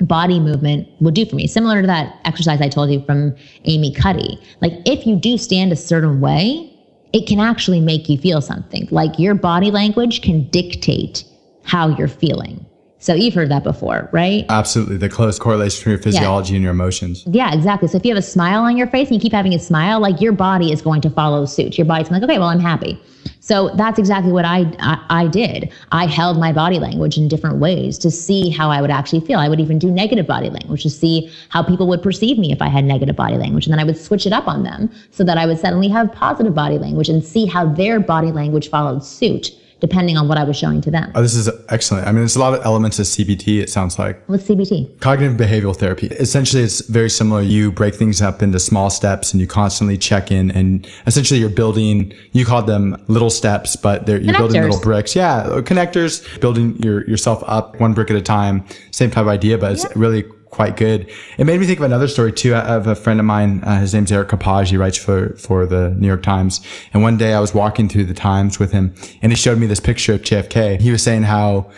body 0.00 0.40
movement 0.40 0.88
would 1.00 1.14
do 1.14 1.24
for 1.24 1.36
me. 1.36 1.46
Similar 1.46 1.80
to 1.80 1.86
that 1.86 2.20
exercise 2.24 2.60
I 2.60 2.68
told 2.68 2.90
you 2.90 3.04
from 3.04 3.34
Amy 3.64 3.92
Cuddy. 3.92 4.38
Like 4.60 4.72
if 4.86 5.06
you 5.06 5.16
do 5.16 5.38
stand 5.38 5.72
a 5.72 5.76
certain 5.76 6.20
way, 6.20 6.70
it 7.12 7.26
can 7.26 7.38
actually 7.38 7.80
make 7.80 8.08
you 8.08 8.18
feel 8.18 8.40
something. 8.40 8.88
Like 8.90 9.18
your 9.18 9.34
body 9.34 9.70
language 9.70 10.22
can 10.22 10.48
dictate 10.50 11.24
how 11.64 11.88
you're 11.96 12.08
feeling. 12.08 12.66
So 13.04 13.12
you've 13.12 13.34
heard 13.34 13.50
that 13.50 13.64
before, 13.64 14.08
right? 14.12 14.46
Absolutely. 14.48 14.96
The 14.96 15.10
close 15.10 15.38
correlation 15.38 15.78
between 15.78 15.92
your 15.92 16.02
physiology 16.02 16.52
yeah. 16.52 16.56
and 16.56 16.62
your 16.62 16.72
emotions. 16.72 17.22
Yeah, 17.26 17.52
exactly. 17.52 17.86
So 17.86 17.98
if 17.98 18.04
you 18.06 18.14
have 18.14 18.18
a 18.18 18.26
smile 18.26 18.62
on 18.62 18.78
your 18.78 18.86
face 18.86 19.08
and 19.08 19.16
you 19.16 19.20
keep 19.20 19.34
having 19.34 19.52
a 19.52 19.58
smile, 19.58 20.00
like 20.00 20.22
your 20.22 20.32
body 20.32 20.72
is 20.72 20.80
going 20.80 21.02
to 21.02 21.10
follow 21.10 21.44
suit. 21.44 21.76
Your 21.76 21.84
body's 21.84 22.10
like, 22.10 22.22
okay, 22.22 22.38
well, 22.38 22.48
I'm 22.48 22.60
happy. 22.60 22.98
So 23.40 23.68
that's 23.76 23.98
exactly 23.98 24.32
what 24.32 24.46
I, 24.46 24.72
I, 24.78 25.04
I 25.10 25.26
did. 25.26 25.70
I 25.92 26.06
held 26.06 26.38
my 26.38 26.50
body 26.50 26.78
language 26.78 27.18
in 27.18 27.28
different 27.28 27.58
ways 27.58 27.98
to 27.98 28.10
see 28.10 28.48
how 28.48 28.70
I 28.70 28.80
would 28.80 28.90
actually 28.90 29.20
feel. 29.20 29.38
I 29.38 29.50
would 29.50 29.60
even 29.60 29.78
do 29.78 29.90
negative 29.90 30.26
body 30.26 30.48
language 30.48 30.82
to 30.84 30.88
see 30.88 31.30
how 31.50 31.62
people 31.62 31.86
would 31.88 32.02
perceive 32.02 32.38
me 32.38 32.52
if 32.52 32.62
I 32.62 32.68
had 32.68 32.86
negative 32.86 33.16
body 33.16 33.36
language, 33.36 33.66
and 33.66 33.72
then 33.74 33.80
I 33.80 33.84
would 33.84 33.98
switch 33.98 34.24
it 34.24 34.32
up 34.32 34.48
on 34.48 34.62
them 34.62 34.90
so 35.10 35.24
that 35.24 35.36
I 35.36 35.44
would 35.44 35.58
suddenly 35.58 35.88
have 35.88 36.10
positive 36.10 36.54
body 36.54 36.78
language 36.78 37.10
and 37.10 37.22
see 37.22 37.44
how 37.44 37.66
their 37.66 38.00
body 38.00 38.32
language 38.32 38.70
followed 38.70 39.04
suit 39.04 39.50
depending 39.84 40.16
on 40.16 40.28
what 40.28 40.38
I 40.38 40.44
was 40.44 40.56
showing 40.56 40.80
to 40.80 40.90
them. 40.90 41.12
Oh, 41.14 41.20
this 41.20 41.34
is 41.34 41.50
excellent. 41.68 42.06
I 42.06 42.10
mean, 42.10 42.20
there's 42.20 42.36
a 42.36 42.40
lot 42.40 42.54
of 42.54 42.64
elements 42.64 42.98
of 42.98 43.04
CBT, 43.04 43.60
it 43.60 43.68
sounds 43.68 43.98
like. 43.98 44.26
What's 44.30 44.44
CBT? 44.44 44.98
Cognitive 45.00 45.36
behavioral 45.36 45.76
therapy. 45.76 46.06
Essentially, 46.06 46.62
it's 46.62 46.80
very 46.88 47.10
similar. 47.10 47.42
You 47.42 47.70
break 47.70 47.94
things 47.94 48.22
up 48.22 48.42
into 48.42 48.58
small 48.58 48.88
steps 48.88 49.34
and 49.34 49.42
you 49.42 49.46
constantly 49.46 49.98
check 49.98 50.30
in 50.30 50.50
and 50.52 50.88
essentially 51.06 51.38
you're 51.38 51.50
building, 51.50 52.14
you 52.32 52.46
called 52.46 52.66
them 52.66 52.96
little 53.08 53.28
steps, 53.28 53.76
but 53.76 54.06
they're, 54.06 54.18
you're 54.18 54.38
building 54.38 54.62
little 54.62 54.80
bricks. 54.80 55.14
Yeah. 55.14 55.44
Connectors, 55.60 56.40
building 56.40 56.76
your, 56.78 57.06
yourself 57.06 57.44
up 57.46 57.78
one 57.78 57.92
brick 57.92 58.08
at 58.08 58.16
a 58.16 58.22
time. 58.22 58.64
Same 58.90 59.10
type 59.10 59.22
of 59.22 59.28
idea, 59.28 59.58
but 59.58 59.72
it's 59.72 59.84
really 59.94 60.24
quite 60.54 60.76
good. 60.76 61.10
It 61.36 61.44
made 61.44 61.58
me 61.58 61.66
think 61.66 61.80
of 61.80 61.84
another 61.84 62.06
story 62.06 62.32
too 62.32 62.54
of 62.54 62.86
a 62.86 62.94
friend 62.94 63.18
of 63.18 63.26
mine. 63.26 63.62
Uh, 63.64 63.80
his 63.80 63.92
name's 63.92 64.12
Eric 64.12 64.28
Kapaj. 64.28 64.68
He 64.70 64.76
writes 64.76 64.96
for, 64.96 65.34
for 65.36 65.66
the 65.66 65.90
New 65.90 66.06
York 66.06 66.22
Times. 66.22 66.60
And 66.92 67.02
one 67.02 67.16
day 67.18 67.34
I 67.34 67.40
was 67.40 67.52
walking 67.52 67.88
through 67.88 68.04
the 68.04 68.14
Times 68.14 68.60
with 68.60 68.70
him 68.70 68.94
and 69.20 69.32
he 69.32 69.36
showed 69.36 69.58
me 69.58 69.66
this 69.66 69.80
picture 69.80 70.14
of 70.14 70.22
JFK. 70.22 70.80
He 70.80 70.92
was 70.92 71.02
saying 71.02 71.24
how 71.24 71.70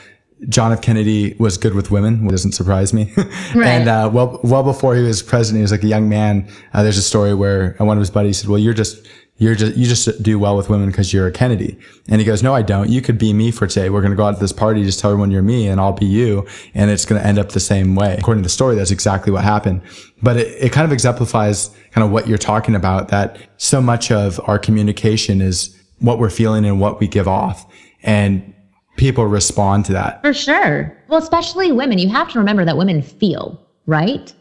John 0.51 0.73
F. 0.73 0.83
Kennedy 0.83 1.35
was 1.39 1.57
good 1.57 1.73
with 1.73 1.91
women, 1.91 2.25
which 2.25 2.33
doesn't 2.33 2.53
surprise 2.53 2.93
me. 2.93 3.11
right. 3.17 3.67
And 3.67 3.89
uh, 3.89 4.11
well, 4.13 4.39
well 4.45 4.63
before 4.63 4.95
he 4.95 5.03
was 5.03 5.23
president, 5.23 5.61
he 5.61 5.63
was 5.63 5.73
like 5.73 5.83
a 5.83 5.87
young 5.87 6.11
man. 6.11 6.47
Uh, 6.75 6.83
there's 6.83 6.99
a 6.99 7.03
story 7.03 7.35
where 7.35 7.75
one 7.79 7.97
of 7.97 8.01
his 8.01 8.11
buddies 8.11 8.39
said, 8.39 8.51
"Well, 8.51 8.59
you're 8.59 8.75
just 8.75 9.07
you're 9.39 9.55
just, 9.55 9.77
you 9.77 9.87
just 9.87 10.23
do 10.23 10.39
well 10.39 10.57
with 10.57 10.71
women 10.71 10.87
because 10.91 11.13
you're 11.13 11.27
a 11.27 11.33
Kennedy. 11.33 11.79
And 12.09 12.21
he 12.21 12.25
goes, 12.27 12.43
no, 12.43 12.55
I 12.55 12.63
don't. 12.63 12.89
You 12.89 13.03
could 13.03 13.19
be 13.19 13.33
me 13.33 13.51
for 13.51 13.67
today. 13.67 13.91
We're 13.91 14.01
going 14.01 14.13
to 14.13 14.17
go 14.17 14.25
out 14.25 14.35
to 14.35 14.41
this 14.41 14.53
party. 14.53 14.83
Just 14.83 14.99
tell 14.99 15.11
everyone 15.11 15.31
you're 15.31 15.43
me 15.43 15.69
and 15.69 15.79
I'll 15.81 15.93
be 15.93 16.07
you. 16.07 16.47
And 16.75 16.91
it's 16.91 17.05
going 17.05 17.21
to 17.21 17.27
end 17.27 17.39
up 17.39 17.51
the 17.51 17.61
same 17.61 17.95
way. 17.95 18.17
According 18.19 18.43
to 18.43 18.47
the 18.47 18.51
story, 18.53 18.77
that's 18.77 18.91
exactly 18.91 19.31
what 19.33 19.45
happened. 19.45 19.83
But 20.23 20.39
it, 20.39 20.47
it 20.65 20.73
kind 20.73 20.87
of 20.87 20.93
exemplifies 20.93 21.69
kind 21.91 22.05
of 22.05 22.11
what 22.11 22.27
you're 22.27 22.39
talking 22.39 22.75
about 22.75 23.09
that 23.09 23.37
so 23.59 23.83
much 23.83 24.11
of 24.11 24.41
our 24.49 24.59
communication 24.59 25.41
is 25.43 25.79
what 25.99 26.19
we're 26.19 26.31
feeling 26.31 26.65
and 26.65 26.81
what 26.81 26.99
we 27.01 27.07
give 27.07 27.29
off. 27.29 27.67
and 28.03 28.55
people 28.97 29.27
respond 29.27 29.85
to 29.85 29.93
that. 29.93 30.23
For 30.23 30.33
sure. 30.33 30.97
Well, 31.09 31.19
especially 31.19 31.71
women. 31.71 31.99
You 31.99 32.09
have 32.09 32.31
to 32.31 32.39
remember 32.39 32.65
that 32.65 32.79
women 32.79 33.03
feel, 33.03 33.61
right? 33.85 34.33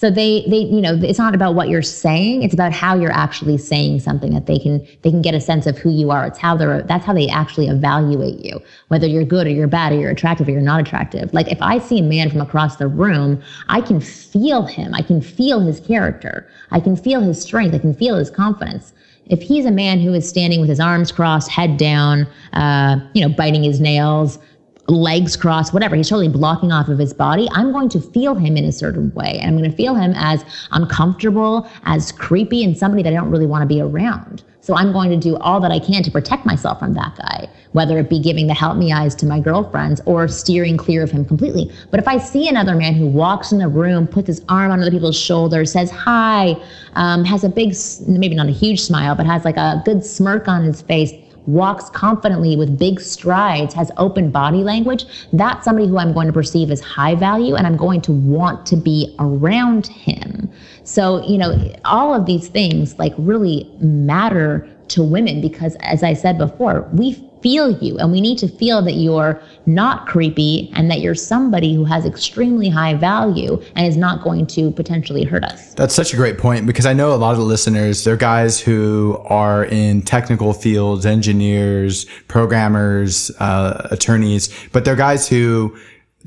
So 0.00 0.10
they 0.10 0.44
they 0.48 0.58
you 0.58 0.80
know 0.80 0.94
it's 0.94 1.18
not 1.18 1.34
about 1.34 1.56
what 1.56 1.68
you're 1.68 1.82
saying 1.82 2.44
it's 2.44 2.54
about 2.54 2.72
how 2.72 2.94
you're 2.94 3.10
actually 3.10 3.58
saying 3.58 3.98
something 3.98 4.32
that 4.32 4.46
they 4.46 4.56
can 4.56 4.86
they 5.02 5.10
can 5.10 5.22
get 5.22 5.34
a 5.34 5.40
sense 5.40 5.66
of 5.66 5.76
who 5.76 5.90
you 5.90 6.12
are. 6.12 6.24
It's 6.24 6.38
how 6.38 6.56
they're 6.56 6.82
that's 6.82 7.04
how 7.04 7.12
they 7.12 7.26
actually 7.28 7.66
evaluate 7.66 8.38
you 8.44 8.62
whether 8.86 9.08
you're 9.08 9.24
good 9.24 9.48
or 9.48 9.50
you're 9.50 9.66
bad 9.66 9.92
or 9.92 9.96
you're 9.96 10.12
attractive 10.12 10.46
or 10.46 10.52
you're 10.52 10.60
not 10.60 10.80
attractive. 10.80 11.34
Like 11.34 11.50
if 11.50 11.60
I 11.60 11.80
see 11.80 11.98
a 11.98 12.02
man 12.04 12.30
from 12.30 12.40
across 12.40 12.76
the 12.76 12.86
room 12.86 13.42
I 13.68 13.80
can 13.80 14.00
feel 14.00 14.66
him. 14.66 14.94
I 14.94 15.02
can 15.02 15.20
feel 15.20 15.58
his 15.58 15.80
character. 15.80 16.48
I 16.70 16.78
can 16.78 16.94
feel 16.94 17.20
his 17.20 17.42
strength. 17.42 17.74
I 17.74 17.78
can 17.78 17.92
feel 17.92 18.14
his 18.18 18.30
confidence. 18.30 18.92
If 19.26 19.42
he's 19.42 19.66
a 19.66 19.72
man 19.72 19.98
who 19.98 20.14
is 20.14 20.28
standing 20.28 20.60
with 20.60 20.70
his 20.70 20.78
arms 20.78 21.10
crossed 21.10 21.50
head 21.50 21.76
down 21.76 22.28
uh, 22.52 23.00
you 23.14 23.20
know 23.26 23.34
biting 23.34 23.64
his 23.64 23.80
nails 23.80 24.38
legs 24.88 25.36
crossed, 25.36 25.72
whatever. 25.72 25.96
He's 25.96 26.08
totally 26.08 26.28
blocking 26.28 26.72
off 26.72 26.88
of 26.88 26.98
his 26.98 27.12
body. 27.12 27.48
I'm 27.52 27.72
going 27.72 27.88
to 27.90 28.00
feel 28.00 28.34
him 28.34 28.56
in 28.56 28.64
a 28.64 28.72
certain 28.72 29.12
way. 29.14 29.38
And 29.38 29.50
I'm 29.50 29.58
going 29.58 29.70
to 29.70 29.76
feel 29.76 29.94
him 29.94 30.12
as 30.16 30.44
uncomfortable, 30.72 31.68
as 31.84 32.12
creepy, 32.12 32.64
and 32.64 32.76
somebody 32.76 33.02
that 33.02 33.12
I 33.12 33.16
don't 33.16 33.30
really 33.30 33.46
want 33.46 33.62
to 33.62 33.66
be 33.66 33.80
around. 33.80 34.42
So 34.60 34.76
I'm 34.76 34.92
going 34.92 35.08
to 35.10 35.16
do 35.16 35.34
all 35.38 35.60
that 35.60 35.70
I 35.70 35.78
can 35.78 36.02
to 36.02 36.10
protect 36.10 36.44
myself 36.44 36.78
from 36.78 36.92
that 36.92 37.16
guy, 37.16 37.48
whether 37.72 37.98
it 37.98 38.10
be 38.10 38.20
giving 38.20 38.48
the 38.48 38.54
help 38.54 38.76
me 38.76 38.92
eyes 38.92 39.14
to 39.14 39.24
my 39.24 39.40
girlfriends 39.40 40.02
or 40.04 40.28
steering 40.28 40.76
clear 40.76 41.02
of 41.02 41.10
him 41.10 41.24
completely. 41.24 41.72
But 41.90 42.00
if 42.00 42.06
I 42.06 42.18
see 42.18 42.48
another 42.48 42.74
man 42.74 42.92
who 42.92 43.06
walks 43.06 43.50
in 43.50 43.58
the 43.60 43.68
room, 43.68 44.06
puts 44.06 44.26
his 44.26 44.44
arm 44.50 44.70
on 44.70 44.82
other 44.82 44.90
people's 44.90 45.18
shoulders, 45.18 45.72
says 45.72 45.90
hi, 45.90 46.54
um, 46.96 47.24
has 47.24 47.44
a 47.44 47.48
big, 47.48 47.74
maybe 48.06 48.34
not 48.34 48.48
a 48.48 48.52
huge 48.52 48.82
smile, 48.82 49.14
but 49.14 49.24
has 49.24 49.42
like 49.46 49.56
a 49.56 49.80
good 49.86 50.04
smirk 50.04 50.48
on 50.48 50.64
his 50.64 50.82
face, 50.82 51.12
walks 51.48 51.88
confidently 51.90 52.56
with 52.56 52.78
big 52.78 53.00
strides, 53.00 53.72
has 53.72 53.90
open 53.96 54.30
body 54.30 54.58
language, 54.58 55.06
that's 55.32 55.64
somebody 55.64 55.88
who 55.88 55.98
I'm 55.98 56.12
going 56.12 56.26
to 56.26 56.32
perceive 56.32 56.70
as 56.70 56.80
high 56.80 57.14
value 57.14 57.54
and 57.54 57.66
I'm 57.66 57.76
going 57.76 58.02
to 58.02 58.12
want 58.12 58.66
to 58.66 58.76
be 58.76 59.16
around 59.18 59.86
him. 59.86 60.52
So, 60.84 61.26
you 61.26 61.38
know, 61.38 61.74
all 61.86 62.14
of 62.14 62.26
these 62.26 62.48
things 62.48 62.98
like 62.98 63.14
really 63.16 63.70
matter 63.80 64.68
to 64.88 65.02
women 65.02 65.40
because 65.40 65.74
as 65.80 66.02
I 66.02 66.12
said 66.12 66.38
before, 66.38 66.88
we 66.92 67.27
feel 67.42 67.70
you 67.82 67.98
and 67.98 68.10
we 68.12 68.20
need 68.20 68.38
to 68.38 68.48
feel 68.48 68.82
that 68.82 68.94
you're 68.94 69.40
not 69.66 70.06
creepy 70.06 70.70
and 70.74 70.90
that 70.90 71.00
you're 71.00 71.14
somebody 71.14 71.74
who 71.74 71.84
has 71.84 72.04
extremely 72.04 72.68
high 72.68 72.94
value 72.94 73.62
and 73.76 73.86
is 73.86 73.96
not 73.96 74.22
going 74.22 74.46
to 74.46 74.70
potentially 74.72 75.24
hurt 75.24 75.44
us. 75.44 75.74
That's 75.74 75.94
such 75.94 76.12
a 76.12 76.16
great 76.16 76.38
point 76.38 76.66
because 76.66 76.86
I 76.86 76.92
know 76.92 77.14
a 77.14 77.16
lot 77.16 77.32
of 77.32 77.38
the 77.38 77.44
listeners, 77.44 78.04
they're 78.04 78.16
guys 78.16 78.60
who 78.60 79.20
are 79.26 79.64
in 79.64 80.02
technical 80.02 80.52
fields, 80.52 81.06
engineers, 81.06 82.06
programmers, 82.28 83.30
uh, 83.38 83.88
attorneys, 83.90 84.48
but 84.72 84.84
they're 84.84 84.96
guys 84.96 85.28
who 85.28 85.76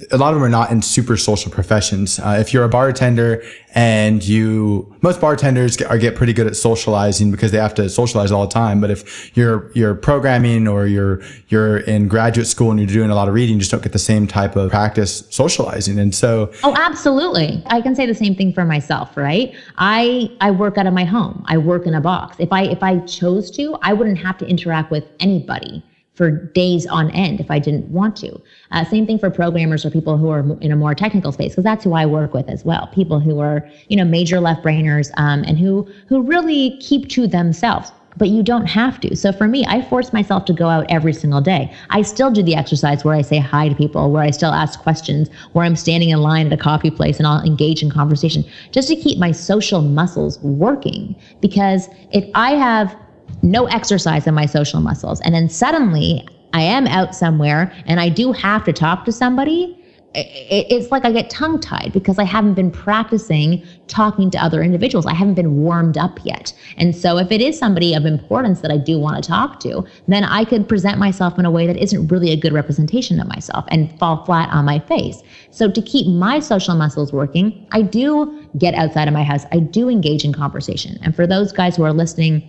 a 0.10 0.18
lot 0.18 0.30
of 0.30 0.36
them 0.36 0.44
are 0.44 0.50
not 0.50 0.72
in 0.72 0.82
super 0.82 1.18
social 1.18 1.52
professions. 1.52 2.18
Uh, 2.18 2.38
if 2.40 2.54
you're 2.54 2.64
a 2.64 2.70
bartender 2.70 3.44
and 3.76 4.24
you, 4.24 4.96
most 5.02 5.20
bartenders 5.20 5.76
get, 5.76 5.90
are 5.90 5.98
get 5.98 6.16
pretty 6.16 6.32
good 6.32 6.48
at 6.48 6.56
socializing 6.56 7.30
because 7.30 7.52
they 7.52 7.58
have 7.58 7.76
to 7.76 7.90
socialize 7.90 8.32
all 8.32 8.48
the 8.48 8.52
time. 8.52 8.80
But 8.80 8.90
if 8.90 9.36
you're 9.36 9.70
you're 9.74 9.94
programming 9.94 10.68
or 10.68 10.88
you're 10.88 11.22
you're 11.50 11.80
in 11.80 12.08
graduate 12.08 12.48
school 12.48 12.72
and 12.72 12.80
you're 12.80 12.88
doing 12.88 13.10
a 13.10 13.16
lot 13.16 13.28
of 13.28 13.34
reading, 13.34 13.56
you 13.56 13.60
just 13.60 13.72
don't 13.72 13.84
get 13.84 13.92
the 13.92 14.00
same 14.00 14.28
type 14.28 14.56
of 14.56 14.72
practice 14.72 15.26
socializing. 15.30 16.00
And 16.00 16.16
so, 16.16 16.52
oh, 16.64 16.74
absolutely, 16.78 17.62
I 17.68 17.82
can 17.82 17.94
say 17.94 18.06
the 18.06 18.16
same 18.16 18.34
thing 18.34 18.54
for 18.54 18.64
myself. 18.64 19.18
Right? 19.18 19.54
I 19.78 20.32
I 20.40 20.52
work 20.52 20.78
out 20.78 20.88
of 20.88 20.94
my 20.94 21.04
home. 21.04 21.44
I 21.48 21.58
work 21.58 21.86
in 21.86 21.94
a 21.94 22.02
box. 22.02 22.38
If 22.40 22.54
I 22.54 22.64
if 22.64 22.82
I 22.82 23.00
chose 23.00 23.52
to, 23.52 23.78
I 23.82 23.92
wouldn't 23.92 24.20
have 24.20 24.38
to 24.38 24.48
interact 24.48 24.90
with 24.90 25.04
anybody 25.20 25.84
for 26.13 26.30
days 26.30 26.86
on 26.88 27.10
end 27.12 27.39
if 27.39 27.50
I 27.50 27.60
didn't 27.60 27.88
want 27.89 28.15
to. 28.17 28.41
Uh, 28.71 28.84
same 28.86 29.06
thing 29.06 29.17
for 29.17 29.30
programmers 29.30 29.86
or 29.86 29.89
people 29.89 30.17
who 30.17 30.30
are 30.30 30.45
in 30.60 30.71
a 30.71 30.76
more 30.76 30.93
technical 30.93 31.32
space, 31.32 31.52
because 31.54 31.63
that's 31.63 31.84
who 31.84 31.93
I 31.93 32.06
work 32.06 32.34
with 32.34 32.50
as 32.50 32.65
well. 32.65 32.88
People 32.93 33.19
who 33.19 33.39
are, 33.39 33.67
you 33.88 33.95
know, 33.95 34.06
major 34.06 34.39
left 34.39 34.63
brainers 34.63 35.10
um, 35.17 35.43
and 35.43 35.58
who 35.58 35.89
who 36.08 36.21
really 36.21 36.78
keep 36.80 37.08
to 37.10 37.28
themselves. 37.28 37.91
But 38.17 38.28
you 38.28 38.43
don't 38.43 38.65
have 38.65 39.00
to. 39.00 39.15
So 39.15 39.32
for 39.32 39.47
me, 39.47 39.65
I 39.69 39.82
force 39.82 40.12
myself 40.12 40.43
to 40.45 40.54
go 40.54 40.67
out 40.67 40.86
every 40.89 41.13
single 41.13 41.39
day. 41.39 41.74
I 41.91 42.02
still 42.02 42.30
do 42.30 42.43
the 42.43 42.56
exercise 42.56 43.06
where 43.06 43.15
I 43.15 43.21
say 43.21 43.39
hi 43.39 43.69
to 43.69 43.76
people, 43.76 44.12
where 44.12 44.21
I 44.21 44.32
still 44.32 44.52
ask 44.52 44.82
questions, 44.82 45.30
where 45.54 45.63
I'm 45.63 45.78
standing 45.78 46.10
in 46.10 46.19
line 46.21 46.45
at 46.47 46.52
a 46.52 46.58
coffee 46.58 46.91
place 46.91 47.19
and 47.19 47.26
I'll 47.26 47.41
engage 47.43 47.82
in 47.82 47.89
conversation 47.89 48.43
just 48.74 48.89
to 48.89 48.97
keep 48.97 49.17
my 49.17 49.32
social 49.32 49.82
muscles 49.82 50.39
working. 50.41 51.15
Because 51.39 51.88
if 52.12 52.30
I 52.36 52.52
have 52.52 52.93
no 53.42 53.66
exercise 53.68 54.28
in 54.28 54.34
my 54.34 54.46
social 54.46 54.82
muscles. 54.82 55.22
And 55.22 55.34
then 55.34 55.50
suddenly 55.50 56.28
I 56.54 56.62
am 56.62 56.88
out 56.88 57.16
somewhere 57.16 57.74
and 57.86 58.00
I 58.00 58.10
do 58.10 58.32
have 58.34 58.64
to 58.66 58.74
talk 58.74 59.06
to 59.06 59.12
somebody. 59.12 59.78
It's 60.14 60.92
like 60.92 61.06
I 61.06 61.14
get 61.14 61.30
tongue 61.30 61.62
tied 61.62 61.94
because 61.94 62.20
I 62.20 62.26
haven't 62.26 62.56
been 62.56 62.70
practicing 62.70 63.66
talking 63.88 64.30
to 64.32 64.38
other 64.44 64.62
individuals. 64.62 65.06
I 65.06 65.14
haven't 65.14 65.36
been 65.36 65.62
warmed 65.62 65.98
up 65.98 66.20
yet. 66.26 66.54
And 66.76 66.94
so, 66.94 67.18
if 67.18 67.32
it 67.32 67.40
is 67.40 67.58
somebody 67.58 67.94
of 67.94 68.06
importance 68.06 68.60
that 68.60 68.72
I 68.72 68.78
do 68.78 69.00
want 69.00 69.24
to 69.24 69.30
talk 69.30 69.62
to, 69.62 69.86
then 70.10 70.26
I 70.26 70.44
could 70.44 70.68
present 70.68 70.98
myself 70.98 71.40
in 71.40 71.46
a 71.46 71.52
way 71.52 71.66
that 71.66 71.78
isn't 71.78 72.10
really 72.10 72.32
a 72.32 72.36
good 72.36 72.52
representation 72.52 73.22
of 73.22 73.28
myself 73.30 73.64
and 73.70 73.98
fall 74.00 74.26
flat 74.26 74.50
on 74.50 74.66
my 74.66 74.80
face. 74.80 75.22
So, 75.50 75.72
to 75.72 75.82
keep 75.82 76.08
my 76.08 76.42
social 76.42 76.76
muscles 76.76 77.14
working, 77.14 77.66
I 77.72 77.82
do 77.82 78.46
get 78.58 78.74
outside 78.74 79.08
of 79.08 79.14
my 79.14 79.24
house. 79.24 79.46
I 79.54 79.60
do 79.60 79.88
engage 79.88 80.26
in 80.26 80.34
conversation. 80.34 81.00
And 81.04 81.16
for 81.16 81.26
those 81.26 81.54
guys 81.54 81.78
who 81.78 81.84
are 81.84 81.94
listening, 81.94 82.44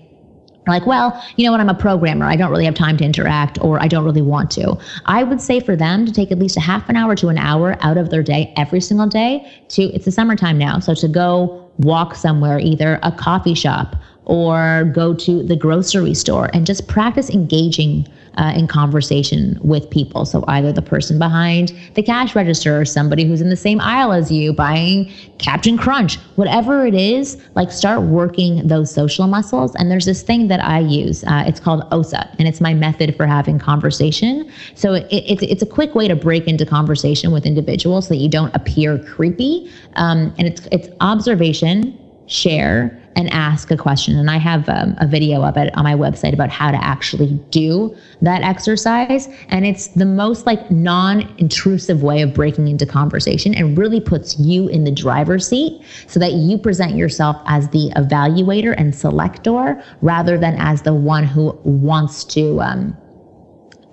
like, 0.66 0.86
well, 0.86 1.22
you 1.36 1.44
know 1.44 1.50
what, 1.50 1.60
I'm 1.60 1.68
a 1.68 1.74
programmer. 1.74 2.26
I 2.26 2.36
don't 2.36 2.50
really 2.50 2.64
have 2.64 2.74
time 2.74 2.96
to 2.98 3.04
interact 3.04 3.58
or 3.60 3.82
I 3.82 3.88
don't 3.88 4.04
really 4.04 4.22
want 4.22 4.50
to. 4.52 4.78
I 5.06 5.24
would 5.24 5.40
say 5.40 5.60
for 5.60 5.74
them 5.74 6.06
to 6.06 6.12
take 6.12 6.30
at 6.30 6.38
least 6.38 6.56
a 6.56 6.60
half 6.60 6.88
an 6.88 6.96
hour 6.96 7.16
to 7.16 7.28
an 7.28 7.38
hour 7.38 7.76
out 7.80 7.96
of 7.96 8.10
their 8.10 8.22
day 8.22 8.52
every 8.56 8.80
single 8.80 9.08
day 9.08 9.50
to, 9.70 9.82
it's 9.82 10.04
the 10.04 10.12
summertime 10.12 10.58
now. 10.58 10.78
So 10.78 10.94
to 10.94 11.08
go 11.08 11.68
walk 11.78 12.14
somewhere, 12.14 12.58
either 12.58 13.00
a 13.02 13.10
coffee 13.10 13.54
shop 13.54 13.96
or 14.24 14.84
go 14.94 15.14
to 15.14 15.42
the 15.42 15.56
grocery 15.56 16.14
store 16.14 16.48
and 16.52 16.64
just 16.64 16.86
practice 16.86 17.28
engaging 17.28 18.06
uh, 18.38 18.52
in 18.56 18.66
conversation 18.66 19.58
with 19.62 19.88
people. 19.90 20.24
So 20.24 20.44
either 20.48 20.72
the 20.72 20.82
person 20.82 21.18
behind 21.18 21.72
the 21.94 22.02
cash 22.02 22.34
register 22.34 22.80
or 22.80 22.84
somebody 22.84 23.24
who's 23.24 23.40
in 23.40 23.50
the 23.50 23.56
same 23.56 23.80
aisle 23.80 24.12
as 24.12 24.30
you 24.30 24.52
buying 24.52 25.10
Captain 25.38 25.76
Crunch, 25.76 26.16
whatever 26.36 26.86
it 26.86 26.94
is, 26.94 27.42
like 27.54 27.70
start 27.70 28.02
working 28.02 28.66
those 28.66 28.92
social 28.92 29.26
muscles. 29.26 29.74
And 29.74 29.90
there's 29.90 30.06
this 30.06 30.22
thing 30.22 30.48
that 30.48 30.64
I 30.64 30.80
use. 30.80 31.24
Uh, 31.24 31.44
it's 31.46 31.60
called 31.60 31.84
OSA, 31.90 32.28
and 32.38 32.48
it's 32.48 32.60
my 32.60 32.74
method 32.74 33.16
for 33.16 33.26
having 33.26 33.58
conversation. 33.58 34.50
So 34.74 34.94
it, 34.94 35.06
it's 35.10 35.42
it's 35.42 35.62
a 35.62 35.66
quick 35.66 35.94
way 35.94 36.08
to 36.08 36.16
break 36.16 36.46
into 36.46 36.64
conversation 36.64 37.32
with 37.32 37.46
individuals 37.46 38.08
so 38.08 38.14
that 38.14 38.20
you 38.20 38.28
don't 38.28 38.54
appear 38.54 38.98
creepy. 38.98 39.70
Um, 39.96 40.34
and 40.38 40.46
it's 40.46 40.66
it's 40.70 40.88
observation, 41.00 41.98
share 42.26 43.01
and 43.16 43.32
ask 43.32 43.70
a 43.70 43.76
question. 43.76 44.16
And 44.16 44.30
I 44.30 44.38
have 44.38 44.68
um, 44.68 44.94
a 44.98 45.06
video 45.06 45.42
of 45.42 45.56
it 45.56 45.76
on 45.76 45.84
my 45.84 45.94
website 45.94 46.32
about 46.32 46.50
how 46.50 46.70
to 46.70 46.82
actually 46.82 47.32
do 47.50 47.94
that 48.20 48.42
exercise. 48.42 49.28
And 49.48 49.66
it's 49.66 49.88
the 49.88 50.04
most 50.04 50.46
like 50.46 50.70
non 50.70 51.22
intrusive 51.38 52.02
way 52.02 52.22
of 52.22 52.34
breaking 52.34 52.68
into 52.68 52.86
conversation 52.86 53.54
and 53.54 53.76
really 53.76 54.00
puts 54.00 54.38
you 54.38 54.68
in 54.68 54.84
the 54.84 54.90
driver's 54.90 55.46
seat 55.46 55.82
so 56.06 56.18
that 56.20 56.32
you 56.32 56.58
present 56.58 56.96
yourself 56.96 57.36
as 57.46 57.68
the 57.70 57.90
evaluator 57.96 58.74
and 58.76 58.94
selector 58.94 59.82
rather 60.00 60.38
than 60.38 60.54
as 60.56 60.82
the 60.82 60.94
one 60.94 61.24
who 61.24 61.58
wants 61.64 62.24
to 62.24 62.60
um, 62.60 62.96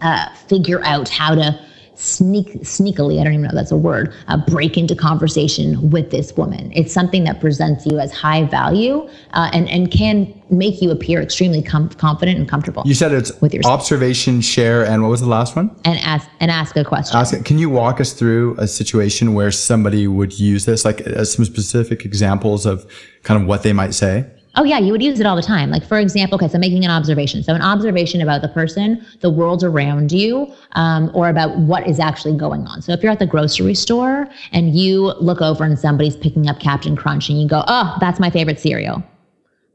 uh, 0.02 0.34
figure 0.36 0.84
out 0.86 1.10
how 1.10 1.36
to 1.36 1.60
sneak 2.00 2.48
sneakily 2.62 3.20
i 3.20 3.24
don't 3.24 3.34
even 3.34 3.42
know 3.42 3.50
if 3.50 3.56
that's 3.56 3.72
a 3.72 3.78
word 3.78 4.14
uh, 4.28 4.38
break 4.38 4.78
into 4.78 4.96
conversation 4.96 5.90
with 5.90 6.12
this 6.12 6.36
woman. 6.36 6.72
It's 6.76 6.94
something 6.94 7.24
that 7.26 7.40
presents 7.40 7.86
you 7.86 8.00
as 8.00 8.12
high 8.12 8.44
value 8.44 9.08
uh, 9.34 9.50
and 9.54 9.70
and 9.70 9.92
can 9.92 10.34
make 10.50 10.82
you 10.82 10.92
appear 10.92 11.22
extremely 11.22 11.62
com- 11.62 11.90
confident 11.90 12.40
and 12.40 12.50
comfortable 12.50 12.82
you 12.86 12.96
said 12.96 13.12
it's 13.12 13.40
with 13.42 13.54
your 13.54 13.64
observation 13.66 14.42
share 14.42 14.86
and 14.86 15.04
what 15.04 15.10
was 15.10 15.22
the 15.22 15.28
last 15.28 15.56
one? 15.56 15.76
And 15.86 16.00
ask 16.00 16.28
and 16.40 16.50
ask 16.50 16.76
a 16.76 16.84
question. 16.84 17.18
Ask 17.18 17.46
can 17.46 17.58
you 17.58 17.70
walk 17.70 18.00
us 18.00 18.14
through 18.14 18.56
a 18.58 18.68
situation 18.68 19.34
where 19.34 19.52
somebody 19.52 20.08
would 20.08 20.40
use 20.40 20.66
this 20.66 20.86
like 20.86 21.06
uh, 21.06 21.24
some 21.24 21.46
specific 21.46 22.06
examples 22.06 22.66
of 22.66 22.90
kind 23.24 23.42
of 23.42 23.48
what 23.48 23.64
they 23.64 23.74
might 23.74 23.94
say 23.94 24.26
Oh 24.56 24.64
yeah, 24.64 24.80
you 24.80 24.92
would 24.92 25.04
use 25.04 25.20
it 25.20 25.26
all 25.26 25.36
the 25.36 25.42
time. 25.42 25.70
Like 25.70 25.86
for 25.86 26.00
example, 26.00 26.36
okay, 26.36 26.48
so 26.48 26.58
making 26.58 26.84
an 26.84 26.92
observation. 26.92 27.44
So 27.44 27.54
an 27.54 27.62
observation 27.62 28.22
about 28.22 28.42
the 28.42 28.48
person, 28.48 29.06
the 29.22 29.30
world 29.30 29.64
around 29.64 30.12
you, 30.12 30.52
um, 30.74 31.12
or 31.14 31.30
about 31.30 31.58
what 31.58 31.88
is 31.88 32.00
actually 32.00 32.36
going 32.36 32.66
on. 32.66 32.82
So 32.82 32.92
if 32.92 33.04
you're 33.04 33.12
at 33.12 33.20
the 33.20 33.28
grocery 33.28 33.76
store 33.76 34.28
and 34.52 34.76
you 34.76 35.14
look 35.20 35.42
over 35.42 35.64
and 35.64 35.78
somebody's 35.78 36.16
picking 36.16 36.48
up 36.50 36.60
Captain 36.60 36.96
Crunch 36.96 37.30
and 37.30 37.40
you 37.40 37.48
go, 37.48 37.64
"Oh, 37.68 37.96
that's 38.00 38.20
my 38.20 38.30
favorite 38.30 38.60
cereal." 38.60 39.04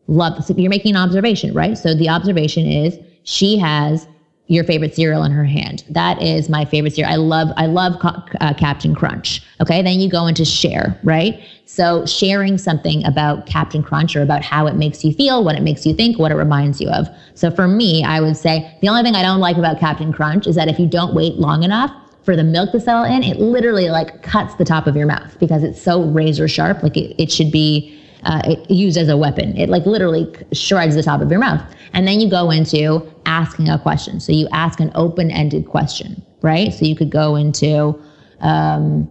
Love. 0.08 0.44
So 0.44 0.54
you're 0.54 0.70
making 0.70 0.96
an 0.96 1.02
observation, 1.02 1.54
right? 1.54 1.78
So 1.78 1.94
the 1.94 2.08
observation 2.08 2.66
is 2.66 2.98
she 3.22 3.56
has 3.58 4.06
your 4.46 4.64
favorite 4.64 4.94
cereal 4.94 5.24
in 5.24 5.32
her 5.32 5.44
hand. 5.44 5.84
That 5.88 6.22
is 6.22 6.50
my 6.50 6.64
favorite 6.66 6.94
cereal. 6.94 7.12
I 7.12 7.16
love 7.16 7.48
I 7.56 7.66
love 7.66 7.94
uh, 8.02 8.54
Captain 8.54 8.94
Crunch. 8.94 9.42
Okay, 9.60 9.80
then 9.80 10.00
you 10.00 10.10
go 10.10 10.26
into 10.26 10.44
share, 10.44 10.98
right? 11.02 11.42
So 11.64 12.04
sharing 12.04 12.58
something 12.58 13.04
about 13.06 13.46
Captain 13.46 13.82
Crunch 13.82 14.14
or 14.14 14.22
about 14.22 14.42
how 14.42 14.66
it 14.66 14.76
makes 14.76 15.02
you 15.02 15.14
feel, 15.14 15.42
what 15.42 15.56
it 15.56 15.62
makes 15.62 15.86
you 15.86 15.94
think, 15.94 16.18
what 16.18 16.30
it 16.30 16.34
reminds 16.34 16.80
you 16.80 16.90
of. 16.90 17.08
So 17.34 17.50
for 17.50 17.66
me, 17.66 18.04
I 18.04 18.20
would 18.20 18.36
say 18.36 18.76
the 18.82 18.88
only 18.88 19.02
thing 19.02 19.16
I 19.16 19.22
don't 19.22 19.40
like 19.40 19.56
about 19.56 19.80
Captain 19.80 20.12
Crunch 20.12 20.46
is 20.46 20.56
that 20.56 20.68
if 20.68 20.78
you 20.78 20.86
don't 20.86 21.14
wait 21.14 21.36
long 21.36 21.62
enough 21.62 21.90
for 22.22 22.36
the 22.36 22.44
milk 22.44 22.72
to 22.72 22.80
settle 22.80 23.04
in, 23.04 23.22
it 23.22 23.38
literally 23.38 23.88
like 23.88 24.22
cuts 24.22 24.54
the 24.56 24.64
top 24.64 24.86
of 24.86 24.94
your 24.94 25.06
mouth 25.06 25.38
because 25.40 25.62
it's 25.62 25.80
so 25.80 26.02
razor 26.02 26.48
sharp. 26.48 26.82
Like 26.82 26.98
it, 26.98 27.14
it 27.18 27.32
should 27.32 27.50
be 27.50 27.98
uh, 28.24 28.56
used 28.68 28.96
as 28.96 29.08
a 29.08 29.16
weapon. 29.16 29.56
It 29.56 29.68
like 29.68 29.86
literally 29.86 30.32
shreds 30.52 30.94
the 30.94 31.02
top 31.02 31.20
of 31.20 31.30
your 31.30 31.40
mouth. 31.40 31.62
And 31.92 32.06
then 32.06 32.20
you 32.20 32.28
go 32.28 32.50
into 32.50 33.10
asking 33.26 33.68
a 33.68 33.78
question. 33.78 34.20
So 34.20 34.32
you 34.32 34.48
ask 34.52 34.80
an 34.80 34.90
open 34.94 35.30
ended 35.30 35.66
question, 35.66 36.24
right? 36.42 36.72
So 36.72 36.84
you 36.84 36.96
could 36.96 37.10
go 37.10 37.36
into, 37.36 38.00
um, 38.40 39.10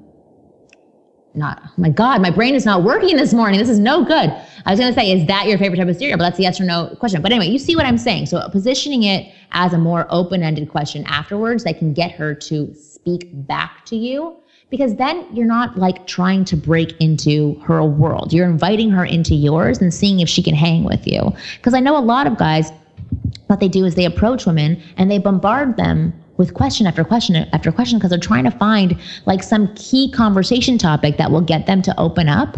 not, 1.35 1.63
my 1.77 1.89
God, 1.89 2.21
my 2.21 2.29
brain 2.29 2.53
is 2.53 2.65
not 2.65 2.83
working 2.83 3.15
this 3.15 3.33
morning. 3.33 3.59
This 3.59 3.69
is 3.69 3.79
no 3.79 4.03
good. 4.03 4.29
I 4.65 4.71
was 4.71 4.79
going 4.79 4.93
to 4.93 4.99
say, 4.99 5.11
is 5.11 5.25
that 5.27 5.47
your 5.47 5.57
favorite 5.57 5.77
type 5.77 5.87
of 5.87 5.95
cereal? 5.97 6.17
But 6.17 6.25
that's 6.25 6.39
a 6.39 6.43
yes 6.43 6.61
or 6.61 6.65
no 6.65 6.95
question. 6.99 7.21
But 7.21 7.31
anyway, 7.31 7.47
you 7.47 7.57
see 7.57 7.75
what 7.75 7.85
I'm 7.85 7.97
saying. 7.97 8.27
So 8.27 8.47
positioning 8.49 9.03
it 9.03 9.33
as 9.51 9.73
a 9.73 9.77
more 9.77 10.05
open 10.09 10.43
ended 10.43 10.69
question 10.69 11.03
afterwards 11.05 11.63
that 11.63 11.79
can 11.79 11.93
get 11.93 12.11
her 12.11 12.35
to 12.35 12.73
speak 12.75 13.29
back 13.33 13.83
to 13.85 13.95
you 13.95 14.37
because 14.73 14.95
then 14.95 15.23
you're 15.31 15.45
not 15.45 15.77
like 15.77 16.07
trying 16.07 16.43
to 16.43 16.57
break 16.57 16.99
into 16.99 17.53
her 17.63 17.83
world. 17.83 18.33
You're 18.33 18.49
inviting 18.49 18.89
her 18.89 19.05
into 19.05 19.35
yours 19.35 19.77
and 19.79 19.93
seeing 19.93 20.19
if 20.19 20.27
she 20.27 20.41
can 20.41 20.55
hang 20.55 20.83
with 20.83 21.05
you. 21.05 21.31
Because 21.57 21.75
I 21.75 21.79
know 21.79 21.95
a 21.95 22.01
lot 22.01 22.25
of 22.25 22.39
guys, 22.39 22.71
what 23.45 23.59
they 23.59 23.67
do 23.67 23.85
is 23.85 23.93
they 23.93 24.05
approach 24.05 24.47
women 24.47 24.81
and 24.97 25.11
they 25.11 25.19
bombard 25.19 25.77
them 25.77 26.11
with 26.37 26.55
question 26.55 26.87
after 26.87 27.03
question 27.03 27.35
after 27.53 27.71
question 27.71 27.99
because 27.99 28.09
they're 28.09 28.17
trying 28.17 28.45
to 28.45 28.49
find 28.49 28.99
like 29.27 29.43
some 29.43 29.71
key 29.75 30.09
conversation 30.09 30.79
topic 30.79 31.17
that 31.17 31.29
will 31.29 31.41
get 31.41 31.67
them 31.67 31.83
to 31.83 31.99
open 31.99 32.27
up. 32.27 32.57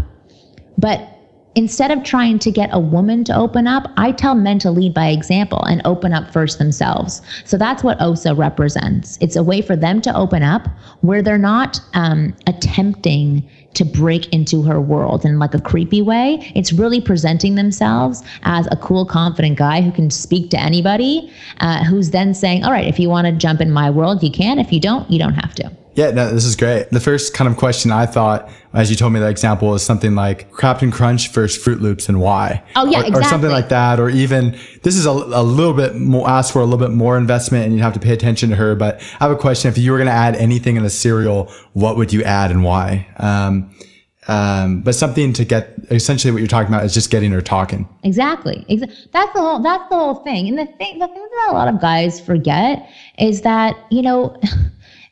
But 0.78 1.15
instead 1.56 1.90
of 1.92 2.04
trying 2.04 2.38
to 2.40 2.52
get 2.52 2.70
a 2.72 2.80
woman 2.80 3.24
to 3.24 3.36
open 3.36 3.66
up, 3.66 3.92
I 3.98 4.12
tell 4.12 4.36
men 4.36 4.60
to 4.60 4.72
lead 4.72 4.94
by 4.94 5.08
example 5.08 5.64
and 5.66 5.82
open 5.86 6.14
up 6.14 6.32
first 6.32 6.60
themselves. 6.60 7.22
So 7.46 7.58
that's 7.58 7.84
what 7.84 8.00
OSA 8.02 8.36
represents. 8.36 9.18
It's 9.22 9.36
a 9.36 9.44
way 9.44 9.62
for 9.62 9.76
them 9.76 10.02
to 10.02 10.16
open 10.16 10.44
up 10.44 10.68
where 11.02 11.22
they're 11.22 11.38
not 11.38 11.80
um, 11.94 12.36
attempting 12.46 13.48
to 13.74 13.84
break 13.84 14.32
into 14.34 14.62
her 14.64 14.80
world 14.80 15.26
in 15.26 15.40
like 15.40 15.54
a 15.54 15.62
creepy 15.62 16.02
way. 16.02 16.52
It's 16.56 16.72
really 16.74 17.02
presenting 17.02 17.56
themselves 17.56 18.24
as 18.44 18.68
a 18.72 18.78
cool, 18.78 19.06
confident 19.06 19.58
guy 19.58 19.82
who 19.82 19.92
can 19.92 20.10
speak 20.10 20.50
to 20.52 20.60
anybody, 20.60 21.32
uh, 21.60 21.84
who's 21.84 22.12
then 22.12 22.34
saying, 22.34 22.64
All 22.64 22.72
right, 22.72 22.88
if 22.88 23.00
you 23.00 23.10
want 23.10 23.28
to 23.28 23.34
jump 23.34 23.62
in 23.62 23.72
my 23.72 23.90
world, 23.90 24.24
you 24.24 24.32
can. 24.32 24.60
If 24.60 24.72
you 24.72 24.80
don't, 24.80 25.10
you 25.10 25.20
don't 25.20 25.34
have 25.34 25.54
to. 25.56 25.72
Yeah, 25.96 26.12
no, 26.12 26.30
this 26.30 26.44
is 26.44 26.58
great. 26.58 26.90
The 26.90 27.00
first 27.00 27.34
kind 27.34 27.50
of 27.50 27.56
question 27.56 27.90
I 27.90 28.06
thought, 28.06 28.50
as 28.74 28.90
you 28.90 28.98
told 28.98 29.14
me 29.14 29.22
that 29.22 29.30
example, 29.30 29.74
is 29.76 29.82
something 29.82 30.14
like 30.14 30.54
Captain 30.58 30.92
Crunch 30.92 31.30
versus 31.32 31.64
Froot 31.64 31.80
Loops 31.80 32.10
and 32.10 32.20
why. 32.20 32.62
Oh 32.76 32.86
yeah, 32.86 33.00
or, 33.00 33.06
exactly. 33.06 33.22
Or 33.22 33.24
something 33.30 33.50
like 33.50 33.70
that. 33.70 33.98
Or 34.02 34.10
even 34.10 34.58
this 34.84 34.98
is 34.98 35.06
a, 35.06 35.12
a 35.12 35.42
little 35.42 35.74
bit 35.74 35.96
more 35.96 36.30
ask 36.30 36.52
for 36.52 36.62
a 36.62 36.66
little 36.66 36.86
bit 36.86 36.94
more 36.94 37.18
investment, 37.18 37.66
and 37.66 37.74
you 37.74 37.82
have 37.82 37.94
to 37.94 38.00
pay 38.02 38.12
attention 38.12 38.50
to 38.50 38.58
her. 38.58 38.76
But 38.76 38.98
I 39.22 39.28
have 39.28 39.32
a 39.32 39.38
question: 39.38 39.70
If 39.70 39.78
you 39.78 39.94
were 39.94 39.98
going 39.98 40.10
to 40.10 40.14
add 40.14 40.36
anything 40.36 40.76
in 40.76 40.84
a 40.84 40.90
cereal, 40.90 41.50
what 41.72 41.96
would 41.96 42.12
you 42.12 42.24
add 42.24 42.52
and 42.52 42.62
why? 42.62 43.08
Um, 43.16 43.74
um, 44.28 44.82
but 44.82 44.96
something 44.96 45.32
to 45.32 45.46
get 45.46 45.76
essentially 45.92 46.32
what 46.32 46.40
you're 46.40 46.48
talking 46.48 46.74
about 46.74 46.84
is 46.84 46.94
just 46.94 47.10
getting 47.10 47.32
her 47.32 47.42
talking. 47.42 47.88
Exactly. 48.04 48.66
Exactly. 48.68 48.98
That's 49.14 49.32
the 49.32 49.40
whole. 49.40 49.60
That's 49.60 49.88
the 49.90 49.96
whole 49.96 50.16
thing. 50.16 50.50
And 50.50 50.58
the 50.58 50.66
thing, 50.66 51.00
the 51.00 51.08
thing 51.08 51.28
that 51.38 51.48
a 51.52 51.54
lot 51.54 51.70
of 51.70 51.80
guys 51.80 52.20
forget 52.20 52.90
is 53.18 53.44
that 53.44 53.78
you 53.92 54.02
know. 54.02 54.38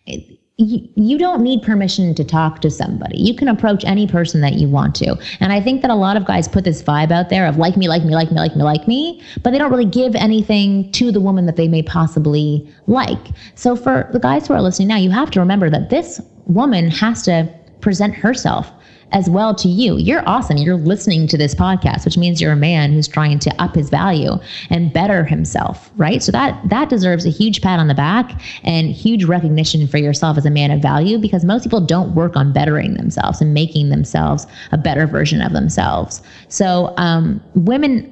It, 0.06 0.40
you, 0.58 1.18
don't 1.18 1.42
need 1.42 1.64
permission 1.64 2.14
to 2.14 2.24
talk 2.24 2.62
to 2.62 2.70
somebody. 2.70 3.18
You 3.18 3.36
can 3.36 3.48
approach 3.48 3.84
any 3.86 4.06
person 4.06 4.42
that 4.42 4.54
you 4.54 4.70
want 4.70 4.94
to. 4.96 5.18
And 5.40 5.52
I 5.52 5.60
think 5.60 5.82
that 5.82 5.90
a 5.90 5.96
lot 5.96 6.16
of 6.16 6.26
guys 6.26 6.48
put 6.48 6.64
this 6.64 6.84
vibe 6.84 7.12
out 7.12 7.30
there 7.30 7.48
of 7.48 7.58
like 7.58 7.76
me, 7.76 7.88
like 7.88 8.04
me, 8.04 8.14
like 8.14 8.32
me, 8.32 8.38
like 8.38 8.56
me, 8.56 8.64
like 8.64 8.88
me, 8.88 9.24
but 9.42 9.52
they 9.52 9.58
don't 9.58 9.72
really 9.72 9.86
give 9.86 10.14
anything 10.16 10.92
to 10.92 11.12
the 11.12 11.20
woman 11.20 11.48
that 11.48 11.56
they 11.56 11.68
may 11.68 11.82
possibly 11.82 12.72
like. 12.86 13.30
So 13.56 13.76
for 13.76 14.10
the 14.14 14.20
guys 14.20 14.48
who 14.48 14.54
are 14.54 14.62
listening 14.62 14.90
now, 14.90 14.98
you 14.98 15.10
have 15.10 15.32
to 15.32 15.40
remember 15.40 15.72
that 15.72 15.90
this 15.90 16.22
woman 16.46 16.92
has 16.92 17.24
to 17.24 17.52
present 17.82 18.14
herself 18.14 18.72
as 19.14 19.30
well 19.30 19.54
to 19.56 19.68
you. 19.68 19.98
You're 19.98 20.28
awesome. 20.28 20.58
You're 20.58 20.76
listening 20.76 21.28
to 21.28 21.38
this 21.38 21.54
podcast, 21.54 22.04
which 22.04 22.18
means 22.18 22.42
you're 22.42 22.52
a 22.52 22.58
man 22.58 22.92
who's 22.92 23.08
trying 23.08 23.40
to 23.40 23.62
up 23.62 23.76
his 23.76 23.90
value 23.90 24.34
and 24.70 24.92
better 24.92 25.24
himself, 25.24 25.92
right? 25.96 26.22
So 26.22 26.32
that 26.32 26.60
that 26.70 26.90
deserves 26.90 27.26
a 27.26 27.30
huge 27.30 27.62
pat 27.62 27.80
on 27.80 27.88
the 27.88 27.94
back 27.94 28.42
and 28.64 28.92
huge 28.92 29.24
recognition 29.24 29.88
for 29.88 30.00
yourself 30.00 30.38
as 30.38 30.46
a 30.46 30.50
man 30.50 30.72
of 30.72 30.82
value 30.82 31.20
because 31.20 31.46
most 31.46 31.64
people 31.64 31.80
don't 31.80 32.16
work 32.16 32.36
on 32.36 32.52
bettering 32.52 32.96
themselves 32.96 33.40
and 33.40 33.54
making 33.54 33.90
themselves 33.90 34.48
a 34.72 34.78
better 34.78 35.06
version 35.06 35.42
of 35.42 35.54
themselves. 35.54 36.22
So 36.48 36.94
um, 36.98 37.42
women 37.56 38.10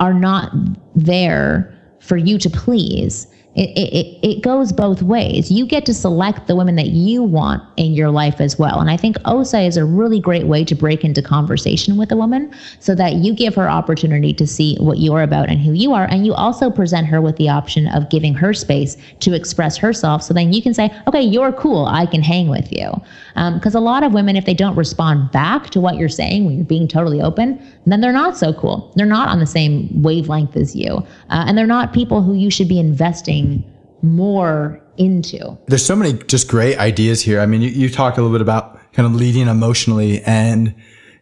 are 0.00 0.14
not 0.14 0.52
there 0.94 1.74
for 2.00 2.16
you 2.16 2.38
to 2.38 2.50
please 2.50 3.26
it, 3.58 3.76
it, 3.76 4.18
it 4.22 4.42
goes 4.42 4.72
both 4.72 5.02
ways. 5.02 5.50
You 5.50 5.66
get 5.66 5.84
to 5.86 5.94
select 5.94 6.46
the 6.46 6.54
women 6.54 6.76
that 6.76 6.88
you 6.88 7.24
want 7.24 7.62
in 7.76 7.92
your 7.92 8.10
life 8.10 8.40
as 8.40 8.56
well. 8.56 8.78
And 8.78 8.88
I 8.88 8.96
think 8.96 9.16
OSA 9.24 9.62
is 9.62 9.76
a 9.76 9.84
really 9.84 10.20
great 10.20 10.46
way 10.46 10.64
to 10.64 10.76
break 10.76 11.04
into 11.04 11.22
conversation 11.22 11.96
with 11.96 12.12
a 12.12 12.16
woman 12.16 12.54
so 12.78 12.94
that 12.94 13.14
you 13.14 13.34
give 13.34 13.56
her 13.56 13.68
opportunity 13.68 14.32
to 14.34 14.46
see 14.46 14.76
what 14.76 14.98
you're 14.98 15.22
about 15.22 15.48
and 15.48 15.60
who 15.60 15.72
you 15.72 15.92
are. 15.92 16.04
And 16.04 16.24
you 16.24 16.34
also 16.34 16.70
present 16.70 17.08
her 17.08 17.20
with 17.20 17.36
the 17.36 17.48
option 17.48 17.88
of 17.88 18.08
giving 18.10 18.32
her 18.34 18.54
space 18.54 18.96
to 19.20 19.34
express 19.34 19.76
herself. 19.76 20.22
So 20.22 20.32
then 20.32 20.52
you 20.52 20.62
can 20.62 20.72
say, 20.72 20.96
okay, 21.08 21.22
you're 21.22 21.52
cool. 21.52 21.86
I 21.86 22.06
can 22.06 22.22
hang 22.22 22.48
with 22.48 22.72
you. 22.72 22.92
Because 23.34 23.74
um, 23.74 23.82
a 23.82 23.84
lot 23.84 24.04
of 24.04 24.12
women, 24.12 24.36
if 24.36 24.44
they 24.44 24.54
don't 24.54 24.76
respond 24.76 25.32
back 25.32 25.70
to 25.70 25.80
what 25.80 25.96
you're 25.96 26.08
saying 26.08 26.44
when 26.44 26.54
you're 26.54 26.64
being 26.64 26.86
totally 26.86 27.20
open, 27.20 27.60
then 27.86 28.00
they're 28.00 28.12
not 28.12 28.36
so 28.36 28.52
cool. 28.52 28.92
They're 28.94 29.06
not 29.06 29.28
on 29.28 29.40
the 29.40 29.46
same 29.46 30.02
wavelength 30.02 30.56
as 30.56 30.76
you. 30.76 30.98
Uh, 31.30 31.44
and 31.46 31.58
they're 31.58 31.66
not 31.66 31.92
people 31.92 32.22
who 32.22 32.34
you 32.34 32.50
should 32.50 32.68
be 32.68 32.78
investing 32.78 33.47
more 34.02 34.82
into. 34.96 35.58
There's 35.66 35.84
so 35.84 35.96
many 35.96 36.14
just 36.24 36.48
great 36.48 36.78
ideas 36.78 37.22
here. 37.22 37.40
I 37.40 37.46
mean, 37.46 37.62
you, 37.62 37.70
you 37.70 37.88
talk 37.90 38.16
a 38.16 38.22
little 38.22 38.34
bit 38.34 38.42
about 38.42 38.92
kind 38.92 39.06
of 39.06 39.14
leading 39.14 39.48
emotionally 39.48 40.22
and 40.22 40.74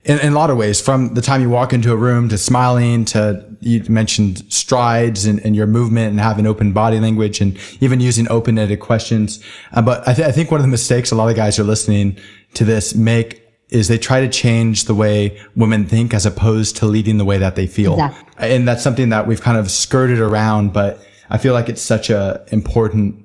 in, 0.07 0.21
in, 0.21 0.33
a 0.33 0.37
lot 0.37 0.51
of 0.51 0.57
ways, 0.57 0.81
from 0.81 1.15
the 1.15 1.21
time 1.21 1.43
you 1.43 1.51
walk 1.51 1.73
into 1.73 1.93
a 1.93 1.97
room 1.97 2.29
to 2.29 2.39
smiling 2.39 3.05
to 3.07 3.45
you 3.61 3.83
mentioned 3.89 4.45
strides 4.53 5.27
and, 5.27 5.41
and 5.41 5.57
your 5.57 5.67
movement 5.67 6.11
and 6.11 6.21
having 6.21 6.47
open 6.47 6.73
body 6.73 7.01
language 7.01 7.41
and 7.41 7.59
even 7.81 7.99
using 8.01 8.31
open-ended 8.31 8.79
questions. 8.79 9.43
Uh, 9.73 9.83
but 9.83 10.07
I, 10.07 10.15
th- 10.15 10.29
I 10.29 10.31
think 10.31 10.53
one 10.53 10.61
of 10.61 10.65
the 10.65 10.71
mistakes 10.71 11.11
a 11.11 11.17
lot 11.17 11.29
of 11.29 11.35
guys 11.35 11.59
are 11.59 11.65
listening 11.65 12.19
to 12.55 12.65
this 12.65 12.95
make 12.95 13.43
is 13.69 13.89
they 13.89 13.99
try 13.99 14.21
to 14.21 14.29
change 14.29 14.85
the 14.85 14.95
way 14.95 15.41
women 15.57 15.85
think 15.87 16.15
as 16.15 16.25
opposed 16.25 16.77
to 16.77 16.87
leading 16.87 17.19
the 17.19 17.25
way 17.25 17.39
that 17.39 17.57
they 17.57 17.67
feel. 17.67 17.95
Exactly. 17.95 18.51
And 18.53 18.69
that's 18.69 18.85
something 18.85 19.09
that 19.09 19.27
we've 19.27 19.41
kind 19.41 19.59
of 19.59 19.73
skirted 19.73 20.21
around, 20.21 20.73
but 20.73 21.05
I 21.31 21.39
feel 21.39 21.55
like 21.55 21.69
it's 21.69 21.83
such 21.83 22.11
a 22.11 22.45
important 22.53 23.25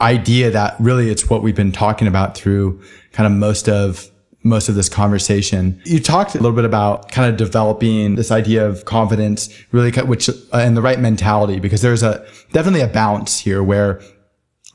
idea 0.00 0.50
that 0.50 0.76
really 0.80 1.10
it's 1.10 1.30
what 1.30 1.42
we've 1.42 1.54
been 1.54 1.72
talking 1.72 2.08
about 2.08 2.36
through 2.36 2.82
kind 3.12 3.26
of 3.26 3.32
most 3.32 3.68
of 3.68 4.10
most 4.44 4.68
of 4.68 4.74
this 4.74 4.90
conversation. 4.90 5.80
You 5.84 5.98
talked 5.98 6.34
a 6.34 6.38
little 6.38 6.54
bit 6.54 6.66
about 6.66 7.10
kind 7.10 7.30
of 7.30 7.38
developing 7.38 8.14
this 8.16 8.30
idea 8.30 8.68
of 8.68 8.84
confidence, 8.84 9.48
really, 9.72 9.90
which, 10.02 10.28
uh, 10.28 10.32
and 10.52 10.76
the 10.76 10.82
right 10.82 11.00
mentality, 11.00 11.58
because 11.58 11.80
there's 11.80 12.02
a, 12.02 12.24
definitely 12.52 12.82
a 12.82 12.86
balance 12.86 13.40
here 13.40 13.62
where 13.62 14.02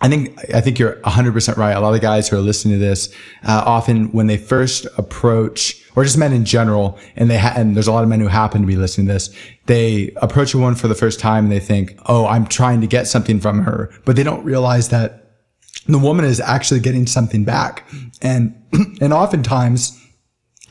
I 0.02 0.10
think, 0.10 0.38
I 0.54 0.62
think 0.62 0.80
you're 0.80 0.96
100% 1.02 1.58
right. 1.58 1.74
A 1.74 1.80
lot 1.80 1.94
of 1.94 2.02
guys 2.02 2.28
who 2.28 2.38
are 2.38 2.42
listening 2.42 2.80
to 2.80 2.80
this, 2.80 3.14
uh, 3.44 3.64
often 3.66 4.12
when 4.12 4.28
they 4.28 4.38
first 4.38 4.88
approach, 4.98 5.84
or 6.00 6.06
just 6.06 6.18
men 6.18 6.32
in 6.32 6.46
general, 6.46 6.98
and 7.18 7.30
they 7.30 7.38
ha- 7.38 7.52
and 7.58 7.76
there's 7.76 7.90
a 7.90 7.92
lot 7.92 8.04
of 8.04 8.10
men 8.10 8.22
who 8.22 8.28
happen 8.28 8.62
to 8.62 8.68
be 8.68 8.78
listening 8.78 9.06
to 9.08 9.12
this, 9.12 9.36
they 9.66 10.14
approach 10.16 10.54
a 10.54 10.58
woman 10.58 10.74
for 10.74 10.88
the 10.88 10.96
first 10.96 11.20
time 11.20 11.44
and 11.44 11.52
they 11.52 11.60
think, 11.60 12.00
oh, 12.06 12.26
I'm 12.26 12.48
trying 12.48 12.80
to 12.80 12.88
get 12.88 13.06
something 13.06 13.42
from 13.42 13.64
her, 13.64 13.92
but 14.06 14.16
they 14.16 14.24
don't 14.24 14.42
realize 14.46 14.88
that 14.90 15.42
the 15.88 16.00
woman 16.00 16.24
is 16.24 16.40
actually 16.40 16.80
getting 16.80 17.06
something 17.06 17.44
back. 17.44 17.86
And, 18.22 18.56
and 19.02 19.12
oftentimes 19.12 20.02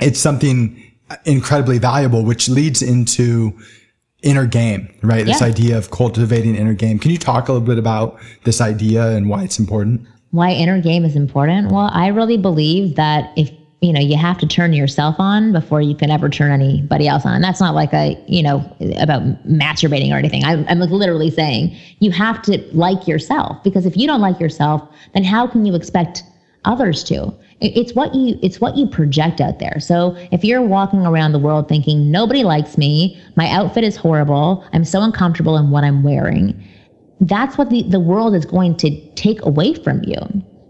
it's 0.00 0.18
something 0.18 0.82
incredibly 1.26 1.78
valuable, 1.78 2.24
which 2.24 2.48
leads 2.48 2.80
into 2.80 3.52
inner 4.22 4.46
game, 4.46 4.88
right? 5.02 5.26
Yeah. 5.26 5.34
This 5.34 5.42
idea 5.42 5.76
of 5.76 5.90
cultivating 5.90 6.54
inner 6.56 6.72
game. 6.72 6.98
Can 6.98 7.10
you 7.10 7.18
talk 7.18 7.50
a 7.50 7.52
little 7.52 7.66
bit 7.66 7.76
about 7.76 8.18
this 8.44 8.62
idea 8.62 9.08
and 9.10 9.28
why 9.28 9.44
it's 9.44 9.58
important? 9.58 10.08
Why 10.30 10.52
inner 10.52 10.80
game 10.80 11.04
is 11.04 11.16
important? 11.16 11.70
Well, 11.70 11.90
I 11.92 12.06
really 12.06 12.38
believe 12.38 12.96
that 12.96 13.30
if 13.36 13.50
you 13.80 13.92
know 13.92 14.00
you 14.00 14.16
have 14.16 14.38
to 14.38 14.46
turn 14.46 14.72
yourself 14.72 15.16
on 15.18 15.52
before 15.52 15.80
you 15.80 15.94
can 15.94 16.10
ever 16.10 16.28
turn 16.28 16.50
anybody 16.50 17.06
else 17.06 17.24
on. 17.24 17.34
And 17.34 17.44
that's 17.44 17.60
not 17.60 17.74
like 17.74 17.92
a 17.92 18.22
you 18.26 18.42
know 18.42 18.58
about 18.98 19.22
masturbating 19.46 20.12
or 20.12 20.16
anything. 20.16 20.44
I, 20.44 20.64
i'm 20.68 20.80
literally 20.80 21.30
saying 21.30 21.76
you 22.00 22.10
have 22.10 22.42
to 22.42 22.58
like 22.72 23.06
yourself 23.06 23.62
because 23.62 23.86
if 23.86 23.96
you 23.96 24.06
don't 24.06 24.20
like 24.20 24.40
yourself 24.40 24.88
then 25.14 25.24
how 25.24 25.46
can 25.46 25.64
you 25.64 25.74
expect 25.74 26.22
others 26.64 27.04
to? 27.04 27.32
It's 27.60 27.94
what 27.94 28.14
you 28.14 28.38
it's 28.42 28.60
what 28.60 28.76
you 28.76 28.86
project 28.86 29.40
out 29.40 29.58
there. 29.58 29.78
So 29.80 30.16
if 30.32 30.44
you're 30.44 30.62
walking 30.62 31.06
around 31.06 31.32
the 31.32 31.38
world 31.38 31.68
thinking 31.68 32.10
nobody 32.10 32.42
likes 32.44 32.76
me 32.76 33.20
my 33.36 33.48
outfit 33.50 33.84
is 33.84 33.96
horrible 33.96 34.64
i'm 34.72 34.84
so 34.84 35.00
uncomfortable 35.00 35.56
in 35.56 35.70
what 35.70 35.84
i'm 35.84 36.02
wearing 36.02 36.60
that's 37.22 37.58
what 37.58 37.70
the, 37.70 37.82
the 37.84 38.00
world 38.00 38.34
is 38.34 38.44
going 38.44 38.76
to 38.76 38.90
take 39.14 39.42
away 39.42 39.74
from 39.74 40.02
you 40.04 40.16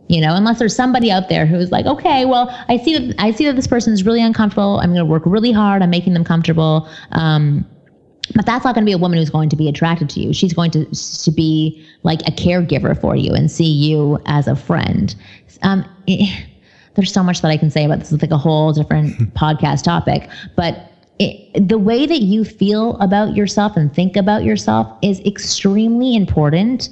you 0.09 0.21
know 0.21 0.35
unless 0.35 0.59
there's 0.59 0.75
somebody 0.75 1.11
out 1.11 1.29
there 1.29 1.47
who's 1.47 1.71
like 1.71 1.87
okay 1.87 2.25
well 2.25 2.49
i 2.69 2.77
see 2.77 2.97
that 2.97 3.15
i 3.19 3.31
see 3.31 3.45
that 3.45 3.57
this 3.57 3.67
person 3.67 3.93
is 3.93 4.05
really 4.05 4.23
uncomfortable. 4.23 4.79
I'm 4.81 4.91
going 4.91 4.99
to 4.99 5.05
work 5.05 5.23
really 5.27 5.53
hard 5.53 5.83
on 5.83 5.91
making 5.91 6.15
them 6.15 6.25
comfortable. 6.25 6.89
Um, 7.13 7.67
but 8.35 8.45
that's 8.45 8.65
not 8.65 8.75
going 8.75 8.85
to 8.85 8.89
be 8.89 8.93
a 8.93 8.99
woman 8.99 9.19
who's 9.19 9.31
going 9.31 9.49
to 9.49 9.57
be 9.57 9.69
attracted 9.69 10.11
to 10.11 10.21
you. 10.21 10.35
She's 10.35 10.53
going 10.53 10.71
to 10.73 10.85
to 10.85 11.31
be 11.31 11.85
like 12.03 12.21
a 12.23 12.31
caregiver 12.31 12.99
for 13.01 13.17
you 13.17 13.33
and 13.33 13.51
see 13.51 13.71
you 13.71 14.19
as 14.27 14.47
a 14.47 14.55
friend. 14.55 15.15
Um, 15.63 15.85
it, 16.07 16.47
there's 16.95 17.13
so 17.13 17.23
much 17.23 17.43
that 17.43 17.49
i 17.49 17.57
can 17.57 17.71
say 17.71 17.85
about 17.85 18.01
this. 18.01 18.13
It's 18.13 18.23
like 18.23 18.31
a 18.31 18.39
whole 18.39 18.73
different 18.73 19.35
podcast 19.35 19.85
topic. 19.85 20.29
But 20.57 20.93
it, 21.19 21.69
the 21.69 21.79
way 21.79 22.07
that 22.07 22.21
you 22.21 22.45
feel 22.45 22.97
about 22.99 23.35
yourself 23.35 23.77
and 23.77 23.93
think 23.93 24.17
about 24.17 24.45
yourself 24.45 24.87
is 25.03 25.21
extremely 25.21 26.15
important 26.15 26.91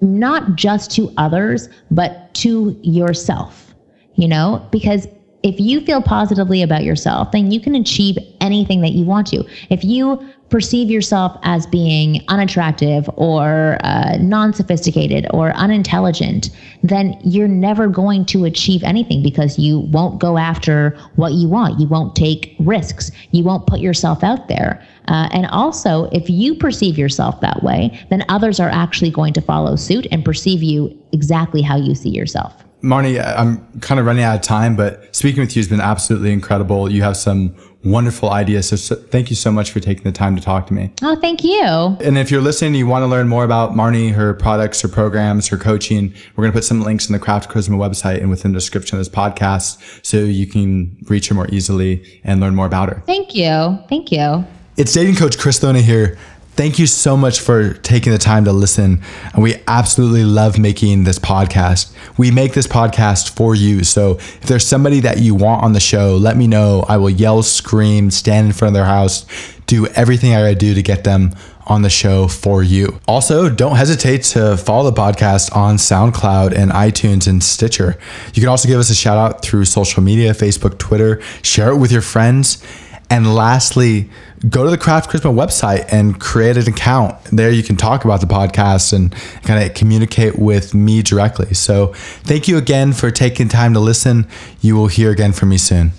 not 0.00 0.56
just 0.56 0.90
to 0.92 1.12
others, 1.16 1.68
but 1.90 2.32
to 2.34 2.78
yourself, 2.82 3.74
you 4.14 4.28
know, 4.28 4.66
because 4.70 5.06
if 5.46 5.60
you 5.60 5.80
feel 5.80 6.02
positively 6.02 6.60
about 6.60 6.82
yourself, 6.82 7.30
then 7.30 7.52
you 7.52 7.60
can 7.60 7.76
achieve 7.76 8.18
anything 8.40 8.80
that 8.80 8.92
you 8.92 9.04
want 9.04 9.28
to. 9.28 9.44
If 9.70 9.84
you 9.84 10.20
perceive 10.48 10.90
yourself 10.90 11.38
as 11.44 11.68
being 11.68 12.24
unattractive 12.26 13.08
or 13.14 13.78
uh, 13.84 14.16
non 14.18 14.52
sophisticated 14.52 15.24
or 15.30 15.52
unintelligent, 15.52 16.50
then 16.82 17.16
you're 17.22 17.46
never 17.46 17.86
going 17.86 18.24
to 18.26 18.44
achieve 18.44 18.82
anything 18.82 19.22
because 19.22 19.56
you 19.56 19.78
won't 19.78 20.18
go 20.18 20.36
after 20.36 20.98
what 21.14 21.34
you 21.34 21.46
want. 21.48 21.78
You 21.78 21.86
won't 21.86 22.16
take 22.16 22.56
risks. 22.58 23.12
You 23.30 23.44
won't 23.44 23.68
put 23.68 23.78
yourself 23.78 24.24
out 24.24 24.48
there. 24.48 24.84
Uh, 25.06 25.28
and 25.30 25.46
also, 25.46 26.06
if 26.06 26.28
you 26.28 26.56
perceive 26.56 26.98
yourself 26.98 27.40
that 27.40 27.62
way, 27.62 28.04
then 28.10 28.24
others 28.28 28.58
are 28.58 28.70
actually 28.70 29.12
going 29.12 29.32
to 29.34 29.40
follow 29.40 29.76
suit 29.76 30.08
and 30.10 30.24
perceive 30.24 30.64
you 30.64 31.00
exactly 31.12 31.62
how 31.62 31.76
you 31.76 31.94
see 31.94 32.10
yourself. 32.10 32.65
Marnie, 32.86 33.20
I'm 33.20 33.80
kind 33.80 33.98
of 33.98 34.06
running 34.06 34.22
out 34.22 34.36
of 34.36 34.42
time, 34.42 34.76
but 34.76 35.14
speaking 35.14 35.40
with 35.40 35.56
you 35.56 35.60
has 35.60 35.68
been 35.68 35.80
absolutely 35.80 36.32
incredible. 36.32 36.90
You 36.90 37.02
have 37.02 37.16
some 37.16 37.54
wonderful 37.84 38.30
ideas. 38.30 38.68
So, 38.68 38.76
so, 38.76 38.94
thank 38.96 39.30
you 39.30 39.36
so 39.36 39.50
much 39.50 39.70
for 39.70 39.80
taking 39.80 40.04
the 40.04 40.12
time 40.12 40.36
to 40.36 40.42
talk 40.42 40.66
to 40.68 40.74
me. 40.74 40.92
Oh, 41.02 41.16
thank 41.16 41.44
you. 41.44 41.62
And 41.62 42.18
if 42.18 42.30
you're 42.30 42.40
listening, 42.40 42.74
you 42.74 42.86
want 42.86 43.02
to 43.02 43.06
learn 43.06 43.28
more 43.28 43.44
about 43.44 43.72
Marnie, 43.72 44.12
her 44.12 44.34
products, 44.34 44.80
her 44.82 44.88
programs, 44.88 45.48
her 45.48 45.56
coaching, 45.56 46.14
we're 46.34 46.42
going 46.42 46.52
to 46.52 46.56
put 46.56 46.64
some 46.64 46.82
links 46.82 47.08
in 47.08 47.12
the 47.12 47.18
Craft 47.18 47.50
Charisma 47.50 47.76
website 47.76 48.20
and 48.20 48.30
within 48.30 48.52
the 48.52 48.56
description 48.56 48.98
of 48.98 49.00
this 49.00 49.12
podcast 49.12 50.04
so 50.04 50.18
you 50.18 50.46
can 50.46 50.96
reach 51.08 51.28
her 51.28 51.34
more 51.34 51.48
easily 51.48 52.20
and 52.24 52.40
learn 52.40 52.54
more 52.54 52.66
about 52.66 52.88
her. 52.88 53.02
Thank 53.06 53.34
you. 53.34 53.78
Thank 53.88 54.12
you. 54.12 54.44
It's 54.76 54.92
dating 54.92 55.16
coach 55.16 55.38
Chris 55.38 55.58
Thona 55.58 55.80
here. 55.80 56.18
Thank 56.56 56.78
you 56.78 56.86
so 56.86 57.18
much 57.18 57.40
for 57.40 57.74
taking 57.74 58.12
the 58.12 58.18
time 58.18 58.46
to 58.46 58.52
listen. 58.52 59.02
And 59.34 59.42
we 59.42 59.56
absolutely 59.68 60.24
love 60.24 60.58
making 60.58 61.04
this 61.04 61.18
podcast. 61.18 61.92
We 62.16 62.30
make 62.30 62.54
this 62.54 62.66
podcast 62.66 63.28
for 63.36 63.54
you. 63.54 63.84
So 63.84 64.12
if 64.12 64.40
there's 64.42 64.66
somebody 64.66 65.00
that 65.00 65.18
you 65.18 65.34
want 65.34 65.62
on 65.62 65.74
the 65.74 65.80
show, 65.80 66.16
let 66.16 66.34
me 66.34 66.46
know. 66.46 66.82
I 66.88 66.96
will 66.96 67.10
yell, 67.10 67.42
scream, 67.42 68.10
stand 68.10 68.46
in 68.46 68.52
front 68.54 68.70
of 68.70 68.74
their 68.74 68.86
house, 68.86 69.26
do 69.66 69.86
everything 69.88 70.34
I 70.34 70.54
do 70.54 70.72
to 70.72 70.82
get 70.82 71.04
them 71.04 71.34
on 71.66 71.82
the 71.82 71.90
show 71.90 72.26
for 72.26 72.62
you. 72.62 73.00
Also, 73.06 73.50
don't 73.50 73.76
hesitate 73.76 74.22
to 74.22 74.56
follow 74.56 74.90
the 74.90 74.98
podcast 74.98 75.54
on 75.54 75.76
SoundCloud 75.76 76.56
and 76.56 76.70
iTunes 76.70 77.26
and 77.26 77.42
Stitcher. 77.42 77.98
You 78.32 78.40
can 78.40 78.48
also 78.48 78.66
give 78.66 78.80
us 78.80 78.88
a 78.88 78.94
shout 78.94 79.18
out 79.18 79.42
through 79.42 79.66
social 79.66 80.02
media, 80.02 80.32
Facebook, 80.32 80.78
Twitter, 80.78 81.20
share 81.42 81.70
it 81.72 81.76
with 81.76 81.92
your 81.92 82.02
friends. 82.02 82.64
And 83.10 83.34
lastly, 83.34 84.10
go 84.48 84.64
to 84.64 84.70
the 84.70 84.78
Craft 84.78 85.10
Charisma 85.10 85.34
website 85.34 85.86
and 85.90 86.18
create 86.20 86.56
an 86.56 86.68
account. 86.68 87.16
There 87.24 87.50
you 87.50 87.62
can 87.62 87.76
talk 87.76 88.04
about 88.04 88.20
the 88.20 88.26
podcast 88.26 88.92
and 88.92 89.14
kind 89.42 89.64
of 89.64 89.74
communicate 89.74 90.38
with 90.38 90.74
me 90.74 91.02
directly. 91.02 91.54
So 91.54 91.92
thank 92.24 92.48
you 92.48 92.56
again 92.56 92.92
for 92.92 93.10
taking 93.10 93.48
time 93.48 93.74
to 93.74 93.80
listen. 93.80 94.26
You 94.60 94.76
will 94.76 94.88
hear 94.88 95.10
again 95.10 95.32
from 95.32 95.48
me 95.48 95.58
soon. 95.58 95.92